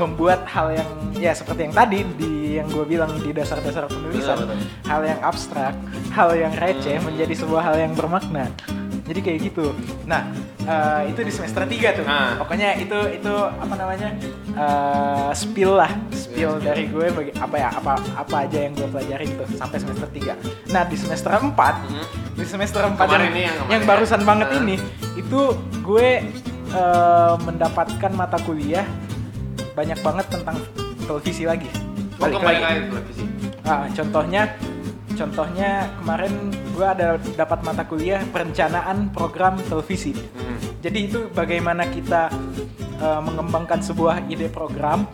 membuat 0.00 0.42
hal 0.46 0.72
yang 0.72 0.88
ya 1.14 1.30
seperti 1.30 1.68
yang 1.68 1.74
tadi 1.74 1.98
di 2.16 2.30
yang 2.52 2.66
gue 2.66 2.82
bilang 2.84 3.12
di 3.16 3.30
dasar-dasar 3.30 3.86
penulisan 3.86 4.34
Betul, 4.36 4.56
betul. 4.56 4.66
hal 4.84 5.00
yang 5.04 5.20
abstrak 5.20 5.74
hal 6.10 6.30
yang 6.34 6.52
receh 6.52 6.96
menjadi 6.98 7.34
sebuah 7.36 7.62
hal 7.62 7.76
yang 7.78 7.92
bermakna 7.92 8.48
jadi 9.04 9.20
kayak 9.20 9.38
gitu 9.44 9.70
nah 10.04 10.26
eh, 10.62 11.10
itu 11.10 11.20
di 11.20 11.30
semester 11.30 11.62
3 11.62 11.98
tuh 11.98 12.04
Nah. 12.04 12.34
pokoknya 12.36 12.74
itu 12.76 12.98
itu 13.12 13.32
apa 13.36 13.74
namanya 13.76 14.08
eh, 14.50 15.30
spill 15.32 15.76
lah 15.76 15.90
spill 16.10 16.56
spill. 16.56 16.62
dari 16.62 16.86
gue 16.86 17.06
bagi 17.10 17.32
apa 17.34 17.56
ya 17.56 17.68
apa 17.70 17.92
apa 18.16 18.36
aja 18.40 18.58
yang 18.60 18.72
gue 18.72 18.88
pelajarin 18.88 19.30
tuh 19.36 19.48
sampai 19.52 19.78
semester 19.78 20.08
3 20.08 20.70
nah 20.70 20.82
di 20.82 20.96
semester 20.96 21.30
4 21.30 21.52
Hmm. 21.52 22.06
di 22.34 22.44
semester 22.44 22.82
4 22.82 22.96
Kemarin 22.96 23.30
yang, 23.30 23.36
yang 23.36 23.56
yang 23.68 23.82
ya? 23.82 23.86
barusan 23.86 24.22
banget 24.22 24.48
Nah. 24.48 24.58
ini 24.58 24.76
itu 25.14 25.40
gue 25.80 26.08
eh, 26.70 27.34
mendapatkan 27.40 28.10
mata 28.12 28.38
kuliah 28.40 28.86
banyak 29.72 29.98
banget 30.00 30.26
tentang 30.28 30.56
televisi 31.00 31.44
lagi 31.44 31.70
Oh, 32.12 32.28
Balik 32.28 32.36
kembali 32.36 32.58
lagi. 32.58 32.80
televisi. 32.86 33.24
Ah, 33.62 33.84
contohnya 33.88 34.42
contohnya 35.10 35.70
kemarin 35.96 36.32
gue 36.70 36.86
ada 36.86 37.08
dapat 37.34 37.58
mata 37.60 37.82
kuliah 37.82 38.20
perencanaan 38.26 39.08
program 39.10 39.56
televisi 39.62 40.12
Hmm. 40.12 40.56
jadi 40.78 40.98
itu 41.02 41.18
bagaimana 41.30 41.84
kita 41.86 42.28
eh, 42.98 43.20
mengembangkan 43.22 43.80
sebuah 43.80 44.28
ide 44.28 44.48
program 44.48 45.08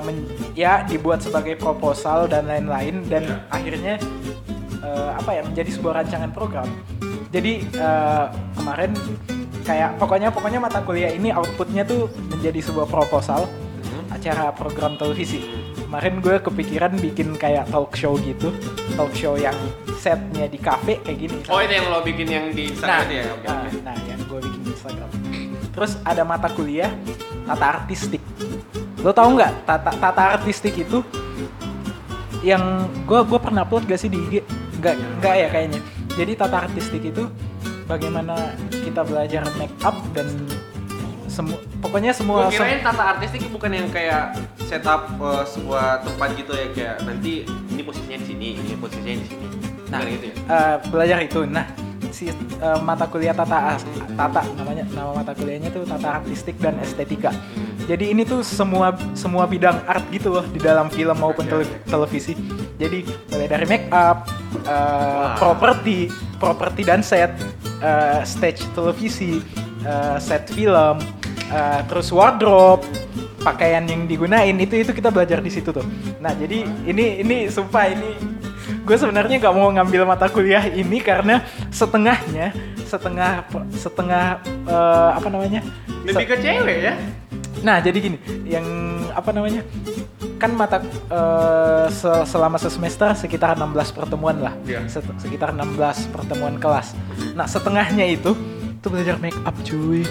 men- 0.00 0.26
ya 0.52 0.84
dibuat 0.84 1.18
sebagai 1.18 1.56
proposal 1.56 2.28
dan 2.28 2.44
lain-lain 2.44 3.02
dan 3.04 3.24
Iya. 3.24 3.36
akhirnya 3.48 3.94
eh, 4.78 5.10
apa 5.12 5.30
ya 5.32 5.42
menjadi 5.42 5.70
sebuah 5.72 5.94
rancangan 5.96 6.30
program. 6.30 6.68
Jadi 7.30 7.52
eh, 7.66 8.24
kemarin 8.54 8.92
kayak 9.62 9.96
pokoknya 9.96 10.28
pokoknya 10.28 10.58
mata 10.58 10.82
kuliah 10.82 11.10
ini 11.10 11.30
outputnya 11.30 11.82
tuh 11.82 12.06
menjadi 12.28 12.60
sebuah 12.60 12.86
proposal 12.86 13.46
Hmm. 13.82 14.06
acara 14.10 14.48
program 14.50 14.94
televisi. 14.94 15.42
Kemarin 15.76 16.18
gue 16.18 16.40
kepikiran 16.40 16.96
bikin 16.96 17.36
kayak 17.36 17.68
talk 17.68 17.92
show 17.92 18.16
gitu, 18.16 18.48
talk 18.94 19.12
show 19.12 19.34
yang 19.34 19.52
setnya 19.98 20.46
di 20.46 20.56
cafe 20.56 20.96
kayak 20.98 21.18
gini. 21.18 21.36
Oh 21.46 21.60
itu 21.60 21.72
yang 21.72 21.86
lo 21.86 22.00
bikin 22.00 22.24
yang 22.24 22.46
di 22.50 22.72
Nah, 22.72 22.72
Instagram 22.72 23.02
itu 23.02 23.12
ya? 23.12 23.22
Nah, 23.22 23.34
oke. 23.36 23.78
nah, 23.84 23.96
yang 24.02 24.20
gue 24.22 24.38
bikin 24.40 24.60
di 24.62 24.70
Instagram. 24.72 25.08
Terus 25.72 25.92
ada 26.00 26.22
mata 26.22 26.48
kuliah 26.48 26.90
tata 27.44 27.66
artistik. 27.76 28.22
Lo 28.98 29.10
tau 29.10 29.28
nggak 29.28 29.52
tata 29.62 29.90
tata 29.92 30.22
artistik 30.32 30.74
itu 30.78 31.04
yang 32.42 32.62
gue 33.04 33.20
gue 33.22 33.38
pernah 33.38 33.62
upload 33.62 33.86
gak 33.86 34.00
sih 34.00 34.08
di 34.08 34.18
IG? 34.18 34.34
Nggak 34.80 34.94
nggak 35.20 35.34
ya 35.36 35.48
kayaknya. 35.48 35.80
Jadi 36.12 36.32
tata 36.34 36.56
artistik 36.64 37.02
itu 37.04 37.24
bagaimana 37.92 38.56
kita 38.72 39.04
belajar 39.04 39.44
make 39.60 39.74
up 39.84 39.96
dan 40.16 40.26
semua 41.28 41.56
pokoknya 41.80 42.12
semua 42.12 42.48
Gue 42.48 42.60
kirain 42.60 42.84
tata 42.84 43.16
artistik 43.16 43.48
bukan 43.48 43.72
yang 43.72 43.88
kayak 43.88 44.36
setup 44.68 45.08
uh, 45.16 45.44
sebuah 45.44 46.04
tempat 46.04 46.28
gitu 46.36 46.52
ya 46.52 46.66
kayak 46.72 46.96
nanti 47.08 47.44
ini 47.44 47.82
posisinya 47.84 48.18
di 48.20 48.26
sini, 48.28 48.48
ini 48.60 48.74
posisinya 48.76 49.16
di 49.16 49.26
sini. 49.28 49.46
Nah, 49.88 50.00
Bukan 50.00 50.12
gitu 50.16 50.24
ya? 50.28 50.34
eh, 50.36 50.76
belajar 50.88 51.18
itu. 51.24 51.40
Nah, 51.44 51.64
si 52.12 52.28
eh, 52.28 52.78
mata 52.84 53.08
kuliah 53.08 53.32
tata 53.32 53.76
tata 54.12 54.42
namanya 54.56 54.84
nama 54.92 55.12
mata 55.16 55.32
kuliahnya 55.32 55.72
tuh 55.72 55.84
tata 55.88 56.20
artistik 56.20 56.56
dan 56.60 56.76
estetika. 56.84 57.32
Hmm. 57.32 57.88
Jadi 57.88 58.12
ini 58.12 58.24
tuh 58.28 58.44
semua 58.44 58.92
semua 59.16 59.44
bidang 59.48 59.80
art 59.88 60.04
gitu 60.12 60.32
loh 60.36 60.44
di 60.48 60.60
dalam 60.60 60.92
film 60.92 61.16
maupun 61.16 61.48
tele- 61.48 61.80
televisi. 61.88 62.36
Jadi 62.76 63.08
mulai 63.32 63.48
dari 63.48 63.64
make 63.68 63.88
up, 63.88 64.28
eh, 64.64 64.68
Wah. 64.68 65.36
properti, 65.36 66.12
properti 66.36 66.80
dan 66.84 67.00
set, 67.00 67.32
eh, 67.82 68.20
stage 68.22 68.62
televisi, 68.72 69.42
eh, 69.82 70.16
set 70.22 70.46
film, 70.54 71.02
eh, 71.50 71.80
terus 71.90 72.14
wardrobe, 72.14 72.86
pakaian 73.42 73.82
yang 73.84 74.06
digunain 74.06 74.54
itu 74.56 74.78
itu 74.78 74.94
kita 74.94 75.10
belajar 75.10 75.42
di 75.42 75.50
situ 75.50 75.74
tuh. 75.74 75.84
Nah 76.22 76.32
jadi 76.38 76.62
ini 76.86 77.20
ini 77.26 77.36
sumpah 77.50 77.90
ini 77.90 78.14
gue 78.82 78.96
sebenarnya 78.98 79.42
nggak 79.42 79.54
mau 79.54 79.70
ngambil 79.74 80.06
mata 80.06 80.26
kuliah 80.30 80.66
ini 80.70 81.02
karena 81.02 81.42
setengahnya 81.70 82.54
setengah 82.86 83.46
setengah 83.74 84.38
eh, 84.70 85.10
apa 85.18 85.28
namanya 85.28 85.62
Lebih 86.02 86.34
ke 86.34 86.36
cewek 86.42 86.78
ya? 86.82 86.94
Nah, 87.62 87.78
jadi 87.78 87.98
gini, 88.02 88.18
yang 88.42 88.66
apa 89.12 89.30
namanya? 89.30 89.62
Kan 90.36 90.52
mata 90.52 90.82
se- 91.88 92.26
selama 92.26 92.58
sesemester 92.58 93.14
sekitar 93.14 93.54
16 93.54 93.92
pertemuan 93.92 94.36
lah. 94.36 94.54
Iya. 94.64 94.84
Set- 94.88 95.06
sekitar 95.16 95.52
16 95.52 96.08
pertemuan 96.08 96.56
kelas. 96.56 96.96
Nah, 97.32 97.46
setengahnya 97.46 98.04
itu 98.06 98.34
itu 98.72 98.90
belajar 98.90 99.14
make 99.22 99.38
up, 99.46 99.54
cuy. 99.62 100.02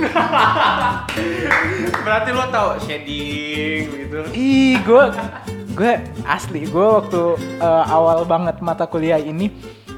Berarti 2.05 2.29
lo 2.31 2.45
tau 2.47 2.79
shading 2.79 3.83
gitu. 3.91 4.17
Ih, 4.31 4.79
gue 4.79 5.03
gue 5.71 5.93
asli 6.23 6.67
gue 6.67 6.83
waktu 6.83 7.21
eh, 7.57 7.85
awal 7.87 8.27
banget 8.27 8.59
mata 8.59 8.83
kuliah 8.83 9.15
ini 9.15 9.47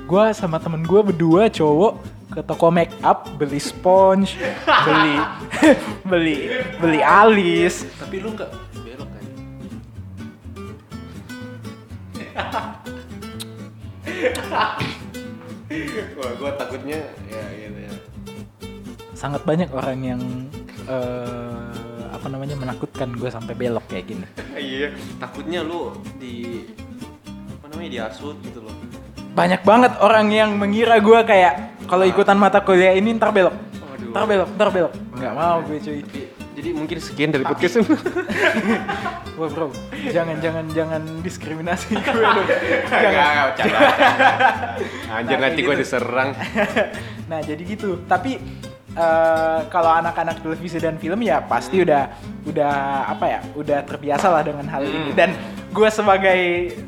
gue 0.06 0.26
sama 0.32 0.62
temen 0.62 0.86
gue 0.86 1.02
berdua 1.02 1.50
cowok 1.50 1.94
ke 2.30 2.42
toko 2.46 2.70
make 2.70 2.94
up 3.02 3.26
beli 3.38 3.58
sponge 3.58 4.38
beli 4.86 5.18
beli 6.10 6.36
beli 6.78 7.02
alis 7.02 7.90
Tapi 7.98 8.22
lu 8.22 8.34
nggak 8.34 8.50
Wah, 16.18 16.32
gua 16.38 16.52
takutnya 16.54 17.02
ya 17.30 17.44
gitu 17.58 17.80
ya. 17.82 17.94
sangat 19.14 19.42
banyak 19.48 19.70
orang 19.74 20.00
yang 20.04 20.22
eh, 20.86 21.74
apa 22.14 22.28
namanya 22.30 22.56
menakutkan 22.56 23.10
gue 23.18 23.28
sampai 23.28 23.58
belok 23.58 23.84
kayak 23.90 24.06
gini. 24.08 24.26
Iya, 24.54 24.94
takutnya 25.20 25.66
lu 25.66 25.98
di 26.22 26.62
apa 27.60 27.66
namanya 27.74 27.90
diasut 27.90 28.38
gitu 28.46 28.62
loh. 28.64 28.76
Banyak 29.34 29.66
banget 29.66 29.98
orang 29.98 30.30
yang 30.30 30.54
mengira 30.56 31.02
gue 31.02 31.20
kayak 31.26 31.82
kalau 31.90 32.06
ikutan 32.06 32.38
mata 32.38 32.62
kuliah 32.62 32.94
ini 32.94 33.18
ntar 33.18 33.34
belok, 33.34 33.58
ntar 34.14 34.24
belok, 34.30 34.50
ntar 34.56 34.70
belok. 34.70 34.94
Nggak 35.18 35.34
mau 35.34 35.58
gue 35.66 35.78
cuy. 35.82 36.00
Tapi 36.06 36.22
jadi 36.54 36.70
mungkin 36.72 36.98
sekian 36.98 37.30
dari 37.30 37.42
podcast 37.42 37.82
ini. 37.82 37.88
Wah 39.34 39.50
bro, 39.50 39.74
jangan 40.08 40.38
jangan 40.38 40.66
jangan 40.70 41.02
diskriminasi 41.20 41.98
gue 41.98 42.14
dong. 42.14 42.46
Enggak, 42.86 43.30
bercanda. 43.50 43.78
Anjir 45.18 45.38
Nah, 45.38 45.50
nanti 45.50 45.60
gua 45.62 45.74
gitu. 45.74 45.82
diserang. 45.82 46.30
nah 47.26 47.40
jadi 47.42 47.62
gitu. 47.66 47.98
Tapi 48.06 48.38
eh, 48.94 49.60
kalau 49.68 49.92
anak-anak 49.92 50.38
televisi 50.40 50.78
dan 50.78 51.02
film 51.02 51.18
ya 51.20 51.42
pasti 51.42 51.82
udah 51.82 52.14
udah 52.46 52.74
apa 53.10 53.26
ya, 53.26 53.40
udah 53.58 53.80
terbiasa 53.84 54.30
lah 54.30 54.46
dengan 54.46 54.70
hal 54.70 54.86
ini. 54.86 55.10
Hmm. 55.10 55.18
Dan 55.18 55.30
gue 55.74 55.90
sebagai 55.90 56.42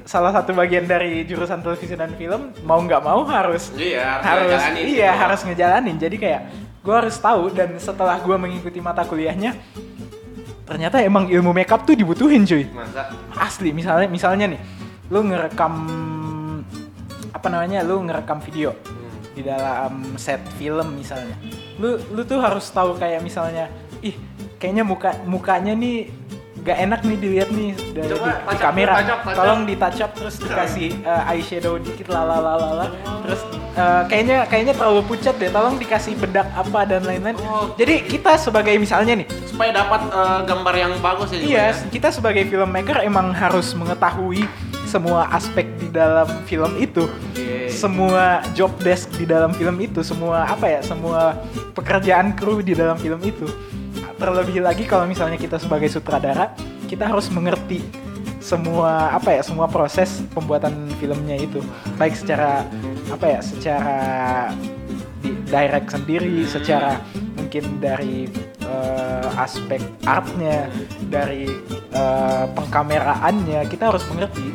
salah 0.05 0.29
satu 0.29 0.53
bagian 0.53 0.85
dari 0.85 1.25
jurusan 1.25 1.65
televisi 1.65 1.97
dan 1.97 2.13
film 2.13 2.53
mau 2.61 2.77
nggak 2.77 3.01
mau 3.01 3.25
harus 3.25 3.73
Iya, 3.73 4.21
harus 4.21 4.45
ngejalanin 4.53 4.83
iya 4.85 5.09
gitu. 5.09 5.21
harus 5.25 5.39
ngejalanin. 5.41 5.95
Jadi 5.97 6.15
kayak 6.21 6.41
gue 6.85 6.93
harus 6.93 7.17
tahu 7.17 7.49
dan 7.49 7.73
setelah 7.81 8.21
gue 8.21 8.35
mengikuti 8.37 8.77
mata 8.77 9.01
kuliahnya 9.01 9.57
ternyata 10.65 11.01
emang 11.01 11.25
ilmu 11.29 11.49
makeup 11.49 11.81
tuh 11.85 11.97
dibutuhin 11.97 12.45
cuy. 12.45 12.69
Masa? 12.69 13.09
Asli 13.33 13.73
misalnya 13.73 14.05
misalnya 14.05 14.45
nih 14.53 14.61
lu 15.09 15.25
ngerekam 15.25 15.73
apa 17.33 17.47
namanya 17.49 17.81
lu 17.81 18.01
ngerekam 18.05 18.37
video 18.41 18.73
Hmm. 18.73 19.33
di 19.33 19.41
dalam 19.43 19.93
set 20.15 20.41
film 20.57 20.95
misalnya. 20.95 21.35
Lu 21.81 21.97
lu 22.13 22.21
tuh 22.23 22.39
harus 22.39 22.69
tahu 22.69 22.95
kayak 22.97 23.21
misalnya 23.21 23.69
ih 24.01 24.15
kayaknya 24.57 24.85
muka 24.85 25.11
mukanya 25.25 25.73
nih 25.75 26.09
gak 26.65 26.77
enak 26.81 27.01
nih 27.05 27.17
dilihat 27.21 27.49
nih 27.53 27.77
dari 27.93 28.09
Coba 28.09 28.25
di, 28.25 28.31
di 28.49 28.57
kamera 28.57 28.93
touch 28.97 29.13
up, 29.13 29.19
tolong 29.37 29.61
di 29.69 29.75
touch 29.77 29.99
up 30.01 30.11
terus 30.17 30.35
dikasih 30.41 30.89
eh, 31.05 31.31
eyeshadow 31.37 31.77
dikit 31.77 32.09
lalalalala 32.09 32.89
terus 33.21 33.41
eh, 33.77 34.03
kayaknya 34.09 34.37
kayaknya 34.49 34.73
terlalu 34.73 35.05
pucat 35.05 35.37
deh 35.37 35.53
tolong 35.53 35.77
dikasih 35.77 36.17
bedak 36.17 36.49
apa 36.57 36.79
dan 36.89 37.05
lain-lain 37.05 37.37
Oh. 37.45 37.75
jadi 37.77 38.01
kita 38.01 38.39
sebagai 38.41 38.73
misalnya 38.81 39.13
nih 39.21 39.27
supaya 39.45 39.71
dapat 39.71 40.01
eh, 40.09 40.39
gambar 40.49 40.73
yang 40.75 40.91
bagus 40.99 41.29
ya. 41.31 41.37
Iya, 41.37 41.45
juga 41.45 41.61
ya? 41.61 41.71
kita 41.93 42.09
sebagai 42.09 42.43
filmmaker 42.49 42.97
emang 43.05 43.31
harus 43.31 43.71
mengetahui 43.77 44.43
semua 44.89 45.27
aspek 45.33 45.65
di 45.81 45.87
dalam 45.91 46.27
film 46.47 46.71
itu. 46.79 47.05
Oke. 47.05 47.67
Semua 47.71 48.39
job 48.55 48.71
desk 48.79 49.11
di 49.19 49.25
dalam 49.27 49.51
film 49.51 49.75
itu, 49.81 49.99
semua 50.05 50.47
apa 50.47 50.69
ya, 50.69 50.79
semua 50.79 51.35
pekerjaan 51.75 52.31
kru 52.37 52.63
di 52.63 52.71
dalam 52.77 52.95
film 52.95 53.19
itu. 53.25 53.47
Terlebih 54.15 54.63
lagi 54.63 54.87
kalau 54.87 55.03
misalnya 55.03 55.35
kita 55.35 55.59
sebagai 55.59 55.91
sutradara, 55.91 56.55
kita 56.87 57.03
harus 57.03 57.27
mengerti 57.27 57.83
semua 58.39 59.11
apa 59.11 59.35
ya, 59.35 59.41
semua 59.43 59.67
proses 59.67 60.23
pembuatan 60.31 60.87
filmnya 61.01 61.35
itu. 61.35 61.59
Baik 61.99 62.15
secara 62.15 62.63
apa 63.11 63.25
ya, 63.25 63.39
secara 63.43 63.97
di 65.19 65.33
direct 65.49 65.91
sendiri, 65.91 66.45
secara 66.47 67.01
mungkin 67.35 67.81
dari 67.83 68.29
eh, 68.63 69.41
aspek 69.41 69.81
artnya, 70.07 70.71
dari 71.11 71.51
eh, 71.91 72.45
pengkameraannya, 72.55 73.67
kita 73.67 73.91
harus 73.91 74.05
mengerti. 74.07 74.53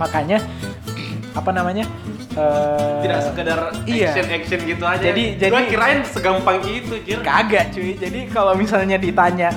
Makanya 0.00 0.42
apa 1.36 1.50
namanya? 1.54 1.86
Eh, 2.34 3.00
Tidak 3.02 3.20
sekedar 3.22 3.58
iya. 3.84 4.10
action 4.10 4.26
action 4.28 4.60
gitu 4.62 4.84
aja. 4.84 5.02
Jadi- 5.02 5.38
Gua 5.38 5.60
jadi- 5.60 5.68
kirain 5.68 5.98
segampang 6.04 6.58
itu, 6.64 6.94
Jir. 7.00 7.18
Kagak 7.20 7.70
cuy. 7.70 7.94
Jadi 7.94 8.20
kalau 8.28 8.52
misalnya 8.54 8.96
ditanya 8.96 9.50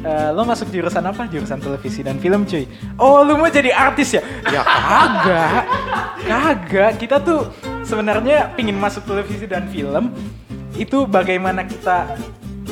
"Eh, 0.00 0.32
lo 0.32 0.42
masuk 0.42 0.70
jurusan 0.70 1.04
apa? 1.04 1.28
Jurusan 1.28 1.58
televisi 1.58 2.00
dan 2.00 2.16
film 2.16 2.48
cuy. 2.48 2.64
Oh 2.96 3.20
lu 3.20 3.36
mau 3.36 3.46
jadi 3.46 3.68
artis 3.68 4.16
ya? 4.16 4.22
Ya 4.48 4.62
kagak. 4.62 5.62
Kagak. 6.22 6.90
Kita 6.96 7.16
tuh 7.20 7.52
sebenarnya 7.82 8.48
pingin 8.54 8.76
masuk 8.76 9.04
televisi 9.04 9.44
dan 9.44 9.68
film 9.68 10.08
itu 10.72 11.04
bagaimana 11.04 11.66
kita 11.66 12.16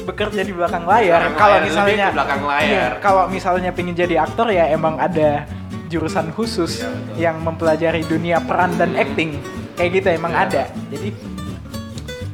bekerja 0.05 0.41
di 0.41 0.57
belakang 0.57 0.89
layar. 0.89 1.29
Belakang 1.29 1.37
Kalau 1.37 1.57
misalnya 1.61 2.07
belakang 2.09 2.43
layar. 2.47 2.65
Iya, 2.65 2.87
kalau 3.05 3.25
misalnya 3.29 3.71
pingin 3.77 3.93
jadi 3.93 4.25
aktor 4.25 4.49
ya 4.49 4.73
emang 4.73 4.97
ada 4.97 5.45
jurusan 5.89 6.30
khusus 6.30 6.80
betul. 6.80 7.16
yang 7.16 7.41
mempelajari 7.41 8.05
dunia 8.05 8.39
peran 8.39 8.76
dan 8.76 8.95
acting. 8.95 9.41
Kayak 9.74 9.91
gitu 9.97 10.09
emang 10.12 10.32
Iya. 10.32 10.43
ada. 10.45 10.62
Jadi 10.89 11.09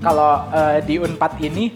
kalau 0.01 0.33
eh, 0.51 0.79
di 0.83 0.95
Unpad 0.99 1.33
ini 1.41 1.73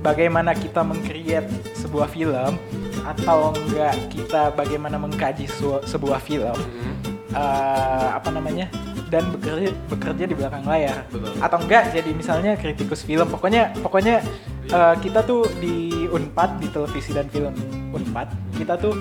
bagaimana 0.00 0.50
kita 0.52 0.82
meng-create 0.82 1.46
sebuah 1.74 2.08
film 2.08 2.58
atau 3.02 3.50
enggak 3.52 3.94
kita 4.08 4.50
bagaimana 4.52 4.94
mengkaji 4.96 5.46
sebuah 5.82 6.18
film 6.18 6.54
Hmm. 6.54 6.94
eh, 7.32 8.08
apa 8.12 8.30
namanya 8.30 8.70
dan 9.08 9.28
bekerja 9.28 9.70
bekerja 9.88 10.24
di 10.24 10.34
belakang 10.34 10.64
layar 10.64 11.04
Betul. 11.06 11.34
atau 11.36 11.58
enggak 11.58 11.84
jadi 11.92 12.10
misalnya 12.12 12.54
kritikus 12.54 13.02
film 13.02 13.26
pokoknya 13.26 13.74
pokoknya 13.78 14.22
eh, 14.64 14.94
kita 14.98 15.22
tuh 15.22 15.46
di 15.58 15.90
Unpad 16.08 16.58
di 16.58 16.68
televisi 16.68 17.10
dan 17.10 17.26
film 17.26 17.50
Unpad 17.90 18.30
kita 18.54 18.74
tuh 18.76 18.94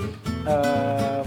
em, 0.44 1.26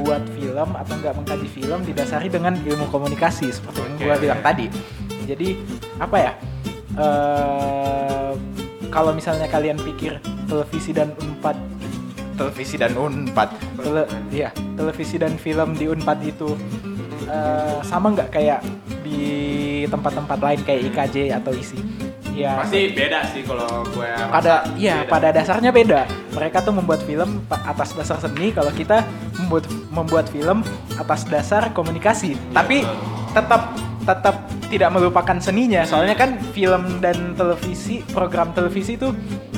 membuat 0.00 0.24
film 0.32 0.68
atau 0.72 0.94
nggak 0.96 1.14
mengkaji 1.20 1.48
film 1.52 1.80
didasari 1.84 2.32
dengan 2.32 2.56
ilmu 2.56 2.88
komunikasi 2.88 3.52
seperti 3.52 3.84
yang 3.84 3.92
Oke. 4.00 4.04
gue 4.08 4.16
bilang 4.24 4.40
tadi. 4.40 4.66
Jadi 5.28 5.48
apa 6.00 6.16
ya? 6.16 6.32
eh, 6.96 8.32
kalau 8.88 9.12
misalnya 9.12 9.44
kalian 9.46 9.76
pikir 9.76 10.16
televisi 10.48 10.90
dan 10.96 11.12
unpad 11.20 11.54
televisi 12.34 12.80
dan 12.80 12.96
unpad 12.96 13.52
tele, 13.76 14.08
ya 14.32 14.48
televisi 14.74 15.20
dan 15.20 15.36
film 15.36 15.76
di 15.76 15.86
unpad 15.86 16.18
itu 16.24 16.56
eh, 17.28 17.78
sama 17.84 18.16
nggak 18.16 18.32
kayak 18.32 18.64
di 19.04 19.84
tempat-tempat 19.84 20.38
lain 20.40 20.60
kayak 20.64 20.80
IKJ 20.90 21.36
atau 21.36 21.52
ISI 21.52 21.78
ya 22.34 22.60
Pasti 22.62 22.94
beda 22.94 23.18
sih 23.34 23.42
kalau 23.42 23.82
gue 23.90 24.08
pada 24.30 24.64
iya 24.78 25.02
beda. 25.04 25.10
pada 25.10 25.28
dasarnya 25.34 25.70
beda. 25.74 26.00
Mereka 26.34 26.62
tuh 26.62 26.74
membuat 26.74 27.00
film 27.04 27.42
atas 27.50 27.92
dasar 27.94 28.18
seni. 28.22 28.54
Kalau 28.54 28.70
kita 28.70 29.02
membuat 29.42 29.64
membuat 29.90 30.26
film 30.30 30.62
atas 30.94 31.26
dasar 31.26 31.74
komunikasi. 31.74 32.38
Tapi 32.54 32.86
tetap 33.34 33.74
tetap 34.10 34.34
tidak 34.66 34.90
melupakan 34.90 35.36
seninya. 35.38 35.82
Soalnya 35.86 36.14
kan 36.14 36.34
film 36.50 36.98
dan 36.98 37.34
televisi 37.34 38.02
program 38.10 38.50
televisi 38.50 38.98
itu 38.98 39.14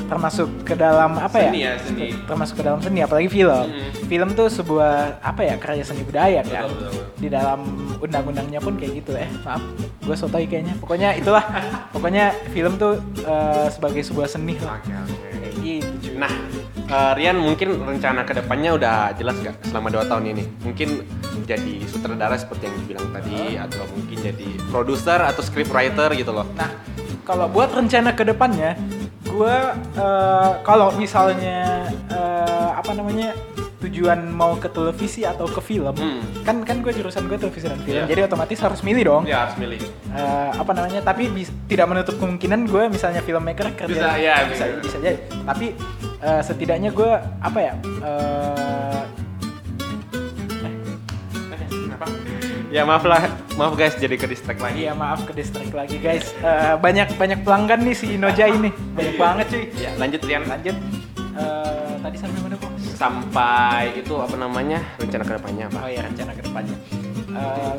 termasuk 0.09 0.69
ke 0.69 0.77
dalam 0.77 1.17
apa 1.17 1.41
ya, 1.41 1.49
Seni 1.49 1.61
ya, 1.65 1.73
seni. 1.81 2.09
termasuk 2.29 2.61
ke 2.61 2.65
dalam 2.69 2.81
seni 2.85 3.01
apalagi 3.01 3.33
film. 3.33 3.49
Hmm. 3.65 3.91
film 4.13 4.29
tuh 4.37 4.53
sebuah 4.53 5.25
apa 5.25 5.41
ya 5.41 5.57
karya 5.57 5.81
seni 5.81 6.05
budaya 6.05 6.45
kan 6.45 6.69
Betul, 6.69 6.85
betul. 6.93 7.05
di 7.17 7.29
dalam 7.33 7.61
undang-undangnya 7.97 8.61
pun 8.61 8.77
kayak 8.77 9.01
gitu 9.01 9.17
eh. 9.17 9.25
Maaf 9.41 9.65
gue 10.05 10.13
sotoy 10.13 10.45
kayaknya. 10.45 10.77
Pokoknya 10.77 11.17
itulah. 11.17 11.41
Pokoknya 11.97 12.37
film 12.53 12.77
tuh 12.77 13.01
eh, 13.25 13.67
sebagai 13.73 14.05
sebuah 14.05 14.29
seni 14.29 14.61
lah. 14.61 14.85
Kayak 14.85 15.53
gitu. 15.65 15.92
Nah, 16.17 16.33
eh, 16.89 17.13
Rian 17.17 17.41
mungkin 17.41 17.81
rencana 17.81 18.25
ke 18.25 18.33
depannya 18.37 18.77
udah 18.77 18.97
jelas 19.17 19.37
gak 19.41 19.57
selama 19.69 19.89
dua 19.89 20.05
tahun 20.09 20.37
ini? 20.37 20.45
Mungkin 20.65 20.89
jadi 21.49 21.75
sutradara 21.89 22.39
seperti 22.39 22.71
yang 22.71 22.77
dibilang 22.85 23.07
tadi, 23.11 23.57
atau 23.59 23.83
mungkin 23.93 24.19
jadi 24.21 24.49
produser 24.71 25.19
atau 25.21 25.43
scriptwriter 25.43 26.15
gitu 26.15 26.31
loh. 26.31 26.47
nah 26.55 26.71
kalau 27.23 27.47
buat 27.47 27.71
rencana 27.71 28.15
ke 28.19 28.27
depannya 28.27 28.75
gue 29.23 29.57
eh, 29.97 30.51
kalau 30.67 30.93
misalnya 30.93 31.89
eh, 32.11 32.71
apa 32.77 32.93
namanya 32.93 33.33
tujuan 33.83 34.25
mau 34.29 34.55
ke 34.55 34.69
televisi 34.69 35.23
atau 35.23 35.45
ke 35.45 35.59
film 35.61 35.91
Hmm. 35.93 36.23
kan 36.41 36.63
kan 36.63 36.79
gue 36.79 36.91
jurusan 36.91 37.27
gue 37.27 37.37
televisi 37.37 37.67
dan 37.67 37.79
film 37.79 37.99
Iya. 37.99 38.07
jadi 38.07 38.21
otomatis 38.25 38.59
harus 38.59 38.81
milih 38.81 39.03
dong 39.05 39.23
Ya 39.25 39.45
harus 39.45 39.57
milih. 39.57 39.83
Eh, 40.09 40.51
apa 40.53 40.71
namanya 40.71 41.03
tapi 41.03 41.27
bis- 41.29 41.51
tidak 41.67 41.87
menutup 41.87 42.15
kemungkinan 42.17 42.65
gue 42.65 42.85
misalnya 42.89 43.21
filmmaker 43.21 43.67
kerja 43.73 43.91
Bisa, 43.91 44.09
ya, 44.17 44.47
bisa 44.47 44.65
bisa. 44.71 44.81
bisa 44.81 44.97
jadi 45.01 45.19
tapi 45.43 45.67
eh, 46.19 46.41
setidaknya 46.41 46.91
gue 46.91 47.11
apa 47.39 47.59
ya 47.61 47.75
eh, 48.01 49.03
Ya 52.73 52.89
maaf 52.89 53.05
lah, 53.05 53.29
maaf 53.53 53.77
guys 53.77 53.93
jadi 53.95 54.17
ke 54.17 54.25
distract 54.25 54.57
lagi. 54.59 54.81
iya 54.81 54.97
maaf 54.97 55.21
ke 55.23 55.33
distrik 55.33 55.69
lagi 55.71 55.99
guys 55.99 56.33
Eh, 56.35 56.75
banyak 56.75 57.05
banyak 57.15 57.45
pelanggan 57.45 57.85
nih 57.85 57.93
si 57.93 58.17
Inoja 58.17 58.49
ini 58.49 58.73
banyak 58.91 59.15
banget 59.15 59.47
cuy 59.51 59.65
Ya 59.77 59.93
lanjut 59.95 60.21
Rian. 60.23 60.43
lanjut 60.47 60.77
Eh, 61.33 61.93
tadi 62.01 62.17
sampai 62.17 62.41
mana 62.41 62.57
Sampai 63.03 63.99
itu 63.99 64.15
apa 64.15 64.37
namanya 64.39 64.79
rencana 64.95 65.23
ke 65.27 65.33
depannya 65.35 65.65
apa? 65.67 65.79
oh 65.83 65.91
ya 65.91 66.01
rencana 66.07 66.31
ke 66.33 66.43
depannya 66.47 66.77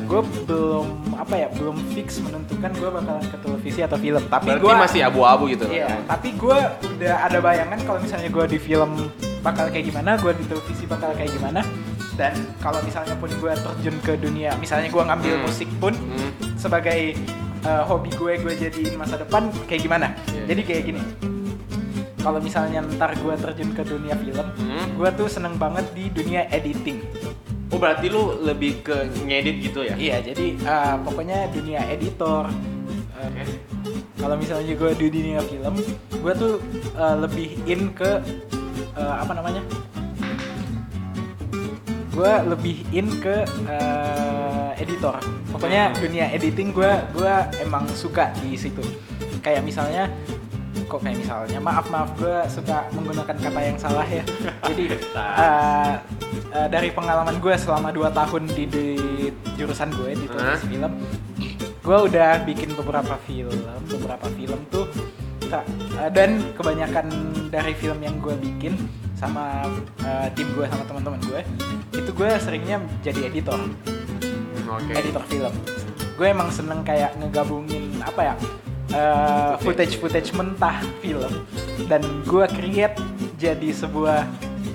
gue 0.03 0.21
belum 0.49 0.87
apa 1.13 1.35
ya 1.37 1.47
belum 1.53 1.77
fix 1.93 2.17
menentukan 2.25 2.73
gue 2.73 2.89
bakalan 2.89 3.21
ke 3.21 3.37
televisi 3.37 3.79
atau 3.85 3.97
film 4.01 4.23
tapi 4.25 4.49
gue 4.49 4.73
masih 4.73 5.05
abu-abu 5.05 5.45
gitu. 5.53 5.69
Iya, 5.69 6.01
tapi 6.09 6.33
gue 6.33 6.57
udah 6.97 7.15
ada 7.29 7.37
bayangan 7.37 7.79
kalau 7.85 8.01
misalnya 8.01 8.29
gue 8.33 8.45
di 8.49 8.57
film 8.57 9.13
bakal 9.45 9.69
kayak 9.69 9.85
gimana, 9.93 10.17
gue 10.17 10.31
di 10.33 10.45
televisi 10.49 10.83
bakal 10.89 11.13
kayak 11.13 11.31
gimana. 11.37 11.61
Dan 12.13 12.33
kalau 12.61 12.81
misalnya 12.81 13.17
pun 13.17 13.29
gue 13.29 13.53
terjun 13.53 13.95
ke 14.01 14.13
dunia, 14.17 14.53
misalnya 14.57 14.89
gue 14.89 15.03
ngambil 15.05 15.33
Hmm. 15.37 15.43
musik 15.45 15.69
pun 15.77 15.93
Hmm. 15.93 16.29
sebagai 16.57 17.13
uh, 17.61 17.85
hobi 17.85 18.09
gue, 18.13 18.33
gue 18.41 18.53
jadiin 18.57 18.97
masa 18.97 19.17
depan 19.17 19.49
kayak 19.69 19.81
gimana. 19.85 20.17
Iya. 20.33 20.43
Jadi 20.49 20.61
kayak 20.65 20.83
gini. 20.89 21.01
Kalau 22.23 22.39
misalnya 22.39 22.79
ntar 22.95 23.19
gue 23.19 23.35
terjun 23.35 23.75
ke 23.75 23.83
dunia 23.83 24.15
film, 24.15 24.47
Hmm. 24.55 24.87
gue 24.95 25.09
tuh 25.13 25.27
seneng 25.27 25.59
banget 25.59 25.83
di 25.91 26.07
dunia 26.07 26.47
editing. 26.49 27.03
Oh 27.67 27.75
berarti 27.75 28.07
lu 28.07 28.39
lebih 28.39 28.79
ke 28.79 28.95
ngedit 29.27 29.55
gitu 29.59 29.83
ya? 29.83 29.97
Iya, 29.99 30.23
jadi 30.31 30.55
uh, 30.63 30.95
pokoknya 31.03 31.51
dunia 31.51 31.83
editor. 31.91 32.47
uh, 33.13 33.29
kalau 34.15 34.39
misalnya 34.39 34.71
gue 34.71 34.91
di 34.95 35.07
dunia 35.11 35.43
film 35.43 35.75
gue 36.23 36.33
tuh 36.39 36.63
uh, 36.95 37.19
lebih 37.19 37.59
in 37.67 37.91
ke 37.91 38.23
uh, 38.95 39.15
apa 39.19 39.35
namanya 39.35 39.59
gue 42.13 42.33
lebih 42.47 42.85
in 42.93 43.09
ke 43.19 43.43
uh, 43.67 44.71
editor 44.77 45.17
pokoknya 45.49 45.91
dunia 45.97 46.29
editing 46.29 46.71
gue 46.71 46.87
gue 47.11 47.33
emang 47.59 47.83
suka 47.91 48.29
di 48.39 48.53
situ 48.55 48.79
kayak 49.41 49.65
misalnya 49.65 50.07
kok 50.93 51.01
kayak 51.01 51.17
misalnya 51.25 51.57
maaf 51.57 51.89
maaf 51.89 52.13
gue 52.21 52.37
suka 52.53 52.85
menggunakan 52.93 53.33
kata 53.33 53.59
yang 53.65 53.77
salah 53.81 54.05
ya. 54.05 54.21
Jadi 54.69 54.85
uh, 55.17 55.97
uh, 56.53 56.67
dari 56.69 56.93
pengalaman 56.93 57.41
gue 57.41 57.55
selama 57.57 57.89
2 57.89 58.13
tahun 58.13 58.41
di, 58.53 58.63
di 58.69 58.87
jurusan 59.57 59.89
gue 59.97 60.13
di 60.13 60.25
televisi 60.29 60.77
film 60.77 60.93
gue 61.83 61.97
udah 61.99 62.45
bikin 62.47 62.77
beberapa 62.79 63.19
film 63.27 63.59
beberapa 63.91 64.27
film 64.37 64.59
tuh 64.71 64.87
uh, 65.51 66.09
dan 66.13 66.39
kebanyakan 66.55 67.09
dari 67.49 67.73
film 67.75 67.99
yang 67.99 68.15
gue 68.21 68.37
bikin 68.39 68.77
sama 69.17 69.65
uh, 70.05 70.27
tim 70.37 70.47
gue 70.53 70.69
sama 70.69 70.85
teman-teman 70.85 71.19
gue 71.25 71.41
itu 71.97 72.11
gue 72.13 72.29
seringnya 72.37 72.77
jadi 73.01 73.33
editor. 73.33 73.59
Oke. 74.63 74.93
editor 74.95 75.21
film. 75.29 75.53
Gue 76.17 76.33
emang 76.33 76.49
seneng 76.49 76.81
kayak 76.81 77.13
ngegabungin 77.17 78.01
apa 78.01 78.33
ya 78.33 78.35
uh, 78.93 79.53
footage 79.59 79.97
footage 79.97 80.29
mentah 80.31 80.79
film 80.99 81.43
dan 81.85 81.99
gue 82.23 82.45
create 82.49 82.95
jadi 83.35 83.69
sebuah 83.69 84.23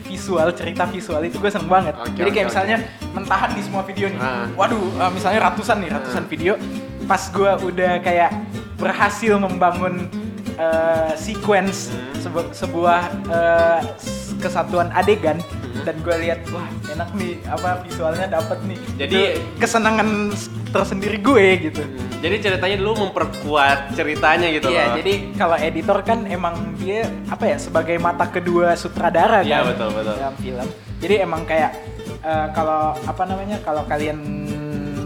visual 0.04 0.48
cerita 0.50 0.84
visual 0.84 1.20
itu 1.20 1.36
gue 1.36 1.48
seneng 1.48 1.68
banget 1.70 1.94
Oke, 1.94 2.16
jadi 2.16 2.30
kayak 2.30 2.44
oke, 2.44 2.50
misalnya 2.50 2.76
mentahan 3.10 3.50
di 3.52 3.62
semua 3.62 3.82
video 3.82 4.06
nih 4.08 4.18
Ah. 4.18 4.44
waduh 4.52 4.80
uh, 4.96 5.08
misalnya 5.08 5.40
ratusan 5.44 5.76
nih 5.78 5.90
ratusan 5.90 6.24
video 6.26 6.52
pas 7.04 7.22
gue 7.26 7.50
udah 7.64 7.92
kayak 8.00 8.30
berhasil 8.76 9.36
membangun 9.36 10.08
uh, 10.56 11.12
sequence 11.14 11.88
Hmm. 11.88 12.14
sebu- 12.18 12.50
sebuah 12.52 13.00
uh, 13.26 13.80
kesatuan 14.38 14.90
adegan. 14.92 15.38
Dan 15.80 15.96
gue 15.98 16.16
lihat 16.18 16.40
wah 16.48 16.64
enak 16.86 17.08
nih 17.12 17.38
apa 17.44 17.82
visualnya 17.82 18.26
dapet 18.26 18.58
nih 18.64 18.78
Jadi- 18.96 19.14
Itu 19.14 19.58
kesenangan 19.58 20.08
tersendiri 20.68 21.18
gue 21.18 21.46
gitu 21.64 21.82
Jadi 22.18 22.36
ceritanya 22.40 22.76
dulu 22.76 22.92
memperkuat 23.04 23.94
ceritanya 23.94 24.48
gitu 24.48 24.68
iya 24.68 24.84
loh. 24.86 24.96
jadi 24.96 25.12
kalau 25.34 25.56
editor 25.56 25.98
kan 26.02 26.26
emang 26.26 26.54
dia 26.74 27.06
apa 27.26 27.44
ya 27.46 27.56
sebagai 27.56 27.94
mata 27.96 28.26
kedua 28.26 28.74
sutradara 28.74 29.40
Iya, 29.40 29.62
kan 29.62 29.70
betul, 29.70 29.88
betul. 29.92 30.14
dalam 30.16 30.36
film 30.36 30.68
jadi 30.98 31.14
emang 31.22 31.42
kayak 31.44 31.72
eh, 32.20 32.46
kalau 32.52 32.92
apa 32.98 33.22
namanya 33.22 33.56
kalau 33.60 33.82
kalian 33.84 34.18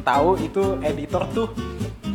tahu 0.00 0.40
itu 0.40 0.80
editor 0.80 1.28
tuh 1.30 1.48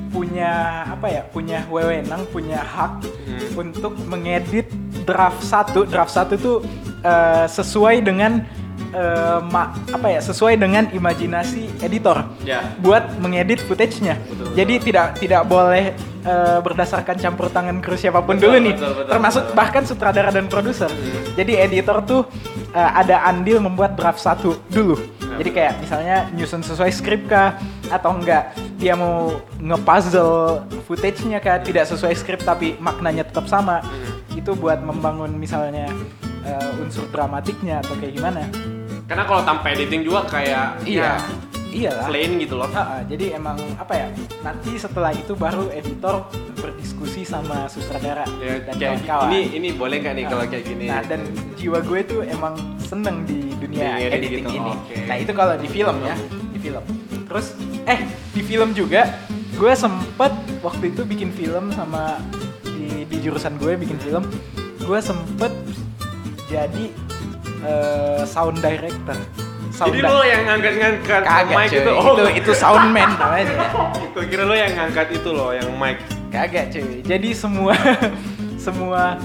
punya 0.08 0.50
apa 0.88 1.08
ya 1.08 1.22
punya 1.26 1.62
wewenang 1.68 2.26
punya 2.28 2.58
hak 2.58 3.06
Hmm. 3.28 3.70
untuk 3.70 3.94
mengedit 4.04 4.66
draft 5.04 5.44
satu 5.44 5.84
draft 5.84 6.10
satu 6.10 6.34
tuh 6.36 6.58
eh, 7.08 7.46
sesuai 7.48 8.04
dengan 8.04 8.44
ma- 9.52 9.76
apa 9.92 10.08
ya 10.08 10.18
sesuai 10.18 10.58
dengan 10.58 10.88
imajinasi 10.90 11.84
editor 11.84 12.24
Ya. 12.42 12.66
buat 12.80 13.20
mengedit 13.20 13.60
footage-nya. 13.62 14.16
Betul, 14.26 14.48
Jadi 14.56 14.74
tidak 14.82 15.08
tidak 15.20 15.44
boleh 15.46 15.92
eh, 16.24 16.60
berdasarkan 16.60 17.16
campur 17.16 17.48
tangan 17.48 17.78
kru 17.78 17.94
siapa 17.94 18.20
pun 18.20 18.36
Betul, 18.36 18.58
dulu 18.58 18.58
nih. 18.64 18.74
betul, 18.74 18.92
betul, 18.96 19.12
Termasuk 19.12 19.44
betul. 19.44 19.56
bahkan 19.56 19.84
sutradara 19.86 20.30
dan 20.32 20.46
produser. 20.48 20.90
Hmm. 20.90 21.36
Jadi 21.36 21.54
editor 21.58 21.98
tuh 22.02 22.22
eh, 22.72 22.92
ada 22.96 23.22
andil 23.24 23.60
membuat 23.60 23.94
draft 23.94 24.18
satu 24.18 24.56
dulu. 24.72 24.96
Ya, 24.98 25.36
Jadi 25.36 25.50
betul. 25.52 25.58
kayak 25.62 25.74
misalnya 25.78 26.18
nyusun 26.34 26.62
sesuai 26.64 26.92
skrip 26.92 27.22
kah 27.28 27.60
atau 27.88 28.16
enggak 28.16 28.52
dia 28.78 28.94
mau 28.94 29.36
nge-puzzle 29.58 30.64
footage-nya 30.86 31.38
kah 31.38 31.60
tidak 31.60 31.86
sesuai 31.86 32.14
skrip 32.14 32.40
tapi 32.42 32.80
maknanya 32.80 33.28
tetap 33.28 33.46
sama. 33.46 33.84
Hmm. 33.84 34.38
Itu 34.40 34.54
buat 34.54 34.80
membangun 34.80 35.34
misalnya 35.34 35.92
eh, 36.48 36.82
unsur 36.82 37.04
dramatiknya 37.08 37.84
atau 37.84 37.94
kayak 37.94 38.16
gimana. 38.16 38.48
Karena 39.04 39.24
kalau 39.24 39.44
tanpa 39.44 39.68
editing 39.70 40.02
juga 40.02 40.24
kayak 40.26 40.84
Iya. 40.84 41.16
ya, 41.16 41.16
Iyalah. 41.70 42.06
plain 42.08 42.32
gitu 42.38 42.56
loh. 42.56 42.68
Ah, 42.70 43.04
jadi 43.04 43.36
emang 43.36 43.56
apa 43.76 43.94
ya? 43.94 44.08
Nanti 44.42 44.76
setelah 44.76 45.12
itu 45.12 45.32
baru 45.32 45.68
editor 45.70 46.28
berdiskusi 46.58 47.22
sama 47.22 47.68
sutradara 47.68 48.24
Ya, 48.38 48.60
dan 48.62 48.76
kayak 48.76 49.04
kawan-kawan. 49.04 49.28
ini 49.30 49.40
ini 49.54 49.70
boleh 49.72 49.98
nggak 49.98 50.14
nih 50.14 50.24
Nah, 50.24 50.30
kalau 50.30 50.44
kayak 50.46 50.66
gini? 50.66 50.86
Nah, 50.88 51.02
dan 51.04 51.22
jiwa 51.54 51.80
gue 51.80 52.00
tuh 52.02 52.20
emang 52.26 52.56
seneng 52.82 53.24
di 53.24 53.52
dunia 53.54 53.96
Di 53.96 54.04
edit 54.06 54.18
editing 54.18 54.44
gitu, 54.44 54.58
ini. 54.58 54.72
oke. 54.74 54.96
Nah, 55.06 55.16
itu 55.18 55.32
kalau 55.34 55.56
di 55.56 55.68
film 55.68 55.98
ya, 56.02 56.16
di 56.50 56.60
film. 56.60 56.84
Terus 57.28 57.48
eh 57.86 58.00
di 58.34 58.42
film 58.42 58.70
juga 58.72 59.02
gue 59.54 59.74
sempet 59.74 60.32
waktu 60.60 60.84
itu 60.90 61.02
bikin 61.04 61.30
film 61.32 61.72
sama 61.72 62.20
di, 62.62 63.04
di 63.04 63.18
jurusan 63.20 63.56
gue 63.56 63.76
bikin 63.78 63.96
film. 63.98 64.24
Gue 64.80 65.00
sempet 65.00 65.52
jadi 66.48 66.86
eh, 67.62 68.22
sound 68.24 68.60
director. 68.60 69.16
Sound 69.70 69.94
Jadi 69.94 70.00
di- 70.00 70.08
lo 70.08 70.22
yang 70.24 70.42
ngangkat-ngangkat 70.44 71.22
mic 71.50 71.70
cuy. 71.70 71.78
itu. 71.78 71.92
itu 71.94 72.26
itu 72.40 72.52
soundman 72.52 73.10
namanya. 73.22 73.56
Gue 74.10 74.26
kira 74.26 74.44
lo 74.44 74.56
yang 74.56 74.74
ngangkat 74.74 75.08
itu 75.14 75.30
loh, 75.30 75.52
yang 75.52 75.70
mic. 75.76 76.02
Kagak 76.28 76.72
cuy. 76.72 77.04
Jadi 77.04 77.30
semua 77.32 77.76
semua 78.66 79.22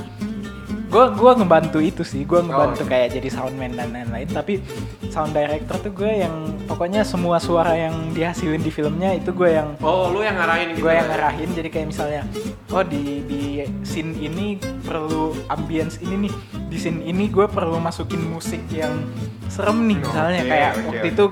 gua 0.93 1.09
gua 1.11 1.33
ngebantu 1.33 1.81
itu 1.81 2.05
sih. 2.05 2.23
Gua 2.23 2.41
ngebantu 2.41 2.85
Oh. 2.85 2.87
kayak 2.87 3.17
jadi 3.17 3.29
soundman 3.29 3.73
dan 3.73 3.89
lain-lain. 3.91 4.29
Tapi 4.29 4.61
sound 5.09 5.33
director 5.33 5.77
tuh 5.79 5.93
gue 5.95 6.25
yang 6.25 6.33
pokoknya 6.65 7.01
semua 7.03 7.37
suara 7.37 7.73
yang 7.75 8.13
dihasilin 8.13 8.59
di 8.59 8.69
filmnya 8.69 9.13
itu 9.13 9.29
gue 9.31 9.45
yang 9.51 9.77
Oh, 9.79 10.09
lo 10.09 10.21
yang 10.21 10.33
ngarahin 10.35 10.73
gitu. 10.73 10.85
gue 10.85 10.93
yang 10.95 11.05
ngarahin 11.05 11.49
jadi 11.53 11.69
kayak 11.69 11.87
misalnya 11.87 12.23
oh 12.69 12.81
di 12.81 13.21
di 13.23 13.43
scene 13.83 14.17
ini 14.17 14.57
perlu 14.81 15.37
ambience 15.49 16.01
ini 16.01 16.17
nih 16.17 16.33
di 16.67 16.77
scene 16.77 17.05
ini 17.05 17.29
gue 17.29 17.45
perlu 17.45 17.77
masukin 17.77 18.25
musik 18.25 18.65
yang 18.71 19.05
serem 19.47 19.85
nih 19.85 20.01
misalnya 20.01 20.41
Oke, 20.41 20.49
kayak 20.49 20.71
oke, 20.73 20.85
waktu 20.89 21.07
itu 21.09 21.25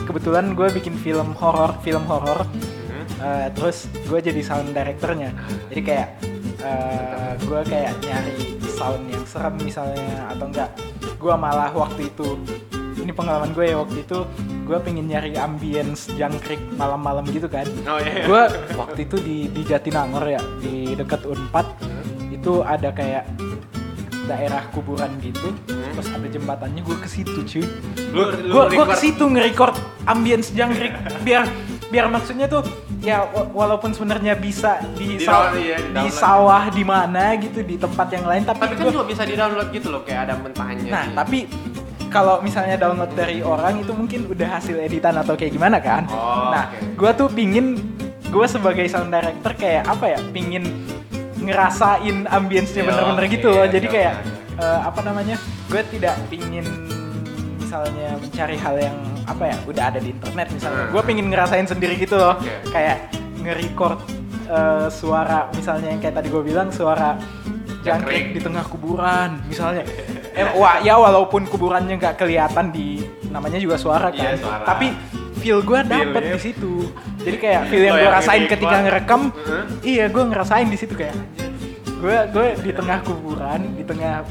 kebetulan 0.00 0.44
gue 0.50 0.68
bikin 0.72 0.94
film 0.96 1.28
horor 1.34 1.76
film 1.82 2.04
horor 2.04 2.48
Hmm. 2.88 3.04
Eh, 3.20 3.48
terus 3.52 3.76
gue 4.02 4.18
jadi 4.18 4.40
sound 4.40 4.72
directornya 4.72 5.36
jadi 5.68 5.80
kayak 5.84 6.08
eh, 6.60 7.32
gue 7.38 7.60
kayak 7.64 7.92
nyari 8.00 8.38
sound 8.68 9.06
yang 9.06 9.24
serem 9.24 9.54
misalnya 9.58 10.04
atau 10.28 10.46
enggak 10.46 10.70
gue 11.14 11.34
malah 11.34 11.70
waktu 11.70 12.06
itu 12.06 12.38
ini 12.98 13.10
pengalaman 13.10 13.50
gue 13.50 13.64
ya 13.64 13.76
waktu 13.76 14.02
itu 14.02 14.18
gue 14.62 14.78
pengen 14.78 15.06
nyari 15.06 15.32
ambience 15.34 16.10
jangkrik 16.12 16.60
malam-malam 16.74 17.24
gitu 17.26 17.46
kan 17.46 17.64
Oh 17.84 17.98
iya. 17.98 18.22
gue 18.22 18.42
waktu 18.74 18.98
itu 19.02 19.16
di 19.18 19.36
di 19.48 19.62
Jatinangor 19.62 20.24
ya 20.24 20.42
di 20.58 20.92
dekat 20.92 21.24
Unpad 21.24 21.66
itu 22.28 22.60
ada 22.60 22.90
kayak 22.90 23.24
daerah 24.24 24.60
kuburan 24.70 25.08
gitu 25.18 25.50
Hmm. 25.68 25.94
terus 25.96 26.08
ada 26.12 26.28
jembatannya 26.28 26.80
gue 26.80 26.96
ke 26.96 27.08
situ 27.08 27.38
cuy 27.40 27.64
gue 28.04 28.24
gue 28.68 28.84
ke 28.86 28.96
situ 28.96 29.24
nge-record 29.24 29.74
ambience 30.04 30.52
jangkrik 30.52 30.92
biar 31.22 31.48
biar 31.88 32.06
maksudnya 32.06 32.46
tuh 32.46 32.60
ya 32.98 33.24
wa- 33.24 33.48
walaupun 33.48 33.90
sebenarnya 33.90 34.34
bisa 34.34 34.76
di, 34.92 35.16
Di 35.16 35.24
saw- 35.24 35.48
download, 35.48 35.62
iya, 35.62 35.76
di 35.76 35.82
di 35.82 35.92
download. 35.94 36.12
sawah 36.14 36.64
di 36.68 36.84
mana 36.84 37.24
gitu 37.34 37.58
di 37.60 37.76
tempat 37.76 38.08
yang 38.10 38.24
lain 38.24 38.42
tapi, 38.42 38.60
Tapi 38.60 38.74
kan 38.74 38.82
gua- 38.82 38.94
juga 38.94 39.06
bisa 39.06 39.22
di-download 39.24 39.68
gitu 39.70 39.88
loh, 39.88 40.02
kayak 40.02 40.20
ada 40.22 40.34
mentahnya. 40.36 40.84
nah 40.86 41.02
sih. 41.02 41.14
tapi 41.14 41.38
kalau 42.08 42.40
misalnya 42.40 42.76
download 42.78 43.12
dari 43.12 43.40
orang 43.40 43.78
itu 43.78 43.92
mungkin 43.92 44.20
udah 44.26 44.48
hasil 44.54 44.76
editan 44.78 45.12
atau 45.14 45.32
kayak 45.34 45.48
gimana 45.50 45.76
kan 45.78 46.04
Oh, 46.06 46.48
nah 46.50 46.68
oke. 46.70 46.92
gue 46.94 47.10
tuh 47.14 47.28
pingin 47.28 47.76
gue 48.24 48.46
sebagai 48.46 48.84
sound 48.86 49.08
director 49.08 49.52
kayak 49.54 49.84
apa 49.86 50.04
ya 50.08 50.18
pingin 50.30 50.64
ngerasain 51.38 52.24
ambience-nya 52.26 52.82
Iya, 52.82 52.88
bener-bener 52.90 53.22
oke, 53.22 53.32
gitu 53.32 53.48
loh 53.48 53.62
iya, 53.62 53.70
jadi 53.70 53.86
iya, 53.86 53.94
kayak 53.94 54.14
eh, 54.58 54.80
apa 54.84 55.00
namanya 55.02 55.36
gue 55.66 55.82
tidak 55.86 56.14
pingin 56.26 56.66
misalnya 57.58 58.16
mencari 58.16 58.56
hal 58.56 58.76
yang 58.78 58.96
apa 59.28 59.44
ya 59.44 59.56
udah 59.62 59.84
ada 59.86 59.98
di 59.98 60.10
internet 60.10 60.48
misalnya 60.50 60.78
Hmm. 60.80 60.90
gue 60.90 61.02
pingin 61.04 61.26
ngerasain 61.28 61.66
sendiri 61.66 61.94
gitu 61.96 62.16
loh 62.16 62.34
Oke. 62.34 62.72
kayak 62.72 63.12
nge-record 63.38 63.98
eh, 64.46 64.86
suara 64.90 65.52
misalnya 65.52 65.88
yang 65.88 66.00
kayak 66.00 66.16
tadi 66.16 66.28
gue 66.28 66.42
bilang 66.42 66.68
suara 66.70 67.20
jangkrik 67.78 68.32
di 68.32 68.40
tengah 68.40 68.64
kuburan 68.64 69.38
misalnya 69.44 69.84
eh, 70.34 70.48
wah 70.54 70.80
ya 70.80 70.96
walaupun 70.96 71.44
kuburannya 71.44 71.94
nggak 71.94 72.16
kelihatan 72.16 72.70
di 72.70 73.00
namanya 73.28 73.56
juga 73.56 73.76
suara 73.76 74.08
kan 74.08 74.16
Iya, 74.26 74.38
suara. 74.38 74.64
tapi 74.64 74.90
feel 75.38 75.60
gue 75.60 75.80
dapet 75.82 76.08
Feel-nya. 76.18 76.34
di 76.34 76.40
situ 76.42 76.72
jadi 77.18 77.36
kayak 77.38 77.62
feel 77.68 77.84
yang 77.84 77.96
gue 77.96 78.10
rasain 78.10 78.42
ketika 78.46 78.76
ngerekam 78.80 79.22
Heeh. 79.30 79.64
iya 79.86 80.04
gue 80.08 80.24
ngerasain 80.24 80.66
di 80.66 80.74
situ 80.74 80.94
kayak 80.94 81.14
gue 81.94 82.16
gue 82.28 82.46
di 82.60 82.72
tengah 82.72 82.98
kuburan 83.02 83.60
di 83.72 83.82
tengah 83.82 84.22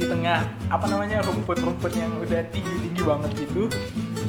di 0.00 0.08
tengah 0.08 0.40
apa 0.66 0.84
namanya 0.86 1.20
rumput-rumput 1.20 1.92
yang 1.92 2.08
udah 2.16 2.40
tinggi-tinggi 2.48 3.02
banget 3.04 3.30
gitu 3.38 3.68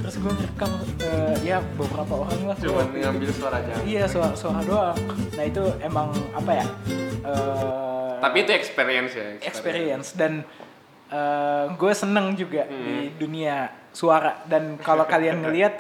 terus 0.01 0.15
gue 0.17 0.27
ngerekam 0.29 0.71
eh, 0.99 1.35
ya 1.41 1.63
beberapa 1.73 2.13
orang 2.19 2.39
lah 2.45 2.55
Cuman 2.57 2.85
Gua- 2.85 2.99
ngambil 3.07 3.29
suara 3.31 3.55
aja. 3.57 3.73
iya 3.81 4.03
suara 4.03 4.35
suara 4.35 4.59
doang 4.61 4.99
nah 5.31 5.43
itu 5.43 5.63
emang 5.79 6.11
apa 6.31 6.51
ya 6.53 6.65
eh, 7.23 8.11
Tapi 8.19 8.37
itu 8.37 8.51
experience 8.51 9.13
ya. 9.15 9.27
experience 9.41 10.07
dan 10.13 10.43
gue 11.71 11.93
seneng 11.93 12.35
juga 12.35 12.63
Hmm. 12.63 12.75
di 12.77 12.95
dunia 13.17 13.67
suara 13.91 14.43
dan 14.45 14.75
kalau 14.77 15.03
kalian 15.03 15.39
ngelihat 15.43 15.79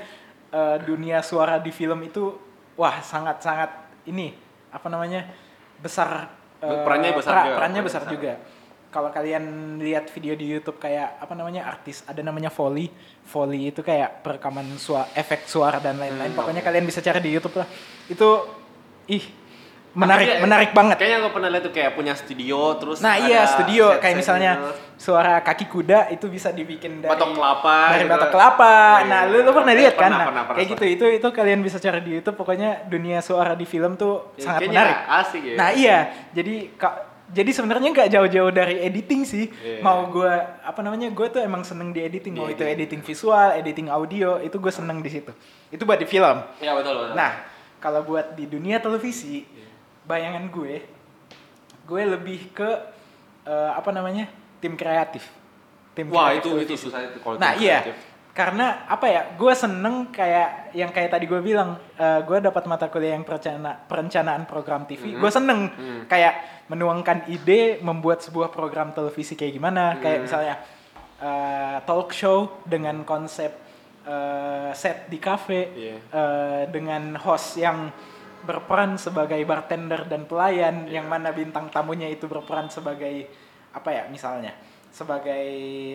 eh, 0.49 0.77
dunia 0.81 1.19
suara 1.21 1.55
di 1.57 1.69
film 1.69 1.99
itu 2.01 2.31
wah 2.73 2.99
sangat 3.01 3.39
sangat 3.39 3.71
ini 4.05 4.31
apa 4.69 4.87
namanya 4.87 5.27
besar 5.77 6.31
eh, 6.59 6.79
Perannya 6.81 7.11
besar 7.11 7.27
pera- 7.29 7.43
juga. 7.43 7.51
perannya 7.51 7.55
Perannya 7.57 7.81
besar 7.83 8.01
besar. 8.01 8.13
juga 8.13 8.33
kalau 8.91 9.07
kalian 9.07 9.43
lihat 9.77 10.05
video 10.09 10.35
di 10.35 10.45
YouTube 10.45 10.75
kayak 10.77 11.17
apa 11.17 11.31
namanya 11.31 11.63
artis 11.65 12.03
ada 12.03 12.19
namanya 12.19 12.47
Foley 12.47 12.91
Foley 13.23 13.67
itu 13.67 13.79
kayak 13.79 14.19
perekaman 14.19 14.67
suara 14.75 15.07
efek 15.13 15.43
suara 15.45 15.79
dan 15.79 15.95
lain-lain 15.95 16.27
Hmm, 16.27 16.37
pokoknya 16.37 16.59
oke. 16.59 16.67
kalian 16.67 16.83
bisa 16.83 16.99
cari 16.99 17.19
di 17.19 17.31
YouTube 17.31 17.55
lah 17.55 17.67
itu 18.05 18.29
ih 19.07 19.23
menarik 19.91 20.23
kayak- 20.25 20.41
menarik 20.41 20.69
banget 20.71 20.95
Kayaknya 20.97 21.19
gue 21.19 21.31
pernah 21.31 21.49
lihat 21.49 21.63
tuh 21.65 21.73
kayak 21.73 21.91
punya 21.93 22.13
studio 22.13 22.59
terus 22.77 22.99
Nah 22.99 23.15
iya 23.17 23.43
studio 23.45 23.85
set-set 23.89 24.01
kayak 24.01 24.15
misalnya 24.17 24.51
gitu. 24.53 24.71
suara 24.97 25.33
kaki 25.41 25.65
kuda 25.65 25.99
itu 26.09 26.25
bisa 26.27 26.47
dibikin 26.49 26.99
dari 26.99 27.11
Batok 27.11 27.31
kelapa 27.33 27.77
dari 27.89 27.99
gitu. 28.01 28.13
batok 28.13 28.29
kelapa. 28.29 28.75
Iya, 28.97 29.03
Nah 29.05 29.21
iya, 29.21 29.29
lu 29.29 29.37
lu 29.41 29.51
pernah 29.51 29.73
iya. 29.73 29.79
lihat 29.81 29.93
kan? 29.93 30.03
Pernah, 30.05 30.15
Nah, 30.15 30.25
pernah, 30.25 30.43
pernah, 30.45 30.57
kayak 30.57 30.67
gitu 30.69 30.85
itu 30.87 31.05
itu 31.13 31.27
kalian 31.29 31.59
bisa 31.59 31.75
cari 31.77 31.99
di 31.99 32.11
YouTube. 32.13 32.37
Pokoknya 32.37 32.69
dunia 32.85 33.19
suara 33.19 33.51
di 33.51 33.65
film 33.65 33.95
tuh 33.95 34.31
Ya, 34.33 34.47
sangat 34.47 34.59
menarik. 34.65 34.95
asik 35.17 35.43
ya. 35.45 35.55
Nah 35.55 35.69
iya 35.71 35.97
jadi 36.31 36.55
kak 36.73 36.95
jadi 37.31 37.47
sebenarnya 37.49 37.89
nggak 37.89 38.09
jauh-jauh 38.09 38.51
dari 38.51 38.79
editing 38.79 39.23
sih. 39.23 39.47
Iya. 39.49 39.79
Mau 39.79 40.07
gue 40.07 40.31
apa 40.59 40.79
namanya 40.79 41.07
gue 41.07 41.27
tuh 41.27 41.39
emang 41.39 41.61
seneng 41.61 41.89
di 41.89 41.99
editing. 41.99 42.35
Mau 42.35 42.45
Di 42.45 42.53
itu 42.53 42.61
editing. 42.61 42.75
editing 42.77 43.01
visual, 43.01 43.47
editing 43.53 43.87
audio 43.87 44.37
itu 44.37 44.53
gue 44.53 44.69
seneng 44.69 44.99
di 44.99 45.09
situ. 45.09 45.31
Itu 45.67 45.83
buat 45.83 45.95
di 45.95 46.05
film. 46.05 46.43
Iya 46.57 46.71
betul 46.73 46.93
betul. 46.93 47.13
Nah, 47.13 47.31
kalau 47.77 48.03
buat 48.03 48.33
di 48.33 48.45
dunia 48.45 48.77
televisi, 48.77 49.47
bayangan 50.03 50.43
gue, 50.47 50.83
gue 51.83 52.01
lebih 52.05 52.51
ke 52.51 52.69
eh, 53.43 53.71
apa 53.71 53.89
namanya 53.89 54.29
tim 54.57 54.75
kreatif. 54.75 55.25
Tim 55.91 56.07
wah 56.07 56.29
kreatif 56.29 56.37
itu 56.37 56.49
itu 56.49 56.55
televisi. 56.69 56.83
susah 56.85 56.99
itu 57.05 57.17
kalau 57.19 57.35
Nah 57.35 57.51
tim 57.51 57.63
iya, 57.63 57.79
kreatif. 57.81 57.95
karena 58.31 58.65
apa 58.85 59.05
ya? 59.07 59.21
Gue 59.33 59.53
seneng 59.53 60.07
kayak 60.09 60.71
yang 60.71 60.87
kayak 60.89 61.09
tadi 61.09 61.25
gue 61.25 61.39
bilang, 61.39 61.75
eh, 61.95 62.19
gue 62.21 62.37
dapat 62.39 62.63
mata 62.65 62.87
kuliah 62.87 63.11
yang 63.13 63.23
perencana, 63.23 63.75
perencanaan 63.81 64.43
program 64.45 64.85
TV. 64.85 65.03
Mhm. 65.09 65.19
Gue 65.19 65.31
seneng 65.31 65.59
Mhm. 65.67 66.01
kayak 66.05 66.33
menuangkan 66.71 67.27
ide 67.27 67.83
membuat 67.83 68.23
sebuah 68.23 68.47
program 68.47 68.95
televisi 68.95 69.35
kayak 69.35 69.51
gimana. 69.51 69.99
Kayak 69.99 70.17
Mhm. 70.17 70.25
misalnya 70.25 70.55
eh, 71.21 71.77
talk 71.83 72.09
show 72.11 72.63
dengan 72.63 73.03
konsep 73.03 73.51
eh, 74.01 74.73
set 74.73 75.05
di 75.05 75.21
cafe 75.21 75.69
Iya. 75.69 75.95
eh, 76.01 76.63
dengan 76.73 77.13
host 77.13 77.53
yang 77.55 77.93
berperan 78.41 78.97
sebagai 78.97 79.37
bartender 79.45 80.09
dan 80.09 80.25
pelayan 80.25 80.89
Iya. 80.89 80.97
yang 80.97 81.05
mana 81.05 81.29
bintang 81.29 81.69
tamunya 81.69 82.09
itu 82.09 82.25
berperan 82.25 82.65
sebagai 82.65 83.29
apa 83.69 83.89
ya 83.93 84.09
misalnya 84.09 84.49
sebagai 84.89 85.45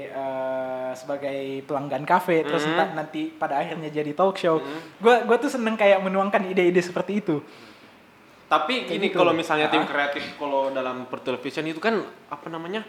eh, 0.07 0.91
sebagai 0.95 1.66
pelanggan 1.66 2.07
kafe 2.07 2.47
terus 2.47 2.62
Mhm. 2.62 2.72
ntar 2.72 2.89
nanti 2.95 3.29
pada 3.29 3.59
akhirnya 3.59 3.91
jadi 3.91 4.14
talk 4.14 4.39
show 4.39 4.62
Mhm. 4.62 5.03
gue 5.03 5.14
gua 5.27 5.37
tuh 5.37 5.51
seneng 5.51 5.74
kayak 5.74 5.99
menuangkan 6.01 6.47
ide-ide 6.47 6.79
seperti 6.79 7.18
itu 7.18 7.43
Tapi 8.47 8.86
gini 8.86 9.11
gitu. 9.11 9.18
kalau 9.18 9.34
misalnya 9.34 9.66
tim 9.66 9.82
Ah. 9.82 9.88
kreatif 9.90 10.22
kalau 10.38 10.70
dalam 10.70 11.11
pertelevisian 11.11 11.66
itu 11.66 11.82
kan 11.82 11.99
apa 12.30 12.47
namanya? 12.47 12.86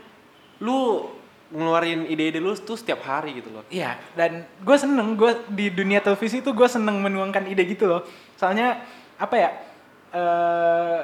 Lu 0.61 1.09
ngeluarin 1.47 2.05
ide-ide 2.05 2.37
lu 2.37 2.53
tuh 2.53 2.75
setiap 2.75 3.01
hari 3.01 3.39
gitu 3.39 3.49
loh. 3.49 3.63
Iya, 3.67 3.95
dan 4.13 4.43
gue 4.59 4.77
seneng 4.77 5.15
gue 5.15 5.31
di 5.47 5.71
dunia 5.71 5.97
televisi 5.97 6.43
itu 6.43 6.51
gue 6.51 6.67
seneng 6.67 6.99
menuangkan 6.99 7.47
ide 7.47 7.63
gitu 7.63 7.87
loh. 7.87 8.01
Soalnya 8.35 8.83
apa 9.17 9.35
ya? 9.35 9.49
eh 10.07 10.99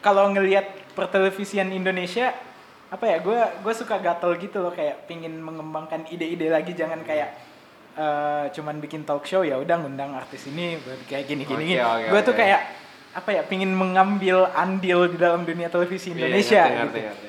kalau 0.00 0.26
ngelihat 0.28 0.66
pertelevisian 0.94 1.70
Indonesia 1.70 2.34
apa 2.88 3.04
ya? 3.04 3.16
Gue 3.20 3.38
gue 3.38 3.74
suka 3.74 3.98
gatel 3.98 4.34
gitu 4.36 4.58
loh 4.58 4.72
kayak 4.72 5.04
pingin 5.04 5.36
mengembangkan 5.36 6.08
ide-ide 6.08 6.48
lagi 6.48 6.72
jangan 6.72 7.02
kayak 7.02 7.28
eh 7.92 8.44
cuman 8.50 8.80
bikin 8.80 9.04
talk 9.04 9.28
show 9.28 9.44
ya 9.44 9.60
udah 9.60 9.76
ngundang 9.78 10.16
artis 10.16 10.48
ini 10.48 10.80
kayak 11.06 11.28
gini 11.28 11.42
gini. 11.44 11.76
Oke, 11.76 11.82
oke, 11.82 12.06
gue 12.08 12.20
tuh 12.22 12.34
oke. 12.34 12.40
kayak 12.40 12.60
apa 13.12 13.30
ya? 13.30 13.42
Pingin 13.44 13.72
mengambil 13.72 14.48
andil 14.52 15.08
di 15.08 15.16
dalam 15.16 15.44
dunia 15.44 15.68
televisi 15.68 16.12
Indonesia. 16.12 16.64
Iya, 16.64 16.84
ngerti, 16.84 16.98
gitu. 16.98 17.08
ngerti, 17.08 17.28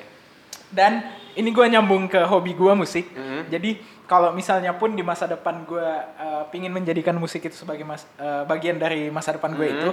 Dan 0.74 0.92
ini 1.34 1.50
gue 1.50 1.66
nyambung 1.68 2.06
ke 2.06 2.20
hobi 2.24 2.52
gue 2.52 2.72
musik. 2.74 3.06
Mhm. 3.12 3.40
Jadi 3.48 3.70
kalau 4.04 4.32
misalnya 4.32 4.74
pun 4.74 4.92
di 4.92 5.00
masa 5.00 5.24
depan 5.24 5.64
gue 5.64 5.88
uh, 6.18 6.44
pingin 6.50 6.70
menjadikan 6.70 7.16
musik 7.16 7.46
itu 7.46 7.56
sebagai 7.56 7.82
mas, 7.82 8.04
uh, 8.18 8.44
bagian 8.44 8.76
dari 8.76 9.08
masa 9.08 9.32
depan 9.32 9.54
gue 9.54 9.64
Mhm. 9.64 9.74
itu, 9.74 9.90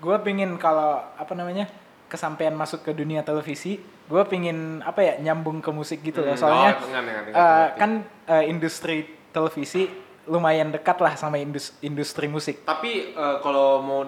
gue 0.00 0.16
pingin 0.22 0.56
kalau 0.56 1.02
apa 1.14 1.32
namanya 1.34 1.68
kesampaian 2.08 2.52
masuk 2.52 2.84
ke 2.84 2.92
dunia 2.92 3.24
televisi, 3.24 3.80
gue 3.80 4.22
pingin 4.28 4.84
apa 4.84 5.00
ya 5.00 5.14
nyambung 5.18 5.64
ke 5.64 5.70
musik 5.72 6.04
gitu 6.04 6.20
loh. 6.20 6.36
Hmm, 6.36 6.40
Soalnya 6.40 6.70
oh, 6.76 7.32
uh, 7.32 7.66
kan 7.72 8.04
uh, 8.28 8.44
industri 8.44 9.08
televisi 9.32 9.88
lumayan 10.22 10.70
dekat 10.70 11.00
lah 11.00 11.16
sama 11.16 11.40
indus- 11.40 11.74
industri 11.82 12.30
musik. 12.30 12.62
Tapi 12.62 13.10
eh, 13.10 13.36
kalau 13.42 13.82
mau 13.82 14.00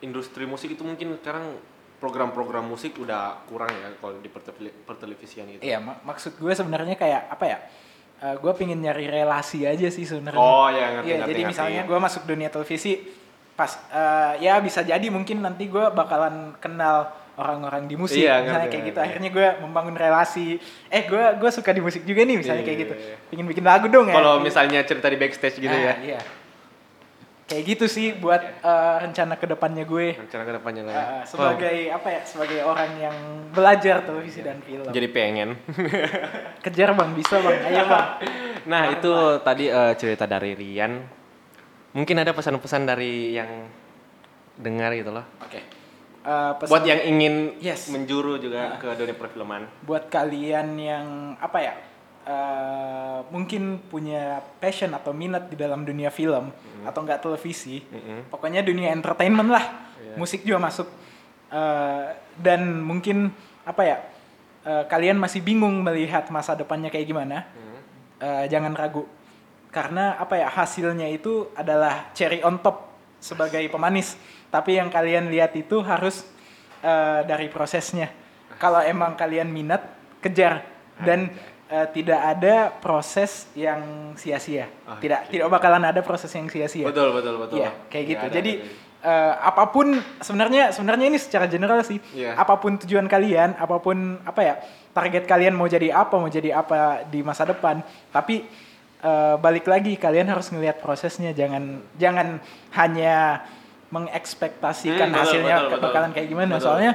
industri 0.00 0.44
musik 0.44 0.70
itu 0.70 0.82
mungkin 0.82 1.16
sekarang 1.16 1.56
program-program 1.96 2.64
musik 2.64 2.96
udah 2.96 3.44
kurang 3.44 3.68
ya 3.68 3.92
kalau 3.94 4.16
di 4.16 4.26
pertele- 4.26 4.72
pertelevisian 4.82 5.44
gitu. 5.50 5.60
Iya, 5.60 5.78
mak- 5.78 6.00
maksud 6.02 6.32
gue 6.34 6.48
sebenarnya 6.50 6.96
kayak 6.96 7.28
apa 7.28 7.44
ya? 7.44 7.58
Eh, 8.20 8.36
gue 8.36 8.52
pingin 8.52 8.76
nyari 8.78 9.04
relasi 9.04 9.64
aja 9.64 9.88
sih 9.88 10.04
sebenarnya. 10.04 10.36
Oh, 10.36 10.68
ya, 10.68 10.96
ngerti, 10.96 11.06
Iya, 11.06 11.16
ngerti, 11.18 11.28
jadi 11.28 11.40
ngerti. 11.40 11.52
misalnya 11.52 11.82
gue 11.84 11.98
masuk 11.98 12.22
dunia 12.24 12.48
televisi, 12.48 12.92
pas 13.52 13.68
eh, 13.86 14.32
ya 14.40 14.56
bisa 14.58 14.80
jadi 14.80 15.04
mungkin 15.06 15.40
nanti 15.40 15.68
gue 15.68 15.84
bakalan 15.90 16.56
kenal 16.56 17.12
orang-orang 17.36 17.84
di 17.84 17.96
musik, 17.96 18.20
Iya, 18.20 18.40
misalnya 18.40 18.48
ngerti, 18.58 18.68
kayak 18.70 18.84
gitu. 18.84 18.96
ngerti. 18.96 19.08
Akhirnya 19.12 19.30
gue 19.30 19.48
membangun 19.60 19.96
relasi. 19.96 20.46
Eh, 20.88 21.02
gue 21.04 21.24
gue 21.36 21.50
suka 21.50 21.70
di 21.70 21.80
musik 21.80 22.04
juga 22.04 22.20
nih, 22.22 22.36
misalnya 22.36 22.60
Iya, 22.60 22.68
kayak 22.68 22.76
iya, 22.76 22.84
gitu. 22.88 22.94
iya. 22.98 23.16
Pingin 23.28 23.46
bikin 23.46 23.64
lagu 23.64 23.86
dong 23.86 24.06
ya. 24.06 24.16
Kalau 24.16 24.40
misalnya 24.40 24.80
cerita 24.84 25.06
di 25.06 25.16
backstage 25.16 25.56
gitu 25.58 25.68
Ah, 25.70 25.84
ya. 25.92 25.94
Iya. 26.00 26.20
Kayak 27.50 27.64
gitu 27.66 27.84
sih 27.90 28.14
buat 28.14 28.38
eh, 28.38 28.94
rencana 29.02 29.34
ke 29.34 29.42
depannya 29.44 29.82
gue. 29.82 30.14
Rencana 30.14 30.46
ke 30.46 30.52
depannya 30.54 30.82
lah 30.86 30.94
ya. 30.94 31.02
Eh, 31.02 31.22
sebagai 31.26 31.76
apa 31.90 32.08
ya? 32.08 32.20
Sebagai 32.22 32.62
orang 32.62 32.90
yang 32.96 33.16
belajar 33.50 34.06
televisi 34.06 34.38
dan 34.38 34.62
film. 34.62 34.86
Jadi 34.86 35.06
pengen. 35.10 35.58
Kejar 36.64 36.94
bang, 36.94 37.10
bisa 37.10 37.42
bang, 37.42 37.58
ayo 37.66 37.84
bang. 37.84 38.06
Nah 38.70 38.82
itu 38.94 39.10
tadi 39.42 39.66
eh, 39.66 39.92
cerita 39.98 40.24
dari 40.24 40.54
Rian. 40.54 41.02
Mungkin 41.90 42.22
ada 42.22 42.30
pesan-pesan 42.30 42.86
dari 42.86 43.34
yang 43.34 43.66
dengar 44.54 44.94
gitu 44.94 45.10
loh. 45.10 45.26
Oke. 45.42 45.58
Eh, 46.20 46.52
pesan 46.54 46.70
Buat 46.70 46.84
yang 46.86 47.02
ingin 47.02 47.58
Yes. 47.58 47.90
menjuru 47.90 48.38
juga 48.38 48.78
ke 48.78 48.94
dunia 48.94 49.18
perfilman. 49.18 49.66
buat 49.82 50.06
kalian 50.06 50.78
yang 50.78 51.06
apa 51.34 51.58
ya? 51.58 51.74
Eh, 52.26 53.20
mungkin 53.32 53.80
punya 53.88 54.42
passion 54.60 54.92
atau 54.92 55.14
minat 55.14 55.48
di 55.48 55.56
dalam 55.56 55.84
dunia 55.84 56.08
film 56.12 56.52
atau 56.84 57.00
enggak 57.04 57.20
televisi. 57.24 57.84
Mm-mm. 57.84 58.32
Pokoknya 58.32 58.64
dunia 58.64 58.92
entertainment 58.92 59.50
lah. 59.52 59.64
Iya. 60.00 60.14
Musik 60.16 60.44
juga 60.44 60.58
masuk. 60.60 60.88
Eh, 61.50 62.06
dan 62.40 62.80
mungkin 62.80 63.32
apa 63.64 63.82
ya? 63.84 63.96
eh, 64.60 64.84
kalian 64.88 65.16
masih 65.16 65.40
bingung 65.40 65.80
melihat 65.80 66.28
masa 66.28 66.52
depannya 66.52 66.92
kayak 66.92 67.08
gimana? 67.08 67.48
Hmm. 67.48 67.78
eh, 68.20 68.44
jangan 68.52 68.76
ragu 68.76 69.08
karena 69.70 70.18
apa 70.18 70.34
ya 70.34 70.50
hasilnya 70.50 71.06
itu 71.08 71.46
adalah 71.54 72.10
cherry 72.12 72.42
on 72.42 72.58
top 72.58 72.90
sebagai 73.22 73.62
pemanis 73.70 74.18
tapi 74.50 74.76
yang 74.76 74.90
kalian 74.90 75.30
lihat 75.30 75.54
itu 75.54 75.78
harus 75.80 76.26
eh, 76.82 77.22
dari 77.24 77.46
prosesnya 77.46 78.10
kalau 78.58 78.82
emang 78.82 79.14
kalian 79.14 79.48
minat 79.48 79.86
kejar 80.20 80.66
dan 81.00 81.32
eh, 81.70 81.86
tidak 81.90 82.20
ada 82.20 82.54
proses 82.76 83.46
yang 83.54 83.80
sia-sia 84.14 84.66
Oke. 84.84 85.06
tidak 85.06 85.30
tidak 85.30 85.46
bakalan 85.48 85.86
ada 85.86 86.02
proses 86.02 86.28
yang 86.34 86.50
sia-sia 86.50 86.84
Betul 86.84 87.14
betul 87.14 87.38
betul. 87.38 87.62
Iya, 87.62 87.70
kayak 87.86 88.04
gitu. 88.06 88.24
Ada, 88.26 88.34
Jadi 88.34 88.52
ada. 88.58 89.08
eh, 89.08 89.34
apa 89.40 89.64
pun 89.70 89.86
sebenarnya 90.18 90.74
sebenarnya 90.74 91.06
ini 91.06 91.16
secara 91.16 91.46
general 91.46 91.80
sih. 91.80 92.02
Iya. 92.12 92.34
Apa 92.34 92.58
pun 92.58 92.74
tujuan 92.76 93.06
kalian, 93.06 93.54
apa 93.56 93.78
pun 93.78 93.96
apa 94.26 94.40
ya 94.42 94.54
target 94.90 95.24
kalian 95.24 95.54
mau 95.54 95.64
jadi 95.64 95.94
apa, 95.94 96.18
mau 96.18 96.26
jadi 96.26 96.50
apa 96.52 97.06
di 97.06 97.22
masa 97.22 97.46
depan. 97.46 97.80
Tapi 98.10 98.42
eh, 99.00 99.34
balik 99.38 99.64
lagi 99.64 99.94
kalian 99.94 100.28
harus 100.28 100.50
ngelihat 100.50 100.82
prosesnya. 100.82 101.30
Jangan 101.30 101.80
jangan 101.96 102.42
hanya 102.74 103.40
mengekspektasikan 103.90 105.10
Hmm, 105.10 105.14
betul, 105.14 105.22
hasilnya 105.22 105.56
betul, 105.56 105.70
betul. 105.70 105.82
bakalan 105.86 106.10
kayak 106.12 106.28
gimana. 106.28 106.52
Betul. 106.56 106.64
Soalnya 106.66 106.92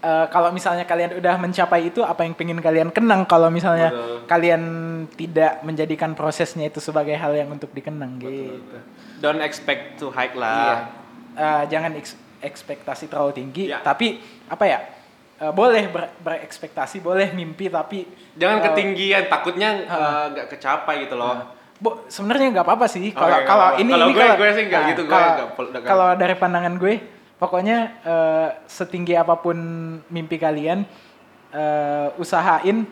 eh, 0.00 0.26
kalau 0.26 0.48
misalnya 0.48 0.82
kalian 0.82 1.14
udah 1.14 1.34
mencapai 1.36 1.86
itu, 1.86 2.00
apa 2.00 2.22
yang 2.22 2.32
pengen 2.32 2.58
kalian 2.58 2.88
kenang? 2.88 3.24
Kalau 3.24 3.48
misalnya 3.48 3.88
Betul. 3.88 4.16
kalian 4.26 4.62
tidak 5.10 5.60
menjadikan 5.60 6.12
prosesnya 6.12 6.66
itu 6.66 6.78
sebagai 6.78 7.12
hal 7.12 7.32
yang 7.32 7.48
untuk 7.48 7.68
dikenang 7.70 8.16
gitu. 8.18 8.60
Don't 9.18 9.40
expect 9.40 10.00
high 10.02 10.28
Iya. 10.28 10.40
lah. 10.40 10.76
Eh, 11.30 11.62
jangan 11.68 11.92
eks- 11.94 12.16
ekspektasi 12.40 13.06
terlalu 13.06 13.32
tinggi, 13.34 13.68
Ya. 13.68 13.80
tapi 13.80 14.18
apa 14.46 14.64
ya? 14.64 14.80
eh, 15.38 15.48
boleh 15.50 15.88
ber- 15.88 16.12
berekspektasi, 16.20 17.00
boleh 17.00 17.32
mimpi, 17.32 17.68
tapi 17.68 18.04
Jangan 18.36 18.60
eh, 18.60 18.64
ketinggian, 18.68 19.24
takutnya 19.26 19.72
Ah. 19.84 19.96
eh, 19.96 20.24
nggak 20.32 20.46
kecapai 20.50 21.08
gitu 21.08 21.16
loh. 21.16 21.32
Bo, 21.76 22.04
sebenarnya 22.06 22.52
nggak 22.52 22.66
apa-apa 22.68 22.84
sih. 22.84 23.08
Kalau 23.08 23.24
nggak 23.26 23.48
kalau 23.48 23.68
ini 23.80 23.88
Kalau 23.88 24.06
gue- 24.12 24.36
gue 24.36 24.50
sih 24.52 24.64
nggak 24.68 24.82
nah, 24.84 24.90
gitu, 24.92 25.02
gue 25.02 25.16
nggak 25.16 25.32
nggak- 25.56 25.84
Kalau 25.86 26.08
dari 26.12 26.34
pandangan 26.36 26.76
gue, 26.76 26.94
pokoknya 27.40 27.78
eh, 28.04 28.48
setinggi 28.68 29.16
apa 29.16 29.40
pun 29.40 29.56
mimpi 30.06 30.36
kalian, 30.36 30.84
eh, 31.50 32.08
usahain 32.20 32.84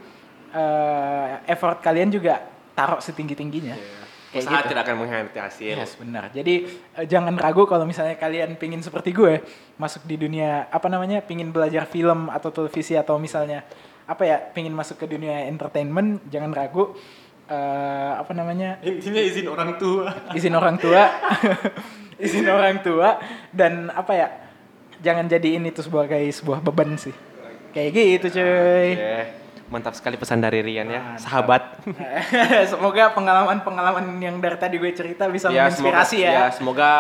eh, 0.51 1.33
effort 1.47 1.79
kalian 1.79 2.09
juga 2.09 2.41
taruh 2.73 2.99
setinggi 2.99 3.37
tingginya. 3.37 3.77
Kayak 4.29 4.45
Usaha 4.45 4.61
gitu. 4.61 4.69
tidak 4.69 4.83
akan 4.85 4.97
mengkhianati 5.01 5.39
hasil. 5.41 5.73
Yes, 5.73 5.93
benar. 5.97 6.29
Jadi 6.33 6.55
eh, 6.97 7.07
jangan 7.09 7.33
ragu 7.37 7.65
kalau 7.65 7.85
misalnya 7.85 8.17
kalian 8.17 8.57
pingin 8.57 8.81
seperti 8.81 9.13
gue 9.13 9.41
masuk 9.77 10.05
di 10.05 10.17
dunia 10.17 10.69
apa 10.69 10.89
namanya, 10.89 11.21
pingin 11.21 11.49
belajar 11.49 11.85
film 11.85 12.29
atau 12.29 12.49
televisi 12.49 12.93
atau 12.93 13.17
misalnya 13.17 13.65
apa 14.09 14.25
ya, 14.25 14.37
pingin 14.41 14.73
masuk 14.73 14.97
ke 14.97 15.07
dunia 15.07 15.45
entertainment, 15.45 16.25
jangan 16.29 16.53
ragu. 16.53 16.97
Eh, 17.49 18.13
apa 18.21 18.37
namanya 18.37 18.77
Intinya 18.85 19.25
izin 19.25 19.49
orang 19.49 19.81
tua. 19.81 20.13
izin 20.37 20.53
orang 20.53 20.77
tua, 20.77 21.09
izin 22.19 22.47
orang 22.51 22.83
tua 22.83 23.23
dan 23.55 23.89
apa 23.95 24.13
ya, 24.15 24.29
jangan 25.03 25.27
jadiin 25.31 25.71
itu 25.71 25.81
sebagai 25.83 26.21
sebuah 26.35 26.61
beban 26.63 26.99
sih. 26.99 27.15
Kayak 27.73 27.91
gitu 27.95 28.27
cuy. 28.39 28.91
Oke. 28.99 29.19
Mantap 29.69 29.93
sekali 29.93 30.17
pesan 30.17 30.41
dari 30.41 30.65
Rian 30.65 30.89
ya, 30.89 31.01
Mantap. 31.15 31.21
sahabat. 31.21 31.63
Semoga 32.73 33.13
pengalaman-pengalaman 33.13 34.17
yang 34.17 34.41
dari 34.41 34.57
tadi 34.57 34.81
gue 34.81 34.93
cerita 34.97 35.29
bisa 35.29 35.53
ya, 35.53 35.69
menginspirasi 35.69 36.25
semoga, 36.25 36.33
ya. 36.33 36.47
semoga 36.49 36.93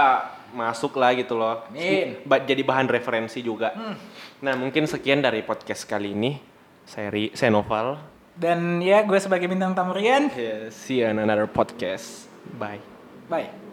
masuk 0.53 0.93
lah 1.01 1.16
gitu 1.16 1.33
loh. 1.33 1.64
Amin. 1.73 2.21
Jadi 2.25 2.62
bahan 2.62 2.85
referensi 2.93 3.41
juga. 3.41 3.73
Hmm. 3.73 3.97
Nah, 4.45 4.55
mungkin 4.55 4.85
sekian 4.85 5.25
dari 5.25 5.41
podcast 5.41 5.89
kali 5.89 6.12
ini. 6.12 6.37
Saya, 6.85 7.09
Ri, 7.09 7.33
saya 7.33 7.49
Noval. 7.49 8.01
Dan 8.39 8.85
ya 8.85 9.03
gue 9.03 9.19
sebagai 9.19 9.51
bintang 9.51 9.75
tamu 9.75 9.97
Rian, 9.97 10.31
Yeah, 10.37 10.71
see 10.71 11.03
you 11.03 11.11
on 11.11 11.19
another 11.19 11.49
podcast. 11.51 12.31
Bye. 12.55 12.79
bye. 13.27 13.68